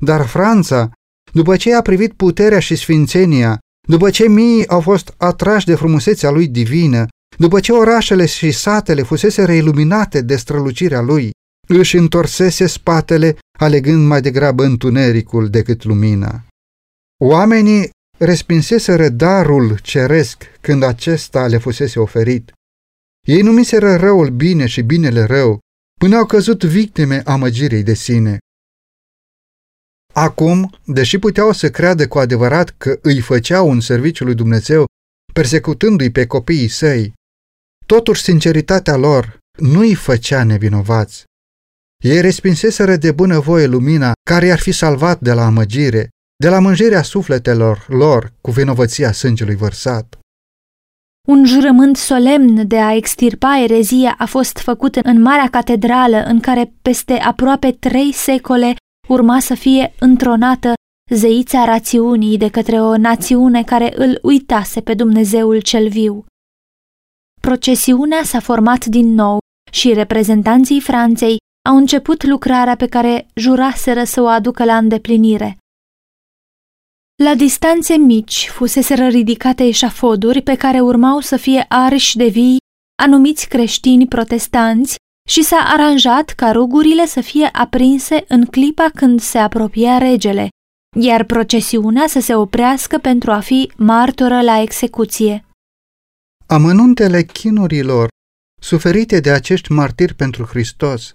dar 0.00 0.26
Franța, 0.26 0.90
după 1.32 1.56
ce 1.56 1.74
a 1.74 1.82
privit 1.82 2.12
puterea 2.12 2.58
și 2.58 2.76
sfințenia, 2.76 3.58
după 3.88 4.10
ce 4.10 4.28
mii 4.28 4.68
au 4.68 4.80
fost 4.80 5.14
atrași 5.16 5.66
de 5.66 5.74
frumusețea 5.74 6.30
lui 6.30 6.48
divină, 6.48 7.06
după 7.38 7.60
ce 7.60 7.72
orașele 7.72 8.26
și 8.26 8.50
satele 8.50 9.02
fusese 9.02 9.44
reiluminate 9.44 10.20
de 10.20 10.36
strălucirea 10.36 11.00
lui, 11.00 11.30
își 11.68 11.96
întorsese 11.96 12.66
spatele, 12.66 13.36
alegând 13.58 14.06
mai 14.06 14.20
degrabă 14.20 14.64
întunericul 14.64 15.48
decât 15.48 15.84
lumina. 15.84 16.44
Oamenii 17.24 17.90
respinseseră 18.18 19.08
darul 19.08 19.78
ceresc 19.82 20.44
când 20.60 20.82
acesta 20.82 21.46
le 21.46 21.56
fusese 21.56 21.98
oferit. 21.98 22.52
Ei 23.26 23.42
numiseră 23.42 23.96
răul 23.96 24.30
bine 24.30 24.66
și 24.66 24.82
binele 24.82 25.24
rău, 25.24 25.58
până 26.00 26.16
au 26.16 26.26
căzut 26.26 26.64
victime 26.64 27.22
amăgirii 27.24 27.82
de 27.82 27.94
sine. 27.94 28.38
Acum, 30.12 30.78
deși 30.84 31.18
puteau 31.18 31.52
să 31.52 31.70
creadă 31.70 32.08
cu 32.08 32.18
adevărat 32.18 32.74
că 32.78 32.98
îi 33.02 33.20
făceau 33.20 33.68
un 33.68 33.80
serviciu 33.80 34.24
lui 34.24 34.34
Dumnezeu, 34.34 34.84
persecutându-i 35.32 36.10
pe 36.10 36.26
copiii 36.26 36.68
săi, 36.68 37.12
totuși 37.86 38.22
sinceritatea 38.22 38.96
lor 38.96 39.38
nu 39.58 39.80
îi 39.80 39.94
făcea 39.94 40.44
nevinovați. 40.44 41.24
Ei 42.04 42.20
respinseseră 42.20 42.96
de 42.96 43.12
bună 43.12 43.38
voie 43.38 43.66
lumina 43.66 44.12
care 44.30 44.46
i-ar 44.46 44.58
fi 44.58 44.72
salvat 44.72 45.20
de 45.20 45.32
la 45.32 45.44
amăgire, 45.44 46.08
de 46.36 46.48
la 46.48 46.58
mânjirea 46.58 47.02
sufletelor 47.02 47.84
lor 47.88 48.32
cu 48.40 48.50
vinovăția 48.50 49.12
sângelui 49.12 49.54
vărsat. 49.54 50.18
Un 51.28 51.44
jurământ 51.44 51.96
solemn 51.96 52.66
de 52.66 52.78
a 52.78 52.94
extirpa 52.94 53.58
erezia 53.58 54.14
a 54.18 54.26
fost 54.26 54.58
făcut 54.58 54.96
în 54.96 55.22
Marea 55.22 55.48
Catedrală, 55.50 56.22
în 56.22 56.40
care 56.40 56.72
peste 56.82 57.12
aproape 57.12 57.72
trei 57.72 58.12
secole 58.12 58.74
urma 59.08 59.40
să 59.40 59.54
fie 59.54 59.94
întronată 59.98 60.72
zeița 61.10 61.64
rațiunii 61.64 62.38
de 62.38 62.48
către 62.48 62.80
o 62.80 62.96
națiune 62.96 63.64
care 63.64 63.92
îl 63.96 64.18
uitase 64.22 64.80
pe 64.80 64.94
Dumnezeul 64.94 65.60
cel 65.60 65.88
viu. 65.88 66.24
Procesiunea 67.40 68.22
s-a 68.22 68.40
format 68.40 68.84
din 68.84 69.14
nou 69.14 69.38
și 69.72 69.92
reprezentanții 69.92 70.80
Franței 70.80 71.36
au 71.68 71.76
început 71.76 72.24
lucrarea 72.24 72.76
pe 72.76 72.86
care 72.86 73.26
juraseră 73.34 74.04
să 74.04 74.20
o 74.20 74.26
aducă 74.26 74.64
la 74.64 74.76
îndeplinire. 74.76 75.56
La 77.22 77.34
distanțe 77.34 77.94
mici 77.94 78.48
fuseseră 78.48 79.06
ridicate 79.06 79.64
eșafoduri 79.64 80.42
pe 80.42 80.54
care 80.54 80.80
urmau 80.80 81.20
să 81.20 81.36
fie 81.36 81.64
arși 81.68 82.16
de 82.16 82.26
vii 82.26 82.56
anumiți 83.02 83.48
creștini 83.48 84.06
protestanți 84.06 84.96
și 85.28 85.42
s-a 85.42 85.56
aranjat 85.56 86.30
ca 86.30 86.50
rugurile 86.50 87.06
să 87.06 87.20
fie 87.20 87.48
aprinse 87.52 88.24
în 88.28 88.44
clipa 88.44 88.90
când 88.94 89.20
se 89.20 89.38
apropia 89.38 89.98
regele, 89.98 90.48
iar 91.00 91.24
procesiunea 91.24 92.06
să 92.06 92.20
se 92.20 92.34
oprească 92.34 92.98
pentru 92.98 93.30
a 93.30 93.40
fi 93.40 93.72
martoră 93.76 94.40
la 94.40 94.60
execuție. 94.60 95.44
Amănuntele 96.46 97.22
chinurilor 97.22 98.08
suferite 98.60 99.20
de 99.20 99.30
acești 99.30 99.72
martiri 99.72 100.14
pentru 100.14 100.44
Hristos 100.44 101.12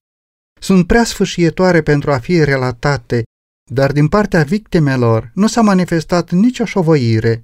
sunt 0.61 0.87
prea 0.87 1.03
sfâșietoare 1.03 1.81
pentru 1.81 2.11
a 2.11 2.17
fi 2.17 2.43
relatate 2.43 3.23
dar 3.67 3.91
din 3.91 4.07
partea 4.07 4.43
victimelor 4.43 5.31
nu 5.33 5.47
s-a 5.47 5.61
manifestat 5.61 6.31
nicio 6.31 6.65
șovăire. 6.65 7.41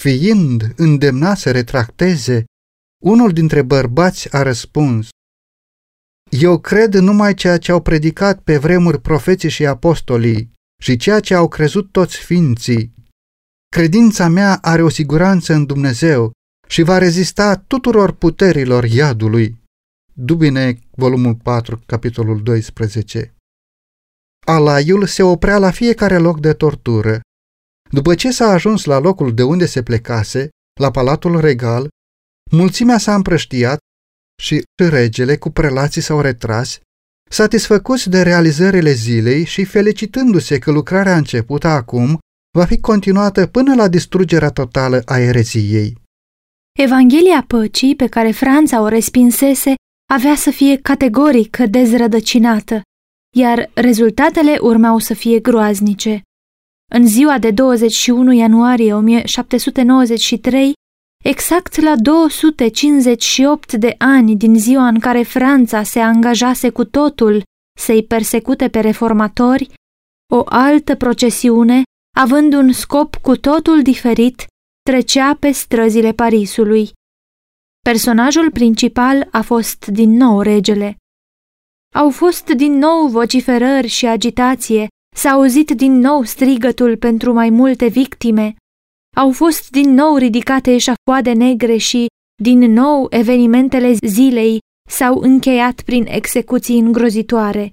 Fiind 0.00 0.72
îndemnat 0.76 1.38
să 1.38 1.50
retracteze, 1.50 2.44
unul 3.02 3.32
dintre 3.32 3.62
bărbați 3.62 4.34
a 4.34 4.42
răspuns, 4.42 5.08
Eu 6.30 6.58
cred 6.58 6.94
numai 6.94 7.34
ceea 7.34 7.58
ce 7.58 7.72
au 7.72 7.82
predicat 7.82 8.40
pe 8.40 8.58
vremuri 8.58 9.00
profeții 9.00 9.48
și 9.48 9.66
apostolii 9.66 10.52
și 10.82 10.96
ceea 10.96 11.20
ce 11.20 11.34
au 11.34 11.48
crezut 11.48 11.92
toți 11.92 12.16
ființii. 12.16 12.94
Credința 13.68 14.28
mea 14.28 14.58
are 14.62 14.82
o 14.82 14.88
siguranță 14.88 15.52
în 15.52 15.66
Dumnezeu 15.66 16.32
și 16.68 16.82
va 16.82 16.98
rezista 16.98 17.56
tuturor 17.56 18.12
puterilor 18.12 18.84
iadului. 18.84 19.62
Dubine, 20.12 20.78
volumul 20.90 21.34
4, 21.34 21.82
capitolul 21.86 22.42
12 22.42 23.33
Alaiul 24.44 25.06
se 25.06 25.22
oprea 25.22 25.58
la 25.58 25.70
fiecare 25.70 26.18
loc 26.18 26.40
de 26.40 26.52
tortură. 26.52 27.20
După 27.90 28.14
ce 28.14 28.30
s-a 28.30 28.46
ajuns 28.46 28.84
la 28.84 28.98
locul 28.98 29.34
de 29.34 29.42
unde 29.42 29.66
se 29.66 29.82
plecase, 29.82 30.48
la 30.80 30.90
palatul 30.90 31.40
regal, 31.40 31.88
mulțimea 32.50 32.98
s-a 32.98 33.14
împrăștiat 33.14 33.78
și 34.42 34.62
regele 34.82 35.36
cu 35.36 35.50
prelații 35.50 36.00
s-au 36.00 36.20
retras, 36.20 36.78
satisfăcuți 37.30 38.08
de 38.08 38.22
realizările 38.22 38.92
zilei 38.92 39.44
și 39.44 39.64
felicitându-se 39.64 40.58
că 40.58 40.70
lucrarea 40.70 41.16
începută 41.16 41.68
acum 41.68 42.18
va 42.58 42.64
fi 42.64 42.80
continuată 42.80 43.46
până 43.46 43.74
la 43.74 43.88
distrugerea 43.88 44.50
totală 44.50 45.02
a 45.04 45.18
ereziei. 45.18 46.02
Evanghelia 46.78 47.44
păcii 47.46 47.96
pe 47.96 48.06
care 48.06 48.30
Franța 48.30 48.80
o 48.80 48.88
respinsese 48.88 49.74
avea 50.12 50.34
să 50.34 50.50
fie 50.50 50.76
categoric 50.76 51.56
dezrădăcinată 51.56 52.82
iar 53.34 53.70
rezultatele 53.74 54.58
urmau 54.60 54.98
să 54.98 55.14
fie 55.14 55.38
groaznice. 55.40 56.22
În 56.92 57.06
ziua 57.06 57.38
de 57.38 57.50
21 57.50 58.32
ianuarie 58.32 58.94
1793, 58.94 60.72
exact 61.24 61.80
la 61.80 61.96
258 61.96 63.72
de 63.72 63.94
ani 63.98 64.36
din 64.36 64.58
ziua 64.58 64.86
în 64.86 64.98
care 64.98 65.22
Franța 65.22 65.82
se 65.82 66.00
angajase 66.00 66.70
cu 66.70 66.84
totul 66.84 67.42
să-i 67.78 68.04
persecute 68.04 68.68
pe 68.68 68.80
reformatori, 68.80 69.72
o 70.32 70.42
altă 70.44 70.94
procesiune, 70.94 71.82
având 72.16 72.52
un 72.52 72.72
scop 72.72 73.16
cu 73.16 73.36
totul 73.36 73.82
diferit, 73.82 74.46
trecea 74.82 75.36
pe 75.40 75.50
străzile 75.50 76.12
Parisului. 76.12 76.90
Personajul 77.84 78.50
principal 78.50 79.28
a 79.30 79.42
fost 79.42 79.86
din 79.86 80.10
nou 80.10 80.40
regele. 80.40 80.96
Au 81.94 82.10
fost 82.10 82.50
din 82.50 82.72
nou 82.72 83.06
vociferări 83.06 83.86
și 83.86 84.06
agitație, 84.06 84.86
s-a 85.16 85.30
auzit 85.30 85.70
din 85.70 85.92
nou 85.92 86.22
strigătul 86.22 86.96
pentru 86.96 87.32
mai 87.32 87.50
multe 87.50 87.86
victime, 87.86 88.54
au 89.16 89.32
fost 89.32 89.70
din 89.70 89.90
nou 89.90 90.16
ridicate 90.16 90.74
eșafoade 90.74 91.32
negre 91.32 91.76
și, 91.76 92.06
din 92.42 92.58
nou, 92.58 93.06
evenimentele 93.10 93.92
zilei 94.06 94.58
s-au 94.88 95.18
încheiat 95.18 95.80
prin 95.80 96.06
execuții 96.08 96.78
îngrozitoare. 96.78 97.70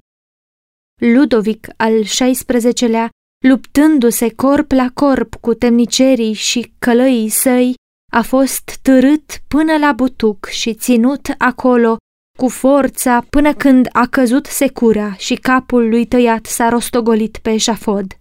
Ludovic 1.00 1.68
al 1.76 2.02
XVI-lea, 2.02 3.10
luptându-se 3.46 4.34
corp 4.34 4.70
la 4.70 4.90
corp 4.94 5.34
cu 5.34 5.54
temnicerii 5.54 6.32
și 6.32 6.72
călăii 6.78 7.28
săi, 7.28 7.74
a 8.12 8.22
fost 8.22 8.78
târât 8.82 9.42
până 9.48 9.76
la 9.76 9.92
butuc 9.92 10.46
și 10.46 10.74
ținut 10.74 11.34
acolo 11.38 11.96
cu 12.38 12.48
forța 12.48 13.26
până 13.30 13.54
când 13.54 13.88
a 13.92 14.06
căzut 14.06 14.46
secura 14.46 15.14
și 15.14 15.34
capul 15.34 15.88
lui 15.88 16.06
tăiat 16.06 16.46
s-a 16.46 16.68
rostogolit 16.68 17.38
pe 17.38 17.50
eșafod. 17.50 18.18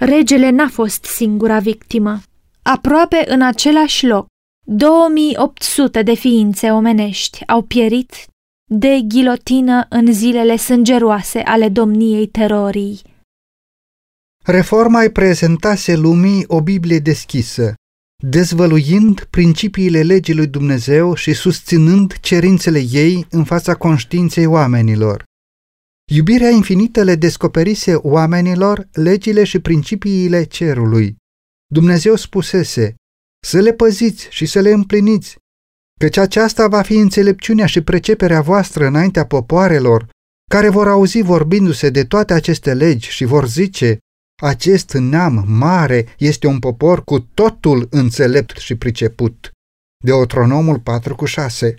Regele 0.00 0.50
n-a 0.50 0.68
fost 0.68 1.04
singura 1.04 1.58
victimă. 1.58 2.20
Aproape 2.62 3.24
în 3.26 3.42
același 3.42 4.06
loc, 4.06 4.26
2800 4.66 6.02
de 6.02 6.14
ființe 6.14 6.70
omenești 6.70 7.46
au 7.46 7.62
pierit 7.62 8.12
de 8.70 9.00
ghilotină 9.08 9.86
în 9.88 10.12
zilele 10.12 10.56
sângeroase 10.56 11.38
ale 11.38 11.68
domniei 11.68 12.26
terorii. 12.26 13.00
Reforma 14.44 15.00
îi 15.00 15.10
prezentase 15.10 15.96
lumii 15.96 16.44
o 16.46 16.60
Biblie 16.60 16.98
deschisă, 16.98 17.74
dezvăluind 18.24 19.24
principiile 19.30 20.02
legii 20.02 20.34
lui 20.34 20.46
Dumnezeu 20.46 21.14
și 21.14 21.32
susținând 21.32 22.18
cerințele 22.20 22.78
ei 22.78 23.26
în 23.30 23.44
fața 23.44 23.74
conștiinței 23.74 24.46
oamenilor. 24.46 25.24
Iubirea 26.12 26.50
infinită 26.50 27.02
le 27.02 27.14
descoperise 27.14 27.94
oamenilor 27.94 28.88
legile 28.92 29.44
și 29.44 29.58
principiile 29.58 30.44
cerului. 30.44 31.16
Dumnezeu 31.66 32.16
spusese, 32.16 32.94
să 33.46 33.60
le 33.60 33.72
păziți 33.72 34.26
și 34.30 34.46
să 34.46 34.60
le 34.60 34.70
împliniți, 34.70 35.36
căci 36.00 36.16
aceasta 36.16 36.68
va 36.68 36.82
fi 36.82 36.94
înțelepciunea 36.94 37.66
și 37.66 37.80
preceperea 37.80 38.40
voastră 38.40 38.86
înaintea 38.86 39.26
popoarelor, 39.26 40.08
care 40.50 40.68
vor 40.68 40.88
auzi 40.88 41.20
vorbindu-se 41.22 41.90
de 41.90 42.04
toate 42.04 42.32
aceste 42.32 42.74
legi 42.74 43.10
și 43.10 43.24
vor 43.24 43.48
zice, 43.48 43.98
acest 44.42 44.92
neam 44.92 45.44
mare 45.46 46.14
este 46.18 46.46
un 46.46 46.58
popor 46.58 47.04
cu 47.04 47.20
totul 47.20 47.86
înțelept 47.90 48.56
și 48.56 48.74
priceput. 48.74 49.50
Deuteronomul 50.04 50.80
4 50.80 51.14
cu 51.14 51.24
6 51.24 51.74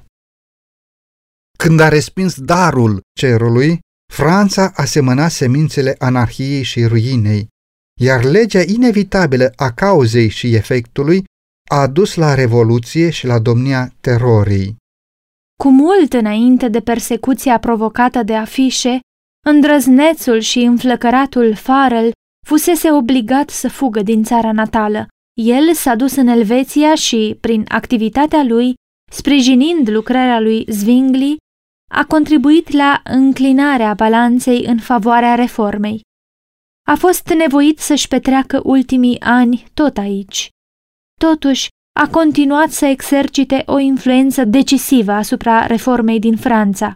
Când 1.57 1.79
a 1.79 1.87
respins 1.87 2.39
darul 2.39 3.01
cerului, 3.19 3.79
Franța 4.13 4.71
a 4.75 4.85
semănat 4.85 5.31
semințele 5.31 5.95
anarhiei 5.97 6.63
și 6.63 6.85
ruinei, 6.85 7.47
iar 8.01 8.23
legea 8.23 8.61
inevitabilă 8.61 9.53
a 9.55 9.71
cauzei 9.71 10.29
și 10.29 10.55
efectului 10.55 11.23
a 11.69 11.87
dus 11.87 12.15
la 12.15 12.33
revoluție 12.33 13.09
și 13.09 13.25
la 13.25 13.39
domnia 13.39 13.93
terorii. 14.01 14.75
Cu 15.63 15.69
mult 15.69 16.13
înainte 16.13 16.67
de 16.67 16.79
persecuția 16.79 17.59
provocată 17.59 18.23
de 18.23 18.35
afișe, 18.35 18.99
îndrăznețul 19.45 20.39
și 20.39 20.59
înflăcăratul 20.59 21.55
Farel 21.55 22.11
fusese 22.43 22.91
obligat 22.91 23.49
să 23.49 23.69
fugă 23.69 24.01
din 24.01 24.23
țara 24.23 24.51
natală. 24.51 25.07
El 25.41 25.73
s-a 25.73 25.95
dus 25.95 26.15
în 26.15 26.27
Elveția 26.27 26.95
și, 26.95 27.37
prin 27.41 27.65
activitatea 27.67 28.43
lui, 28.43 28.73
sprijinind 29.11 29.89
lucrarea 29.89 30.39
lui 30.39 30.65
Zwingli, 30.67 31.37
a 31.91 32.05
contribuit 32.05 32.71
la 32.71 33.01
înclinarea 33.03 33.93
balanței 33.93 34.65
în 34.65 34.79
favoarea 34.79 35.35
reformei. 35.35 36.01
A 36.87 36.95
fost 36.95 37.27
nevoit 37.27 37.79
să-și 37.79 38.07
petreacă 38.07 38.61
ultimii 38.63 39.19
ani 39.19 39.65
tot 39.73 39.97
aici. 39.97 40.49
Totuși, 41.19 41.67
a 41.99 42.07
continuat 42.07 42.69
să 42.69 42.85
exercite 42.85 43.63
o 43.65 43.77
influență 43.77 44.43
decisivă 44.43 45.11
asupra 45.11 45.65
reformei 45.65 46.19
din 46.19 46.37
Franța. 46.37 46.93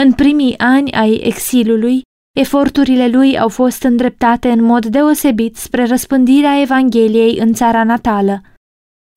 În 0.00 0.12
primii 0.12 0.58
ani 0.58 0.92
ai 0.92 1.14
exilului, 1.14 2.02
eforturile 2.36 3.08
lui 3.08 3.38
au 3.38 3.48
fost 3.48 3.82
îndreptate 3.82 4.50
în 4.50 4.62
mod 4.62 4.86
deosebit 4.86 5.56
spre 5.56 5.84
răspândirea 5.84 6.60
Evangheliei 6.60 7.38
în 7.38 7.52
țara 7.52 7.84
natală. 7.84 8.42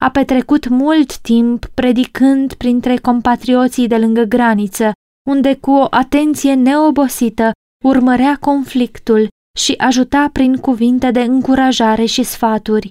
A 0.02 0.10
petrecut 0.10 0.68
mult 0.68 1.18
timp 1.18 1.66
predicând 1.66 2.54
printre 2.54 2.98
compatrioții 2.98 3.88
de 3.88 3.98
lângă 3.98 4.24
graniță, 4.24 4.92
unde 5.30 5.56
cu 5.56 5.72
o 5.72 5.88
atenție 5.90 6.54
neobosită 6.54 7.52
urmărea 7.84 8.38
conflictul 8.40 9.28
și 9.58 9.74
ajuta 9.78 10.30
prin 10.34 10.56
cuvinte 10.56 11.12
de 11.12 11.22
încurajare 11.22 12.06
și 12.06 12.24
sfaturi. 12.24 12.90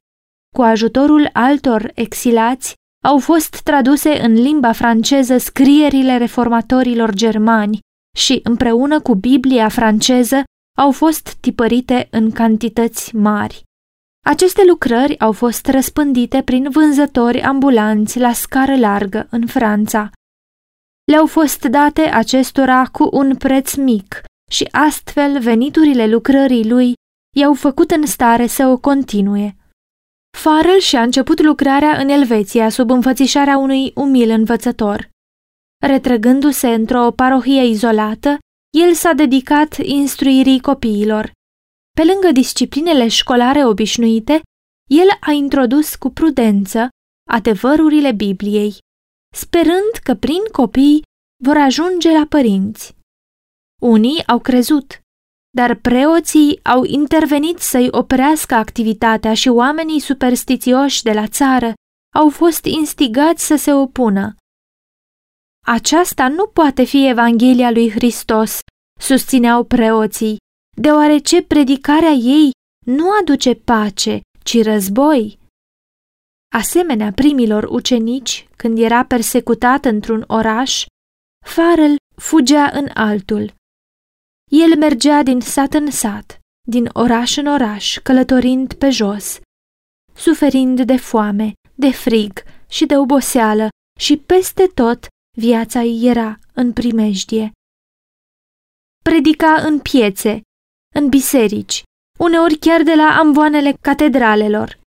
Cu 0.56 0.62
ajutorul 0.62 1.30
altor 1.32 1.90
exilați, 1.94 2.74
au 3.04 3.18
fost 3.18 3.60
traduse 3.62 4.20
în 4.22 4.32
limba 4.32 4.72
franceză 4.72 5.38
scrierile 5.38 6.16
reformatorilor 6.16 7.14
germani 7.14 7.78
și, 8.16 8.40
împreună 8.42 9.00
cu 9.00 9.14
Biblia 9.14 9.68
franceză, 9.68 10.42
au 10.78 10.92
fost 10.92 11.34
tipărite 11.34 12.08
în 12.10 12.30
cantități 12.30 13.16
mari. 13.16 13.62
Aceste 14.26 14.62
lucrări 14.64 15.18
au 15.18 15.32
fost 15.32 15.66
răspândite 15.66 16.42
prin 16.42 16.70
vânzători 16.70 17.42
ambulanți 17.42 18.18
la 18.18 18.32
scară 18.32 18.76
largă 18.76 19.26
în 19.30 19.46
Franța. 19.46 20.10
Le-au 21.12 21.26
fost 21.26 21.64
date 21.64 22.00
acestora 22.00 22.86
cu 22.86 23.08
un 23.12 23.36
preț 23.36 23.74
mic 23.74 24.22
și 24.50 24.68
astfel 24.70 25.40
veniturile 25.40 26.06
lucrării 26.06 26.68
lui 26.68 26.92
i-au 27.36 27.54
făcut 27.54 27.90
în 27.90 28.06
stare 28.06 28.46
să 28.46 28.66
o 28.66 28.78
continue. 28.78 29.56
Farrell 30.38 30.78
și-a 30.78 31.02
început 31.02 31.40
lucrarea 31.40 31.98
în 31.98 32.08
Elveția 32.08 32.68
sub 32.68 32.90
înfățișarea 32.90 33.56
unui 33.56 33.92
umil 33.94 34.30
învățător. 34.30 35.08
Retrăgându-se 35.86 36.68
într-o 36.68 37.12
parohie 37.12 37.64
izolată, 37.64 38.38
el 38.76 38.94
s-a 38.94 39.12
dedicat 39.12 39.76
instruirii 39.76 40.60
copiilor. 40.60 41.32
Pe 41.96 42.04
lângă 42.04 42.32
disciplinele 42.32 43.08
școlare 43.08 43.64
obișnuite, 43.66 44.42
el 44.90 45.08
a 45.20 45.30
introdus 45.30 45.94
cu 45.94 46.10
prudență 46.10 46.88
adevărurile 47.30 48.12
Bibliei, 48.12 48.78
sperând 49.34 49.92
că 50.02 50.14
prin 50.14 50.42
copii 50.52 51.02
vor 51.44 51.56
ajunge 51.56 52.12
la 52.18 52.26
părinți. 52.28 52.96
Unii 53.80 54.26
au 54.26 54.38
crezut, 54.38 55.00
dar 55.56 55.74
preoții 55.74 56.60
au 56.64 56.84
intervenit 56.84 57.58
să-i 57.58 57.88
oprească 57.90 58.54
activitatea 58.54 59.34
și 59.34 59.48
oamenii 59.48 60.00
superstițioși 60.00 61.02
de 61.02 61.12
la 61.12 61.26
țară 61.26 61.72
au 62.14 62.30
fost 62.30 62.64
instigați 62.64 63.46
să 63.46 63.56
se 63.56 63.72
opună. 63.72 64.34
Aceasta 65.70 66.28
nu 66.28 66.46
poate 66.46 66.84
fi 66.84 67.08
Evanghelia 67.08 67.70
lui 67.70 67.90
Hristos, 67.90 68.60
susțineau 69.00 69.64
preoții, 69.64 70.36
deoarece 70.76 71.42
predicarea 71.42 72.10
ei 72.10 72.50
nu 72.86 73.10
aduce 73.20 73.54
pace, 73.54 74.20
ci 74.42 74.62
război. 74.62 75.38
Asemenea 76.54 77.12
primilor 77.12 77.64
ucenici, 77.64 78.48
când 78.56 78.78
era 78.78 79.04
persecutat 79.04 79.84
într-un 79.84 80.24
oraș, 80.26 80.84
Farel 81.46 81.96
fugea 82.16 82.70
în 82.72 82.90
altul. 82.94 83.54
El 84.50 84.78
mergea 84.78 85.22
din 85.22 85.40
sat 85.40 85.74
în 85.74 85.90
sat, 85.90 86.38
din 86.68 86.90
oraș 86.92 87.36
în 87.36 87.46
oraș, 87.46 87.98
călătorind 88.02 88.74
pe 88.74 88.90
jos, 88.90 89.40
suferind 90.14 90.80
de 90.80 90.96
foame, 90.96 91.52
de 91.74 91.90
frig 91.90 92.42
și 92.68 92.86
de 92.86 92.96
oboseală 92.96 93.68
și 94.00 94.16
peste 94.16 94.66
tot 94.66 95.06
viața 95.38 95.80
îi 95.80 96.06
era 96.06 96.38
în 96.54 96.72
primejdie. 96.72 97.52
Predica 99.04 99.54
în 99.54 99.80
piețe, 99.80 100.40
în 100.94 101.08
biserici, 101.08 101.82
uneori 102.18 102.56
chiar 102.58 102.82
de 102.82 102.94
la 102.94 103.16
amvoanele 103.18 103.72
catedralelor. 103.80 104.80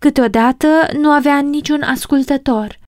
Câteodată 0.00 0.88
nu 0.96 1.10
avea 1.10 1.40
niciun 1.40 1.82
ascultător, 1.82 2.80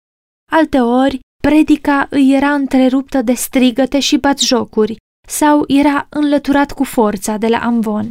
alteori 0.51 1.19
predica 1.43 2.07
îi 2.09 2.33
era 2.35 2.53
întreruptă 2.53 3.21
de 3.21 3.33
strigăte 3.33 3.99
și 3.99 4.17
batjocuri 4.17 4.95
sau 5.27 5.63
era 5.67 6.07
înlăturat 6.09 6.71
cu 6.71 6.83
forța 6.83 7.37
de 7.37 7.47
la 7.47 7.59
amvon. 7.59 8.09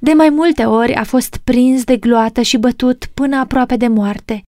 De 0.00 0.12
mai 0.12 0.28
multe 0.28 0.64
ori 0.64 0.94
a 0.94 1.04
fost 1.04 1.36
prins 1.36 1.84
de 1.84 1.96
gloată 1.96 2.42
și 2.42 2.56
bătut 2.58 3.06
până 3.06 3.36
aproape 3.36 3.76
de 3.76 3.88
moarte. 3.88 4.42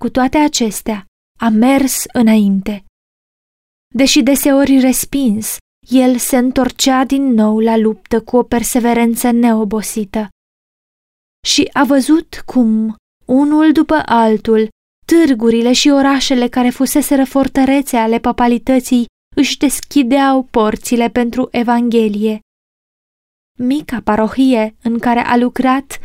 Cu 0.00 0.08
toate 0.08 0.38
acestea, 0.38 1.04
a 1.40 1.48
mers 1.48 2.04
înainte. 2.12 2.84
Deși 3.94 4.22
deseori 4.22 4.80
respins, 4.80 5.56
el 5.88 6.16
se 6.16 6.36
întorcea 6.36 7.04
din 7.04 7.22
nou 7.22 7.58
la 7.58 7.76
luptă 7.76 8.22
cu 8.22 8.36
o 8.36 8.42
perseverență 8.42 9.30
neobosită. 9.30 10.28
Și 11.46 11.68
a 11.72 11.84
văzut 11.84 12.42
cum, 12.46 12.96
unul 13.26 13.72
după 13.72 14.02
altul, 14.04 14.68
târgurile 15.06 15.72
și 15.72 15.88
orașele 15.88 16.48
care 16.48 16.70
fuseseră 16.70 17.24
fortărețe 17.24 17.96
ale 17.96 18.18
papalității 18.18 19.06
își 19.36 19.58
deschideau 19.58 20.42
porțile 20.42 21.08
pentru 21.08 21.48
Evanghelie. 21.50 22.40
Mica 23.58 24.00
parohie 24.00 24.74
în 24.82 24.98
care 24.98 25.20
a 25.20 25.36
lucrat, 25.36 26.04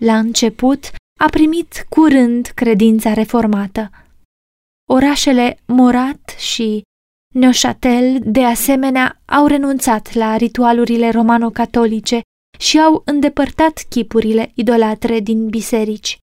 la 0.00 0.18
început, 0.18 0.90
a 1.18 1.28
primit 1.30 1.86
curând 1.88 2.46
credința 2.46 3.12
reformată. 3.12 3.90
Orașele 4.92 5.58
Morat 5.66 6.34
și 6.38 6.82
Neuchâtel, 7.34 8.18
de 8.24 8.44
asemenea, 8.44 9.22
au 9.24 9.46
renunțat 9.46 10.12
la 10.12 10.36
ritualurile 10.36 11.10
romano-catolice 11.10 12.20
și 12.58 12.80
au 12.80 13.02
îndepărtat 13.04 13.84
chipurile 13.88 14.50
idolatre 14.54 15.20
din 15.20 15.48
biserici. 15.48 16.18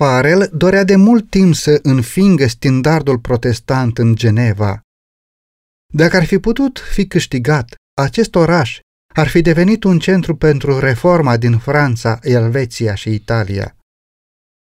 Farel 0.00 0.50
dorea 0.52 0.84
de 0.84 0.96
mult 0.96 1.30
timp 1.30 1.54
să 1.54 1.78
înfingă 1.82 2.46
standardul 2.46 3.18
protestant 3.18 3.98
în 3.98 4.14
Geneva. 4.14 4.80
Dacă 5.94 6.16
ar 6.16 6.24
fi 6.24 6.38
putut 6.38 6.78
fi 6.78 7.06
câștigat, 7.06 7.74
acest 8.00 8.34
oraș 8.34 8.80
ar 9.14 9.28
fi 9.28 9.40
devenit 9.40 9.84
un 9.84 9.98
centru 9.98 10.36
pentru 10.36 10.78
reforma 10.78 11.36
din 11.36 11.58
Franța, 11.58 12.18
Elveția 12.22 12.94
și 12.94 13.10
Italia. 13.14 13.75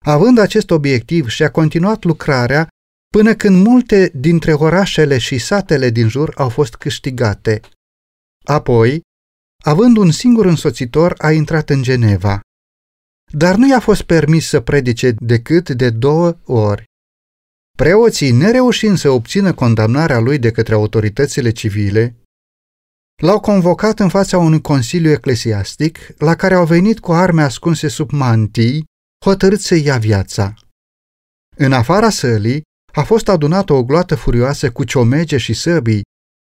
Având 0.09 0.39
acest 0.39 0.71
obiectiv 0.71 1.29
și-a 1.29 1.51
continuat 1.51 2.05
lucrarea 2.05 2.69
până 3.09 3.35
când 3.35 3.67
multe 3.67 4.11
dintre 4.15 4.53
orașele 4.53 5.19
și 5.19 5.39
satele 5.39 5.91
din 5.91 6.09
jur 6.09 6.35
au 6.37 6.49
fost 6.49 6.75
câștigate. 6.75 7.61
Apoi, 8.45 9.01
având 9.65 9.97
un 9.97 10.11
singur 10.11 10.47
însoțitor, 10.47 11.15
a 11.19 11.33
intrat 11.33 11.71
în 11.71 11.83
Geneva. 11.83 12.41
Dar 13.33 13.55
nu 13.55 13.69
i-a 13.69 13.81
fost 13.81 14.03
permis 14.03 14.49
să 14.49 14.61
predice 14.61 15.11
decât 15.11 15.71
de 15.71 15.91
două 15.91 16.39
ori. 16.45 16.85
Preoții, 17.77 18.31
nereușind 18.31 18.99
să 18.99 19.11
obțină 19.11 19.55
condamnarea 19.55 20.19
lui 20.19 20.39
de 20.39 20.51
către 20.51 20.75
autoritățile 20.75 21.51
civile, 21.51 22.17
l-au 23.23 23.41
convocat 23.41 23.99
în 23.99 24.09
fața 24.09 24.39
unui 24.39 24.61
consiliu 24.61 25.11
eclesiastic, 25.11 25.99
la 26.19 26.35
care 26.35 26.55
au 26.55 26.67
venit 26.67 27.01
cu 27.01 27.13
arme 27.13 27.43
ascunse 27.43 27.89
sub 27.89 28.11
mantii, 28.11 28.87
hotărât 29.25 29.61
să 29.61 29.75
ia 29.75 29.99
viața. 29.99 30.55
În 31.57 31.73
afara 31.73 32.11
sălii 32.11 32.63
a 32.93 33.03
fost 33.03 33.29
adunată 33.29 33.73
o 33.73 33.85
gloată 33.85 34.15
furioasă 34.15 34.71
cu 34.71 34.85
ciomege 34.85 35.37
și 35.37 35.53
săbii 35.53 36.03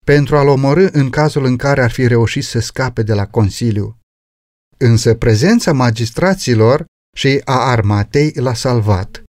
pentru 0.07 0.37
a-l 0.37 0.49
omorâ 0.49 0.89
în 0.93 1.11
cazul 1.11 1.45
în 1.45 1.57
care 1.57 1.83
ar 1.83 1.91
fi 1.91 2.07
reușit 2.07 2.45
să 2.45 2.59
scape 2.59 3.03
de 3.03 3.15
la 3.15 3.27
Consiliu. 3.27 3.97
Însă 4.77 5.15
prezența 5.15 5.73
magistraților 5.73 6.85
și 7.17 7.41
a 7.45 7.59
armatei 7.71 8.33
l-a 8.35 8.55
salvat. 8.55 9.23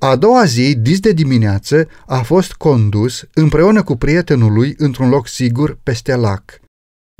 A 0.00 0.16
doua 0.16 0.44
zi, 0.44 0.76
dis 0.76 1.00
de 1.00 1.12
dimineață, 1.12 1.88
a 2.06 2.22
fost 2.22 2.52
condus 2.52 3.24
împreună 3.34 3.82
cu 3.82 3.96
prietenul 3.96 4.52
lui 4.52 4.74
într-un 4.76 5.08
loc 5.08 5.28
sigur 5.28 5.78
peste 5.82 6.14
lac. 6.14 6.60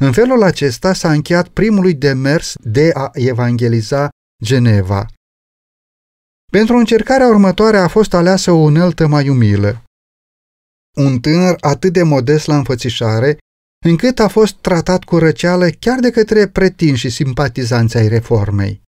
În 0.03 0.13
felul 0.13 0.43
acesta 0.43 0.93
s-a 0.93 1.13
încheiat 1.13 1.49
primului 1.49 1.95
demers 1.95 2.55
de 2.61 2.91
a 2.95 3.11
evangeliza 3.13 4.09
Geneva. 4.45 5.07
Pentru 6.51 6.77
încercarea 6.77 7.27
următoare 7.27 7.79
a 7.79 7.89
fost 7.89 8.15
aleasă 8.15 8.51
o 8.51 8.57
uneltă 8.57 9.07
mai 9.07 9.29
umilă. 9.29 9.83
Un 10.97 11.21
tânăr 11.21 11.57
atât 11.61 11.93
de 11.93 12.03
modest 12.03 12.47
la 12.47 12.57
înfățișare, 12.57 13.39
încât 13.87 14.19
a 14.19 14.29
fost 14.29 14.55
tratat 14.55 15.05
cu 15.05 15.19
răceală 15.19 15.69
chiar 15.69 15.99
de 15.99 16.11
către 16.11 16.49
pretinși 16.49 17.01
și 17.01 17.11
simpatizanți 17.11 17.97
ai 17.97 18.09
reformei. 18.09 18.83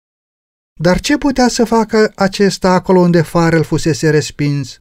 Dar 0.81 1.01
ce 1.01 1.19
putea 1.19 1.49
să 1.49 1.65
facă 1.65 2.13
acesta 2.15 2.73
acolo 2.73 3.01
unde 3.01 3.23
Farel 3.23 3.63
fusese 3.63 4.11
respins? 4.11 4.77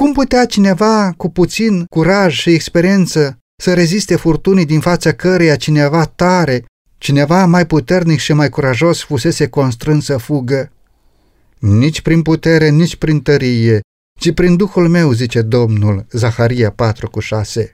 Cum 0.00 0.12
putea 0.12 0.46
cineva 0.46 1.12
cu 1.16 1.28
puțin 1.28 1.84
curaj 1.84 2.34
și 2.34 2.50
experiență 2.50 3.38
să 3.62 3.74
reziste 3.74 4.16
furtunii 4.16 4.66
din 4.66 4.80
fața 4.80 5.12
căreia 5.12 5.56
cineva 5.56 6.04
tare, 6.04 6.64
cineva 6.98 7.46
mai 7.46 7.66
puternic 7.66 8.18
și 8.18 8.32
mai 8.32 8.48
curajos 8.48 9.02
fusese 9.02 9.48
constrâns 9.48 10.04
să 10.04 10.16
fugă? 10.16 10.72
Nici 11.62 12.00
prin 12.00 12.22
putere, 12.22 12.68
nici 12.68 12.96
prin 12.96 13.20
tărie, 13.20 13.80
ci 14.20 14.32
prin 14.34 14.56
Duhul 14.56 14.88
meu, 14.88 15.12
zice 15.12 15.42
Domnul, 15.42 16.06
Zaharia 16.10 16.72
4 16.72 17.10
cu 17.10 17.20
6. 17.20 17.72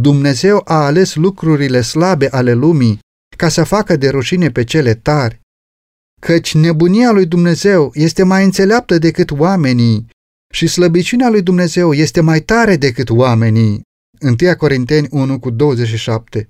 Dumnezeu 0.00 0.62
a 0.64 0.84
ales 0.84 1.14
lucrurile 1.14 1.80
slabe 1.80 2.28
ale 2.30 2.52
lumii 2.52 2.98
ca 3.36 3.48
să 3.48 3.64
facă 3.64 3.96
de 3.96 4.08
rușine 4.08 4.50
pe 4.50 4.64
cele 4.64 4.94
tari, 4.94 5.40
căci 6.20 6.54
nebunia 6.54 7.10
lui 7.10 7.26
Dumnezeu 7.26 7.90
este 7.94 8.22
mai 8.22 8.44
înțeleaptă 8.44 8.98
decât 8.98 9.30
oamenii 9.30 10.06
și 10.54 10.66
slăbiciunea 10.66 11.28
lui 11.28 11.42
Dumnezeu 11.42 11.92
este 11.92 12.20
mai 12.20 12.40
tare 12.40 12.76
decât 12.76 13.10
oamenii. 13.10 13.82
1 14.20 14.56
Corinteni 14.56 15.08
1 15.10 15.38
cu 15.38 15.50
27 15.50 16.48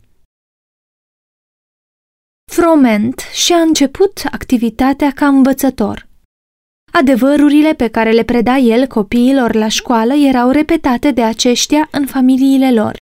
Froment 2.52 3.18
și-a 3.18 3.60
început 3.60 4.22
activitatea 4.30 5.12
ca 5.12 5.26
învățător. 5.26 6.10
Adevărurile 6.92 7.72
pe 7.72 7.88
care 7.88 8.10
le 8.10 8.22
preda 8.22 8.56
el 8.56 8.86
copiilor 8.86 9.54
la 9.54 9.68
școală 9.68 10.14
erau 10.14 10.50
repetate 10.50 11.10
de 11.10 11.22
aceștia 11.22 11.88
în 11.90 12.06
familiile 12.06 12.72
lor. 12.72 12.96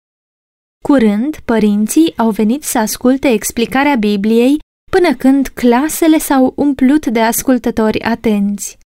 Curând, 0.83 1.37
părinții 1.45 2.13
au 2.17 2.29
venit 2.29 2.63
să 2.63 2.77
asculte 2.77 3.27
explicarea 3.27 3.95
Bibliei 3.95 4.57
până 4.91 5.15
când 5.15 5.47
clasele 5.47 6.17
s-au 6.17 6.53
umplut 6.55 7.05
de 7.05 7.19
ascultători 7.19 8.01
atenți. 8.01 8.77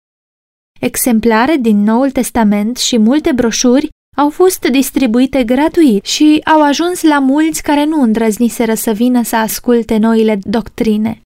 Exemplare 0.80 1.57
din 1.57 1.82
Noul 1.82 2.11
Testament 2.11 2.76
și 2.76 2.98
multe 2.98 3.32
broșuri 3.32 3.88
au 4.16 4.30
fost 4.30 4.68
distribuite 4.68 5.44
gratuit 5.44 6.05
și 6.05 6.40
au 6.44 6.62
ajuns 6.62 7.03
la 7.03 7.18
mulți 7.18 7.62
care 7.62 7.84
nu 7.84 8.03
îndrăzniseră 8.03 8.74
să 8.74 8.92
vină 8.92 9.22
să 9.22 9.36
asculte 9.36 9.96
noile 9.96 10.38
doctrine. 10.42 11.20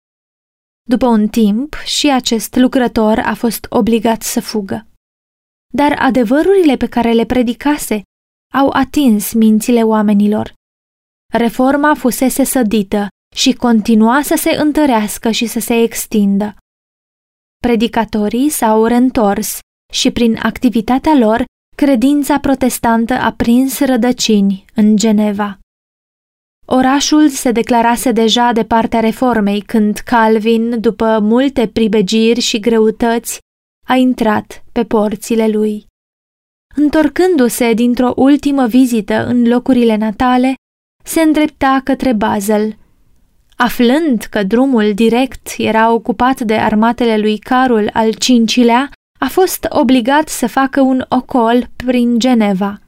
După 0.88 1.06
un 1.06 1.28
timp, 1.28 1.74
și 1.74 2.10
acest 2.10 2.54
lucrător 2.54 3.18
a 3.18 3.34
fost 3.34 3.66
obligat 3.68 4.22
să 4.22 4.40
fugă. 4.40 4.86
Dar 5.74 5.98
adevărurile 5.98 6.76
pe 6.76 6.86
care 6.86 7.12
le 7.12 7.24
predicase 7.24 8.02
au 8.54 8.68
atins 8.68 9.32
mințile 9.32 9.82
oamenilor. 9.82 10.54
Reforma 11.32 11.94
fusese 11.94 12.44
sădită 12.44 13.08
și 13.34 13.52
continua 13.52 14.22
să 14.22 14.34
se 14.36 14.50
întărească 14.50 15.30
și 15.30 15.46
să 15.46 15.60
se 15.60 15.82
extindă. 15.82 16.56
Predicatorii 17.58 18.48
s-au 18.48 18.86
reîntors 18.86 19.58
și 19.92 20.10
prin 20.10 20.38
activitatea 20.42 21.14
lor, 21.14 21.44
credința 21.76 22.38
protestantă 22.38 23.14
a 23.14 23.32
prins 23.32 23.78
rădăcini 23.78 24.64
în 24.74 24.96
Geneva. 24.96 25.58
Orașul 26.74 27.28
se 27.28 27.50
declarase 27.50 28.12
deja 28.12 28.52
de 28.52 28.64
partea 28.64 29.00
reformei 29.00 29.60
când 29.60 29.98
Calvin, 29.98 30.80
după 30.80 31.18
multe 31.18 31.66
pribegiri 31.66 32.40
și 32.40 32.60
greutăți, 32.60 33.38
a 33.88 33.94
intrat 33.94 34.64
pe 34.72 34.84
porțile 34.84 35.48
lui. 35.48 35.86
Întorcându-se 36.74 37.72
dintr-o 37.72 38.12
ultimă 38.16 38.66
vizită 38.66 39.26
în 39.26 39.48
locurile 39.48 39.96
natale, 39.96 40.54
se 41.04 41.20
îndrepta 41.20 41.80
către 41.84 42.12
Basel. 42.12 42.76
Aflând 43.56 44.22
că 44.22 44.42
drumul 44.42 44.94
direct 44.94 45.54
era 45.58 45.92
ocupat 45.92 46.40
de 46.40 46.54
armatele 46.54 47.18
lui 47.18 47.38
Carol 47.38 47.90
al 47.92 48.10
V-lea, 48.54 48.90
a 49.20 49.26
fost 49.28 49.66
obligat 49.68 50.28
să 50.28 50.46
facă 50.46 50.80
un 50.80 51.04
ocol 51.08 51.70
prin 51.76 52.18
Geneva. 52.18 52.80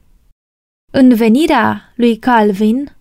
În 0.93 1.15
venirea 1.15 1.93
lui 1.95 2.17
Calvin, 2.17 2.94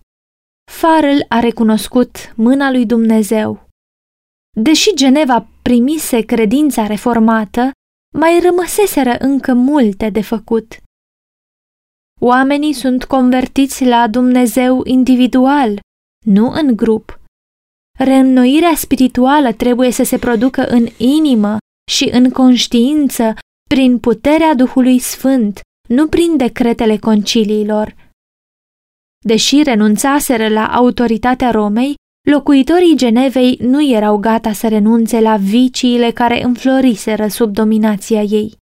Farel 0.72 1.24
a 1.28 1.40
recunoscut 1.40 2.32
mâna 2.36 2.70
lui 2.70 2.86
Dumnezeu. 2.86 3.68
Deși 4.56 4.94
Geneva 4.94 5.46
primise 5.62 6.20
credința 6.20 6.86
reformată, 6.86 7.70
mai 8.14 8.40
rămăseseră 8.40 9.16
încă 9.18 9.54
multe 9.54 10.10
de 10.10 10.22
făcut. 10.22 10.76
Oamenii 12.20 12.72
sunt 12.72 13.04
convertiți 13.04 13.84
la 13.84 14.08
Dumnezeu 14.08 14.80
individual, 14.84 15.80
nu 16.26 16.50
în 16.50 16.76
grup. 16.76 17.20
Reînnoirea 17.98 18.74
spirituală 18.74 19.52
trebuie 19.52 19.90
să 19.90 20.02
se 20.02 20.18
producă 20.18 20.66
în 20.66 20.86
inimă 20.96 21.56
și 21.90 22.08
în 22.12 22.30
conștiință 22.30 23.34
prin 23.68 23.98
puterea 23.98 24.54
Duhului 24.54 24.98
Sfânt, 24.98 25.60
nu 25.88 26.08
prin 26.08 26.36
decretele 26.36 26.98
conciliilor. 26.98 28.03
Deși 29.26 29.62
renunțaseră 29.62 30.48
la 30.48 30.66
autoritatea 30.66 31.50
Romei, 31.50 31.94
locuitorii 32.30 32.96
Genevei 32.96 33.58
nu 33.60 33.88
erau 33.88 34.16
gata 34.16 34.52
să 34.52 34.68
renunțe 34.68 35.20
la 35.20 35.36
viciile 35.36 36.10
care 36.10 36.42
înfloriseră 36.42 37.28
sub 37.28 37.52
dominația 37.52 38.22
ei. 38.22 38.56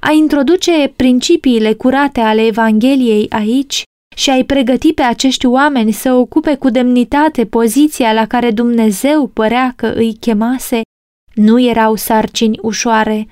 A 0.00 0.10
introduce 0.10 0.92
principiile 0.96 1.72
curate 1.72 2.20
ale 2.20 2.46
Evangheliei 2.46 3.26
aici 3.30 3.82
și 4.16 4.30
a-i 4.30 4.44
pregăti 4.44 4.92
pe 4.92 5.02
acești 5.02 5.46
oameni 5.46 5.92
să 5.92 6.12
ocupe 6.12 6.56
cu 6.56 6.70
demnitate 6.70 7.46
poziția 7.46 8.12
la 8.12 8.26
care 8.26 8.50
Dumnezeu 8.50 9.26
părea 9.26 9.72
că 9.76 9.86
îi 9.86 10.16
chemase, 10.20 10.80
nu 11.34 11.60
erau 11.60 11.94
sarcini 11.94 12.58
ușoare. 12.62 13.28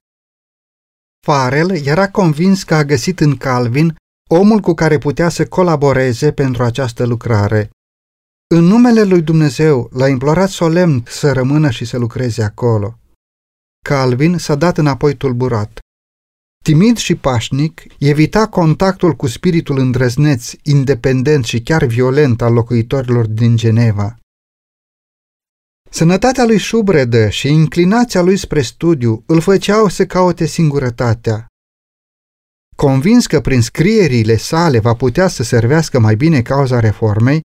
Farel 1.27 1.87
era 1.87 2.11
convins 2.11 2.63
că 2.63 2.75
a 2.75 2.85
găsit 2.85 3.21
în 3.21 3.37
Calvin 3.37 3.95
omul 4.35 4.61
cu 4.61 4.75
care 4.75 4.99
putea 4.99 5.29
să 5.29 5.47
colaboreze 5.47 6.33
pentru 6.33 6.63
această 6.63 7.07
lucrare. 7.07 7.71
În 8.55 8.65
numele 8.65 9.03
lui 9.03 9.23
Dumnezeu 9.23 9.91
l-a 9.93 10.09
implorat 10.09 10.49
solemn 10.49 11.03
să 11.07 11.33
rămână 11.33 11.71
și 11.71 11.85
să 11.85 11.99
lucreze 11.99 12.43
acolo. 12.43 12.99
Calvin 13.85 14.39
s-a 14.39 14.55
dat 14.55 14.79
înapoi 14.79 15.17
tulburat. 15.17 15.79
Timid 16.65 16.97
și 16.97 17.15
pașnic, 17.15 17.83
evita 17.99 18.49
contactul 18.49 19.13
cu 19.13 19.27
spiritul 19.27 19.79
îndrăzneț, 19.79 20.51
independent 20.63 21.45
și 21.45 21.63
chiar 21.63 21.85
violent 21.85 22.43
al 22.43 22.53
locuitorilor 22.53 23.27
din 23.27 23.57
Geneva. 23.57 24.17
Sănătatea 25.91 26.45
lui 26.45 26.59
șubredă 26.59 27.29
și 27.29 27.49
inclinația 27.49 28.21
lui 28.23 28.37
spre 28.37 28.63
studiu 28.63 29.23
îl 29.27 29.41
făceau 29.41 29.89
să 29.89 30.07
caute 30.07 30.47
singurătatea. 30.47 31.52
Convins 32.77 33.27
că 33.27 33.41
prin 33.41 33.63
scrierile 33.63 34.37
sale 34.37 34.79
va 34.79 34.95
putea 34.95 35.29
să 35.29 35.43
servească 35.43 35.99
mai 35.99 36.17
bine 36.17 36.43
cauza 36.43 36.81
reformei, 36.81 37.41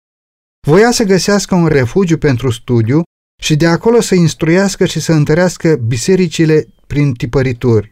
voia 0.66 0.91
să 0.91 1.05
găsească 1.05 1.55
un 1.55 1.66
refugiu 1.66 2.18
pentru 2.18 2.51
studiu 2.51 3.03
și 3.43 3.57
de 3.57 3.66
acolo 3.66 4.01
să 4.01 4.14
instruiască 4.14 4.85
și 4.85 5.01
să 5.01 5.12
întărească 5.12 5.77
bisericile 5.77 6.66
prin 6.87 7.12
tipărituri. 7.12 7.91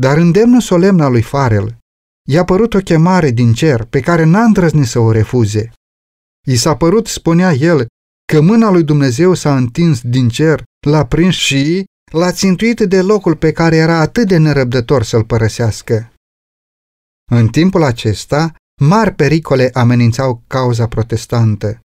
Dar 0.00 0.16
îndemnul 0.16 0.60
solemn 0.60 1.00
al 1.00 1.10
lui 1.10 1.22
Farel 1.22 1.78
i-a 2.28 2.44
părut 2.44 2.74
o 2.74 2.78
chemare 2.78 3.30
din 3.30 3.52
cer 3.52 3.84
pe 3.84 4.00
care 4.00 4.24
n-a 4.24 4.42
îndrăznit 4.42 4.86
să 4.86 4.98
o 4.98 5.10
refuze. 5.10 5.70
I 6.46 6.56
s-a 6.56 6.76
părut, 6.76 7.06
spunea 7.06 7.52
el, 7.52 7.86
că 8.32 8.40
mâna 8.40 8.70
lui 8.70 8.82
Dumnezeu 8.82 9.34
s-a 9.34 9.56
întins 9.56 10.00
din 10.02 10.28
cer, 10.28 10.62
l-a 10.86 11.06
prins 11.06 11.34
și 11.34 11.84
l-a 12.12 12.32
țintuit 12.32 12.80
de 12.80 13.00
locul 13.00 13.36
pe 13.36 13.52
care 13.52 13.76
era 13.76 13.98
atât 14.00 14.28
de 14.28 14.36
nerăbdător 14.36 15.02
să-l 15.02 15.24
părăsească. 15.24 16.12
În 17.30 17.48
timpul 17.48 17.82
acesta, 17.82 18.54
mari 18.80 19.14
pericole 19.14 19.70
amenințau 19.72 20.42
cauza 20.46 20.88
protestantă. 20.88 21.80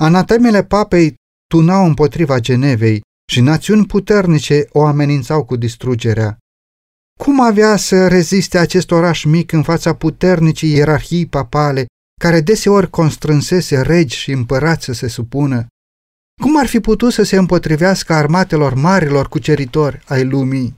Anatemele 0.00 0.64
papei 0.64 1.14
tunau 1.46 1.86
împotriva 1.86 2.38
Genevei 2.38 3.00
și 3.32 3.40
națiuni 3.40 3.86
puternice 3.86 4.66
o 4.72 4.84
amenințau 4.84 5.44
cu 5.44 5.56
distrugerea. 5.56 6.38
Cum 7.18 7.40
avea 7.40 7.76
să 7.76 8.08
reziste 8.08 8.58
acest 8.58 8.90
oraș 8.90 9.24
mic 9.24 9.52
în 9.52 9.62
fața 9.62 9.94
puternicii 9.94 10.72
ierarhii 10.72 11.26
papale, 11.26 11.86
care 12.20 12.40
deseori 12.40 12.90
constrânsese 12.90 13.80
regi 13.80 14.16
și 14.16 14.30
împărați 14.30 14.84
să 14.84 14.92
se 14.92 15.08
supună? 15.08 15.66
Cum 16.42 16.58
ar 16.58 16.66
fi 16.66 16.80
putut 16.80 17.12
să 17.12 17.22
se 17.22 17.36
împotrivească 17.36 18.12
armatelor 18.12 18.74
marilor 18.74 19.28
cuceritori 19.28 20.02
ai 20.06 20.24
lumii? 20.24 20.74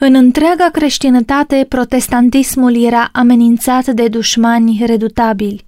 În 0.00 0.14
întreaga 0.14 0.70
creștinătate, 0.70 1.66
protestantismul 1.68 2.76
era 2.76 3.08
amenințat 3.12 3.86
de 3.86 4.08
dușmani 4.08 4.82
redutabili. 4.86 5.64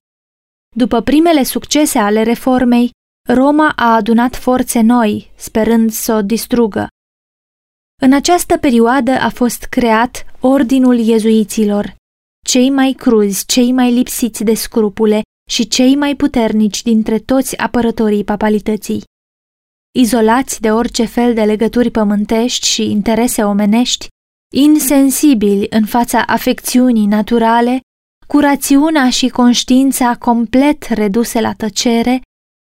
După 0.76 1.00
primele 1.00 1.42
succese 1.42 1.98
ale 1.98 2.22
reformei, 2.22 2.90
Roma 3.28 3.72
a 3.76 3.94
adunat 3.94 4.36
forțe 4.36 4.80
noi, 4.80 5.32
sperând 5.36 5.90
să 5.90 6.14
o 6.14 6.22
distrugă. 6.22 6.88
În 8.02 8.12
această 8.12 8.56
perioadă 8.56 9.10
a 9.10 9.28
fost 9.28 9.64
creat 9.64 10.24
Ordinul 10.40 10.98
Iezuiților, 10.98 11.96
cei 12.44 12.70
mai 12.70 12.92
cruzi, 12.92 13.46
cei 13.46 13.72
mai 13.72 13.92
lipsiți 13.92 14.44
de 14.44 14.54
scrupule 14.54 15.22
și 15.50 15.68
cei 15.68 15.96
mai 15.96 16.14
puternici 16.16 16.82
dintre 16.82 17.18
toți 17.18 17.56
apărătorii 17.56 18.24
papalității. 18.24 19.02
Izolați 19.98 20.60
de 20.60 20.70
orice 20.70 21.04
fel 21.04 21.34
de 21.34 21.42
legături 21.44 21.90
pământești 21.90 22.66
și 22.66 22.90
interese 22.90 23.44
omenești, 23.44 24.08
insensibili 24.54 25.66
în 25.70 25.84
fața 25.84 26.22
afecțiunii 26.22 27.06
naturale, 27.06 27.80
cu 28.26 28.38
rațiunea 28.38 29.10
și 29.10 29.28
conștiința 29.28 30.16
complet 30.16 30.82
reduse 30.82 31.40
la 31.40 31.52
tăcere, 31.52 32.20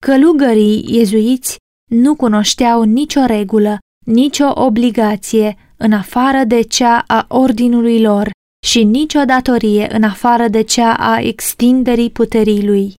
călugării 0.05 0.85
iezuiți 0.95 1.57
nu 1.91 2.15
cunoșteau 2.15 2.83
nicio 2.83 3.25
regulă, 3.25 3.77
nicio 4.05 4.51
obligație 4.53 5.73
în 5.77 5.91
afară 5.91 6.43
de 6.43 6.61
cea 6.61 7.03
a 7.07 7.25
ordinului 7.29 8.01
lor 8.01 8.29
și 8.65 8.83
nicio 8.83 9.25
datorie 9.25 9.87
în 9.91 10.03
afară 10.03 10.47
de 10.47 10.61
cea 10.61 10.93
a 10.93 11.19
extinderii 11.19 12.09
puterii 12.09 12.65
lui. 12.65 12.93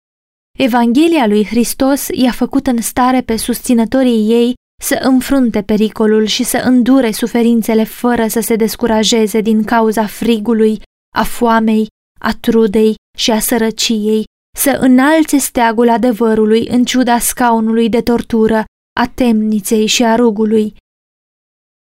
Evanghelia 0.58 1.26
lui 1.26 1.44
Hristos 1.44 2.06
i-a 2.12 2.30
făcut 2.30 2.66
în 2.66 2.80
stare 2.80 3.20
pe 3.20 3.36
susținătorii 3.36 4.30
ei 4.30 4.54
să 4.82 4.98
înfrunte 5.02 5.62
pericolul 5.62 6.24
și 6.24 6.42
să 6.42 6.56
îndure 6.56 7.10
suferințele 7.10 7.84
fără 7.84 8.26
să 8.26 8.40
se 8.40 8.56
descurajeze 8.56 9.40
din 9.40 9.64
cauza 9.64 10.06
frigului, 10.06 10.80
a 11.14 11.22
foamei, 11.22 11.86
a 12.20 12.32
trudei 12.40 12.94
și 13.16 13.30
a 13.30 13.40
sărăciei, 13.40 14.24
să 14.56 14.78
înalțe 14.80 15.38
steagul 15.38 15.88
adevărului 15.88 16.66
în 16.68 16.84
ciuda 16.84 17.18
scaunului 17.18 17.88
de 17.88 18.00
tortură, 18.00 18.64
a 19.00 19.08
temniței 19.14 19.86
și 19.86 20.04
a 20.04 20.14
rugului. 20.14 20.74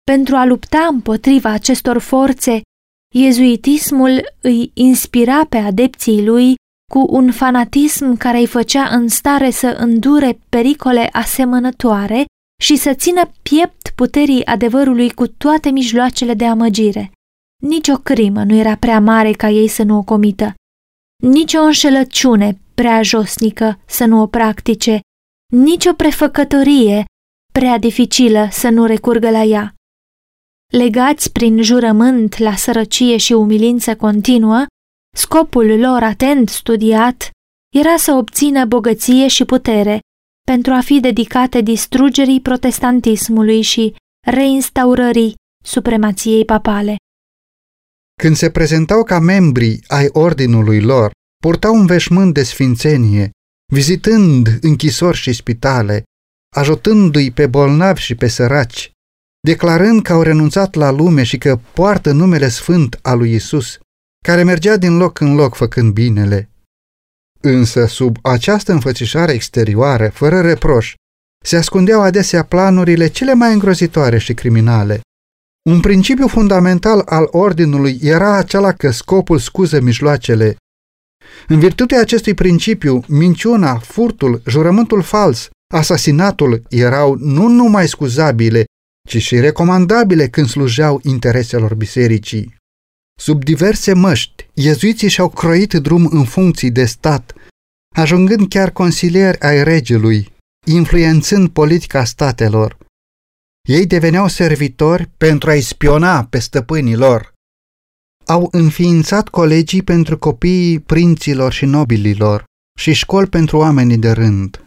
Pentru 0.04 0.36
a 0.36 0.44
lupta 0.44 0.86
împotriva 0.90 1.50
acestor 1.50 1.98
forțe, 1.98 2.60
Iezuitismul 3.14 4.34
îi 4.40 4.70
inspira 4.74 5.46
pe 5.46 5.56
adepții 5.56 6.24
lui 6.24 6.54
cu 6.92 7.06
un 7.08 7.32
fanatism 7.32 8.16
care 8.16 8.38
îi 8.38 8.46
făcea 8.46 8.88
în 8.88 9.08
stare 9.08 9.50
să 9.50 9.66
îndure 9.66 10.38
pericole 10.48 11.08
asemănătoare 11.12 12.24
și 12.60 12.76
să 12.76 12.94
țină 12.94 13.30
piept 13.42 13.92
puterii 13.94 14.46
adevărului 14.46 15.10
cu 15.10 15.26
toate 15.26 15.70
mijloacele 15.70 16.34
de 16.34 16.44
amăgire. 16.46 17.12
Nici 17.62 17.88
o 17.88 17.96
crimă 17.96 18.44
nu 18.44 18.54
era 18.54 18.76
prea 18.76 19.00
mare 19.00 19.32
ca 19.32 19.48
ei 19.48 19.68
să 19.68 19.82
nu 19.82 19.96
o 19.96 20.02
comită, 20.02 20.54
nici 21.22 21.54
o 21.54 21.60
înșelăciune 21.62 22.60
prea 22.74 23.02
josnică 23.02 23.80
să 23.86 24.04
nu 24.04 24.20
o 24.20 24.26
practice, 24.26 25.00
nici 25.52 25.86
o 25.86 25.94
prefăcătorie 25.94 27.04
prea 27.52 27.78
dificilă 27.78 28.48
să 28.50 28.68
nu 28.68 28.86
recurgă 28.86 29.30
la 29.30 29.42
ea. 29.42 29.74
Legați 30.72 31.32
prin 31.32 31.62
jurământ 31.62 32.38
la 32.38 32.56
sărăcie 32.56 33.16
și 33.16 33.32
umilință 33.32 33.96
continuă, 33.96 34.66
scopul 35.16 35.78
lor 35.78 36.02
atent 36.02 36.48
studiat 36.48 37.30
era 37.76 37.96
să 37.96 38.12
obțină 38.12 38.64
bogăție 38.64 39.28
și 39.28 39.44
putere 39.44 40.00
pentru 40.54 40.72
a 40.72 40.80
fi 40.80 41.00
dedicate 41.00 41.60
distrugerii 41.60 42.40
protestantismului 42.40 43.62
și 43.62 43.94
reinstaurării 44.26 45.34
supremației 45.64 46.44
papale. 46.44 46.96
Când 48.22 48.36
se 48.36 48.50
prezentau 48.50 49.02
ca 49.02 49.18
membri 49.18 49.80
ai 49.86 50.08
ordinului 50.12 50.80
lor, 50.80 51.10
purtau 51.42 51.74
un 51.74 51.86
veșmânt 51.86 52.34
de 52.34 52.42
sfințenie, 52.42 53.30
vizitând 53.72 54.58
închisori 54.60 55.16
și 55.16 55.32
spitale, 55.32 56.02
ajutându-i 56.56 57.30
pe 57.30 57.46
bolnavi 57.46 58.00
și 58.00 58.14
pe 58.14 58.28
săraci, 58.28 58.90
declarând 59.40 60.02
că 60.02 60.12
au 60.12 60.22
renunțat 60.22 60.74
la 60.74 60.90
lume 60.90 61.22
și 61.22 61.38
că 61.38 61.60
poartă 61.74 62.12
numele 62.12 62.48
sfânt 62.48 62.98
al 63.02 63.18
lui 63.18 63.34
Isus, 63.34 63.78
care 64.24 64.42
mergea 64.42 64.76
din 64.76 64.96
loc 64.96 65.20
în 65.20 65.34
loc 65.34 65.54
făcând 65.54 65.92
binele. 65.92 66.50
Însă, 67.40 67.86
sub 67.86 68.16
această 68.22 68.72
înfățișare 68.72 69.32
exterioară, 69.32 70.10
fără 70.14 70.40
reproș, 70.40 70.94
se 71.44 71.56
ascundeau 71.56 72.00
adesea 72.00 72.42
planurile 72.44 73.08
cele 73.08 73.34
mai 73.34 73.52
îngrozitoare 73.52 74.18
și 74.18 74.34
criminale. 74.34 75.00
Un 75.70 75.80
principiu 75.80 76.26
fundamental 76.28 77.02
al 77.06 77.28
ordinului 77.30 77.98
era 78.02 78.36
acela 78.36 78.72
că 78.72 78.90
scopul 78.90 79.38
scuză 79.38 79.80
mijloacele. 79.80 80.56
În 81.48 81.58
virtutea 81.58 82.00
acestui 82.00 82.34
principiu, 82.34 83.04
minciuna, 83.08 83.78
furtul, 83.78 84.42
jurământul 84.46 85.02
fals, 85.02 85.48
asasinatul 85.74 86.62
erau 86.68 87.14
nu 87.14 87.46
numai 87.46 87.88
scuzabile, 87.88 88.64
ci 89.08 89.22
și 89.22 89.40
recomandabile 89.40 90.28
când 90.28 90.48
slujeau 90.48 91.00
intereselor 91.02 91.74
bisericii. 91.74 92.54
Sub 93.20 93.44
diverse 93.44 93.92
măști, 93.92 94.48
iezuiții 94.54 95.08
și-au 95.08 95.28
croit 95.28 95.72
drum 95.72 96.06
în 96.06 96.24
funcții 96.24 96.70
de 96.70 96.84
stat, 96.84 97.34
ajungând 97.96 98.48
chiar 98.48 98.70
consilieri 98.70 99.40
ai 99.40 99.64
regelui, 99.64 100.32
influențând 100.66 101.48
politica 101.48 102.04
statelor. 102.04 102.78
Ei 103.68 103.86
deveneau 103.86 104.28
servitori 104.28 105.10
pentru 105.16 105.50
a-i 105.50 105.60
spiona 105.60 106.24
pe 106.24 106.38
stăpânii 106.38 106.96
lor. 106.96 107.32
Au 108.26 108.48
înființat 108.50 109.28
colegii 109.28 109.82
pentru 109.82 110.18
copiii 110.18 110.80
prinților 110.80 111.52
și 111.52 111.64
nobililor 111.64 112.44
și 112.78 112.92
școli 112.92 113.28
pentru 113.28 113.56
oamenii 113.56 113.98
de 113.98 114.10
rând. 114.10 114.64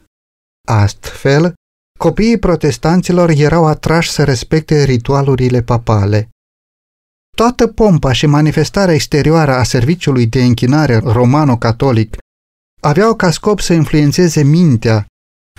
Astfel, 0.67 1.53
copiii 1.99 2.39
protestanților 2.39 3.29
erau 3.29 3.65
atrași 3.65 4.11
să 4.11 4.23
respecte 4.23 4.83
ritualurile 4.83 5.61
papale. 5.61 6.27
Toată 7.37 7.67
pompa 7.67 8.11
și 8.11 8.25
manifestarea 8.25 8.93
exterioară 8.93 9.51
a 9.51 9.63
serviciului 9.63 10.27
de 10.27 10.43
închinare 10.43 10.97
romano-catolic 10.97 12.17
aveau 12.81 13.15
ca 13.15 13.31
scop 13.31 13.59
să 13.59 13.73
influențeze 13.73 14.43
mintea 14.43 15.05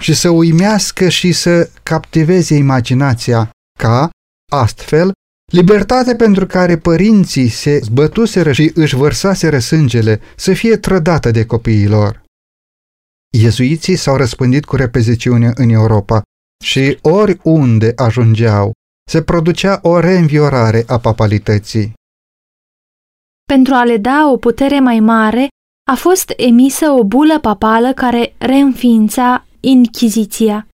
și 0.01 0.15
să 0.15 0.29
uimească 0.29 1.09
și 1.09 1.33
să 1.33 1.71
captiveze 1.83 2.55
imaginația, 2.55 3.51
ca, 3.79 4.11
astfel, 4.53 5.13
Libertate 5.53 6.17
pentru 6.17 6.47
care 6.47 6.79
părinții 6.79 7.49
se 7.49 7.79
zbătuseră 7.79 8.53
și 8.53 8.73
își 8.75 8.95
vărsaseră 8.95 9.59
sângele 9.59 10.21
să 10.37 10.53
fie 10.53 10.77
trădată 10.77 11.31
de 11.31 11.47
copiii 11.47 11.89
lor. 11.89 12.23
Iezuiții 13.37 13.97
s-au 13.97 14.17
răspândit 14.17 14.65
cu 14.65 14.77
repeziciune 14.77 15.51
în 15.55 15.69
Europa 15.69 16.23
și 16.65 16.99
oriunde 17.03 17.93
ajungeau, 17.97 18.73
se 19.11 19.23
producea 19.23 19.79
o 19.83 20.01
reînviorare 20.01 20.85
a 20.87 20.99
papalității. 20.99 21.93
Pentru 23.45 23.75
a 23.75 23.85
le 23.85 23.97
da 23.97 24.29
o 24.33 24.37
putere 24.37 24.81
mai 24.81 25.01
mare, 25.01 25.49
a 25.91 25.95
fost 25.95 26.33
emisă 26.37 26.91
o 26.91 27.05
bulă 27.05 27.41
papală 27.41 27.93
care 27.93 28.35
reînființa 28.39 29.47
Inchiziția. 29.61 30.69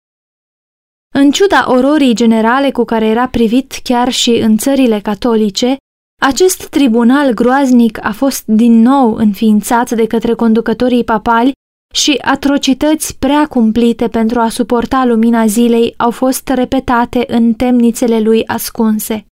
În 1.15 1.31
ciuda 1.31 1.71
ororii 1.71 2.15
generale 2.15 2.71
cu 2.71 2.85
care 2.85 3.07
era 3.07 3.29
privit 3.29 3.81
chiar 3.83 4.09
și 4.09 4.31
în 4.31 4.57
țările 4.57 5.01
catolice, 5.01 5.77
acest 6.23 6.69
tribunal 6.69 7.33
groaznic 7.33 8.05
a 8.05 8.13
fost 8.13 8.47
din 8.47 8.81
nou 8.81 9.15
înființat 9.15 9.91
de 9.91 10.07
către 10.07 10.35
conducătorii 10.35 11.05
papali 11.05 11.53
și 11.95 12.19
atrocități 12.21 13.19
prea 13.19 13.47
cumplite 13.47 14.09
pentru 14.09 14.41
a 14.41 14.49
suporta 14.49 15.05
lumina 15.05 15.47
zilei 15.47 15.95
au 15.97 16.11
fost 16.11 16.49
repetate 16.49 17.25
în 17.27 17.55
temnițele 17.55 18.21
lui 18.21 18.47
ascunse. 18.47 19.27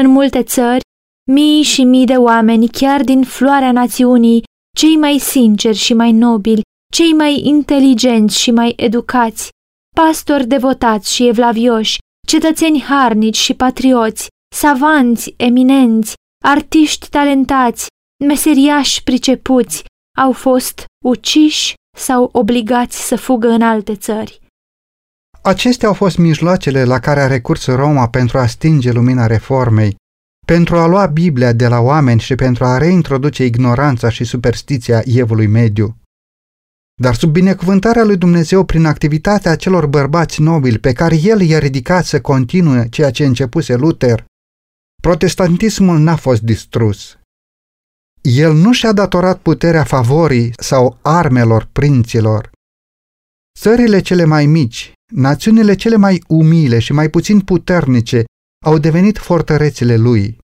În 0.00 0.10
multe 0.10 0.42
țări, 0.42 0.80
mii 1.30 1.62
și 1.62 1.84
mii 1.84 2.06
de 2.06 2.16
oameni, 2.16 2.68
chiar 2.68 3.02
din 3.02 3.22
floarea 3.22 3.72
națiunii, 3.72 4.42
cei 4.76 4.96
mai 4.96 5.18
sinceri 5.18 5.76
și 5.76 5.94
mai 5.94 6.12
nobili, 6.12 6.62
cei 6.92 7.12
mai 7.12 7.40
inteligenți 7.44 8.40
și 8.40 8.50
mai 8.50 8.72
educați, 8.76 9.48
pastori 9.96 10.46
devotați 10.46 11.14
și 11.14 11.26
evlavioși, 11.26 11.98
cetățeni 12.26 12.80
harnici 12.80 13.36
și 13.36 13.54
patrioți, 13.54 14.28
savanți 14.54 15.34
eminenți, 15.36 16.14
artiști 16.44 17.08
talentați, 17.08 17.86
meseriași 18.24 19.02
pricepuți, 19.02 19.84
au 20.18 20.32
fost 20.32 20.84
uciși 21.04 21.74
sau 21.96 22.28
obligați 22.32 23.06
să 23.06 23.16
fugă 23.16 23.48
în 23.48 23.62
alte 23.62 23.96
țări. 23.96 24.40
Acestea 25.42 25.88
au 25.88 25.94
fost 25.94 26.16
mijloacele 26.16 26.84
la 26.84 26.98
care 26.98 27.20
a 27.20 27.26
recurs 27.26 27.66
Roma 27.66 28.08
pentru 28.08 28.38
a 28.38 28.46
stinge 28.46 28.92
lumina 28.92 29.26
reformei, 29.26 29.96
pentru 30.46 30.76
a 30.76 30.86
lua 30.86 31.06
Biblia 31.06 31.52
de 31.52 31.66
la 31.66 31.78
oameni 31.78 32.20
și 32.20 32.34
pentru 32.34 32.64
a 32.64 32.78
reintroduce 32.78 33.44
ignoranța 33.44 34.08
și 34.08 34.24
superstiția 34.24 35.02
Evului 35.04 35.46
Mediu. 35.46 35.96
Dar 37.02 37.14
sub 37.14 37.30
binecuvântarea 37.32 38.04
lui 38.04 38.16
Dumnezeu 38.16 38.64
prin 38.64 38.84
activitatea 38.84 39.56
celor 39.56 39.86
bărbați 39.86 40.40
nobili 40.40 40.78
pe 40.78 40.92
care 40.92 41.16
el 41.22 41.40
i-a 41.40 41.58
ridicat 41.58 42.04
să 42.04 42.20
continue 42.20 42.88
ceea 42.88 43.10
ce 43.10 43.24
începuse 43.24 43.74
Luther, 43.74 44.24
protestantismul 45.02 45.98
n-a 45.98 46.16
fost 46.16 46.42
distrus. 46.42 47.18
El 48.28 48.54
nu 48.54 48.72
și-a 48.72 48.92
datorat 48.92 49.38
puterea 49.38 49.84
favorii 49.84 50.52
sau 50.56 50.98
armelor 51.02 51.68
prinților. 51.72 52.50
Țările 53.58 54.00
cele 54.00 54.24
mai 54.24 54.46
mici, 54.46 54.92
națiunile 55.12 55.74
cele 55.74 55.96
mai 55.96 56.22
umile 56.28 56.78
și 56.78 56.92
mai 56.92 57.10
puțin 57.10 57.40
puternice 57.40 58.24
au 58.64 58.78
devenit 58.78 59.18
fortărețile 59.18 59.96
lui. 59.96 60.38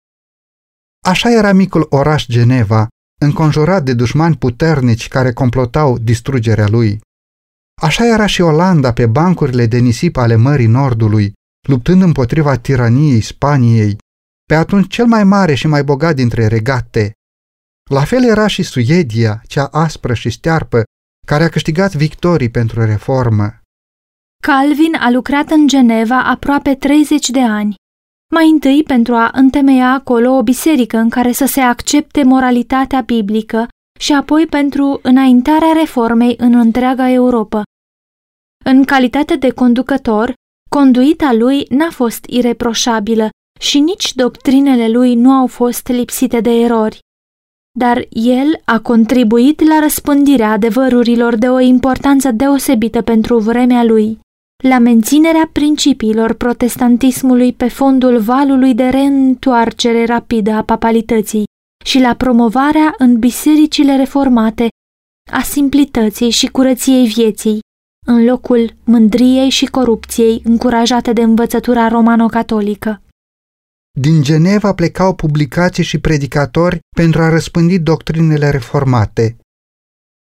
Așa 1.07 1.31
era 1.31 1.53
micul 1.53 1.87
oraș 1.91 2.27
Geneva, 2.27 2.89
înconjurat 3.21 3.85
de 3.85 3.95
dușmani 3.95 4.37
puternici 4.37 5.09
care 5.09 5.33
complotau 5.33 5.99
distrugerea 5.99 6.69
lui. 6.69 7.01
Așa 7.83 8.07
era 8.07 8.27
și 8.27 8.41
Olanda 8.41 8.93
pe 8.93 9.07
bancurile 9.07 9.67
de 9.67 9.79
nisip 9.79 10.17
ale 10.17 10.35
Mării 10.35 10.67
Nordului, 10.67 11.33
luptând 11.69 12.03
împotriva 12.03 12.57
tiraniei 12.57 13.21
Spaniei, 13.21 13.97
pe 14.49 14.55
atunci 14.55 14.93
cel 14.95 15.07
mai 15.07 15.25
mare 15.25 15.55
și 15.55 15.67
mai 15.67 15.85
bogat 15.85 16.15
dintre 16.15 16.47
regate. 16.47 17.13
La 17.89 18.05
fel 18.05 18.25
era 18.25 18.47
și 18.47 18.63
Suedia, 18.63 19.43
cea 19.47 19.65
aspră 19.65 20.15
și 20.15 20.31
stearpă, 20.31 20.83
care 21.27 21.45
a 21.45 21.49
câștigat 21.49 21.95
victorii 21.95 22.51
pentru 22.51 22.85
reformă. 22.85 23.61
Calvin 24.43 24.95
a 24.95 25.11
lucrat 25.11 25.51
în 25.51 25.67
Geneva 25.67 26.23
aproape 26.25 26.75
30 26.75 27.31
de 27.31 27.41
ani 27.41 27.75
mai 28.35 28.49
întâi 28.49 28.83
pentru 28.83 29.15
a 29.15 29.31
întemeia 29.33 29.93
acolo 29.93 30.31
o 30.31 30.43
biserică 30.43 30.97
în 30.97 31.09
care 31.09 31.33
să 31.33 31.47
se 31.47 31.61
accepte 31.61 32.23
moralitatea 32.23 33.01
biblică 33.01 33.69
și 34.01 34.13
apoi 34.13 34.47
pentru 34.47 34.99
înaintarea 35.03 35.73
reformei 35.73 36.35
în 36.39 36.55
întreaga 36.55 37.11
Europa. 37.11 37.63
În 38.65 38.85
calitate 38.85 39.37
de 39.37 39.51
conducător, 39.51 40.35
conduita 40.71 41.33
lui 41.33 41.67
n-a 41.69 41.91
fost 41.91 42.25
ireproșabilă 42.25 43.29
și 43.61 43.81
nici 43.81 44.15
doctrinele 44.15 44.89
lui 44.89 45.15
nu 45.15 45.33
au 45.33 45.47
fost 45.47 45.89
lipsite 45.89 46.41
de 46.41 46.51
erori. 46.51 46.99
Dar 47.79 48.07
el 48.11 48.61
a 48.65 48.81
contribuit 48.81 49.61
la 49.69 49.79
răspândirea 49.81 50.51
adevărurilor 50.51 51.37
de 51.37 51.49
o 51.49 51.61
importanță 51.61 52.31
deosebită 52.31 53.03
pentru 53.03 53.39
vremea 53.39 53.85
lui 53.85 54.19
la 54.65 54.79
menținerea 54.79 55.51
principiilor 55.53 56.33
protestantismului 56.33 57.53
pe 57.53 57.69
fondul 57.69 58.19
valului 58.19 58.75
de 58.75 58.89
reîntoarcere 58.89 60.05
rapidă 60.05 60.51
a 60.51 60.63
papalității 60.63 61.45
și 61.85 62.01
la 62.01 62.15
promovarea 62.15 62.95
în 62.99 63.19
bisericile 63.19 63.97
reformate 63.97 64.69
a 65.33 65.43
simplității 65.43 66.31
și 66.31 66.47
curăției 66.47 67.07
vieții, 67.07 67.59
în 68.07 68.25
locul 68.25 68.75
mândriei 68.85 69.49
și 69.49 69.67
corupției 69.67 70.43
încurajate 70.45 71.13
de 71.13 71.23
învățătura 71.23 71.89
romano-catolică. 71.89 73.03
Din 74.01 74.23
Geneva 74.23 74.75
plecau 74.75 75.15
publicații 75.15 75.83
și 75.85 75.99
predicatori 75.99 76.79
pentru 76.97 77.23
a 77.23 77.29
răspândi 77.29 77.79
doctrinele 77.79 78.51
reformate. 78.51 79.37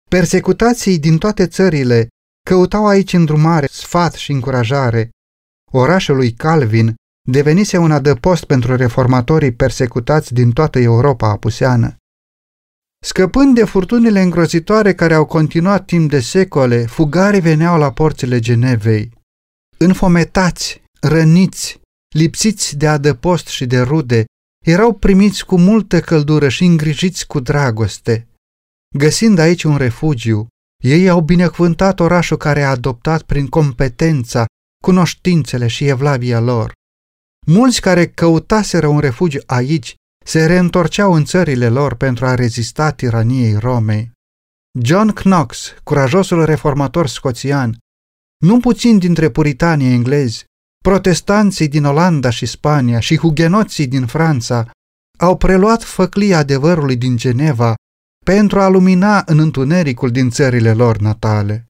Persecutații 0.09 0.99
din 0.99 1.17
toate 1.17 1.47
țările 1.47 2.07
Căutau 2.49 2.87
aici 2.87 3.13
îndrumare, 3.13 3.65
sfat 3.65 4.13
și 4.13 4.31
încurajare. 4.31 5.09
Orașul 5.71 6.15
lui 6.15 6.31
Calvin 6.31 6.95
devenise 7.29 7.77
un 7.77 7.91
adăpost 7.91 8.43
pentru 8.43 8.75
reformatorii 8.75 9.53
persecutați 9.53 10.33
din 10.33 10.51
toată 10.51 10.79
Europa 10.79 11.29
apuseană. 11.29 11.95
Scăpând 13.05 13.55
de 13.55 13.65
furtunile 13.65 14.21
îngrozitoare 14.21 14.93
care 14.93 15.13
au 15.13 15.25
continuat 15.25 15.85
timp 15.85 16.09
de 16.09 16.19
secole, 16.19 16.85
fugarii 16.85 17.41
veneau 17.41 17.77
la 17.77 17.91
porțile 17.91 18.39
Genevei. 18.39 19.11
Înfometați, 19.77 20.81
răniți, 21.01 21.80
lipsiți 22.15 22.77
de 22.77 22.87
adăpost 22.87 23.47
și 23.47 23.65
de 23.65 23.81
rude, 23.81 24.25
erau 24.65 24.93
primiți 24.93 25.45
cu 25.45 25.57
multă 25.57 25.99
căldură 25.99 26.49
și 26.49 26.63
îngrijiți 26.63 27.27
cu 27.27 27.39
dragoste. 27.39 28.27
Găsind 28.97 29.39
aici 29.39 29.63
un 29.63 29.77
refugiu, 29.77 30.47
ei 30.83 31.09
au 31.09 31.21
binecuvântat 31.21 31.99
orașul 31.99 32.37
care 32.37 32.61
a 32.61 32.69
adoptat 32.69 33.21
prin 33.21 33.47
competența, 33.47 34.45
cunoștințele 34.83 35.67
și 35.67 35.87
evlavia 35.87 36.39
lor. 36.39 36.73
Mulți 37.47 37.81
care 37.81 38.07
căutaseră 38.07 38.87
un 38.87 38.99
refugiu 38.99 39.39
aici 39.45 39.95
se 40.25 40.45
reîntorceau 40.45 41.13
în 41.13 41.25
țările 41.25 41.69
lor 41.69 41.95
pentru 41.95 42.25
a 42.25 42.35
rezista 42.35 42.91
tiraniei 42.91 43.57
Romei. 43.57 44.11
John 44.83 45.11
Knox, 45.11 45.73
curajosul 45.83 46.45
reformator 46.45 47.07
scoțian, 47.07 47.77
nu 48.43 48.59
puțin 48.59 48.97
dintre 48.97 49.29
puritanii 49.29 49.93
englezi, 49.93 50.45
protestanții 50.85 51.67
din 51.67 51.85
Olanda 51.85 52.29
și 52.29 52.45
Spania 52.45 52.99
și 52.99 53.17
hugenoții 53.17 53.87
din 53.87 54.05
Franța 54.05 54.71
au 55.17 55.37
preluat 55.37 55.83
făclia 55.83 56.37
adevărului 56.37 56.95
din 56.95 57.17
Geneva 57.17 57.73
pentru 58.25 58.59
a 58.59 58.67
lumina 58.67 59.23
în 59.25 59.39
întunericul 59.39 60.11
din 60.11 60.29
țările 60.29 60.73
lor 60.73 60.97
natale. 60.97 61.65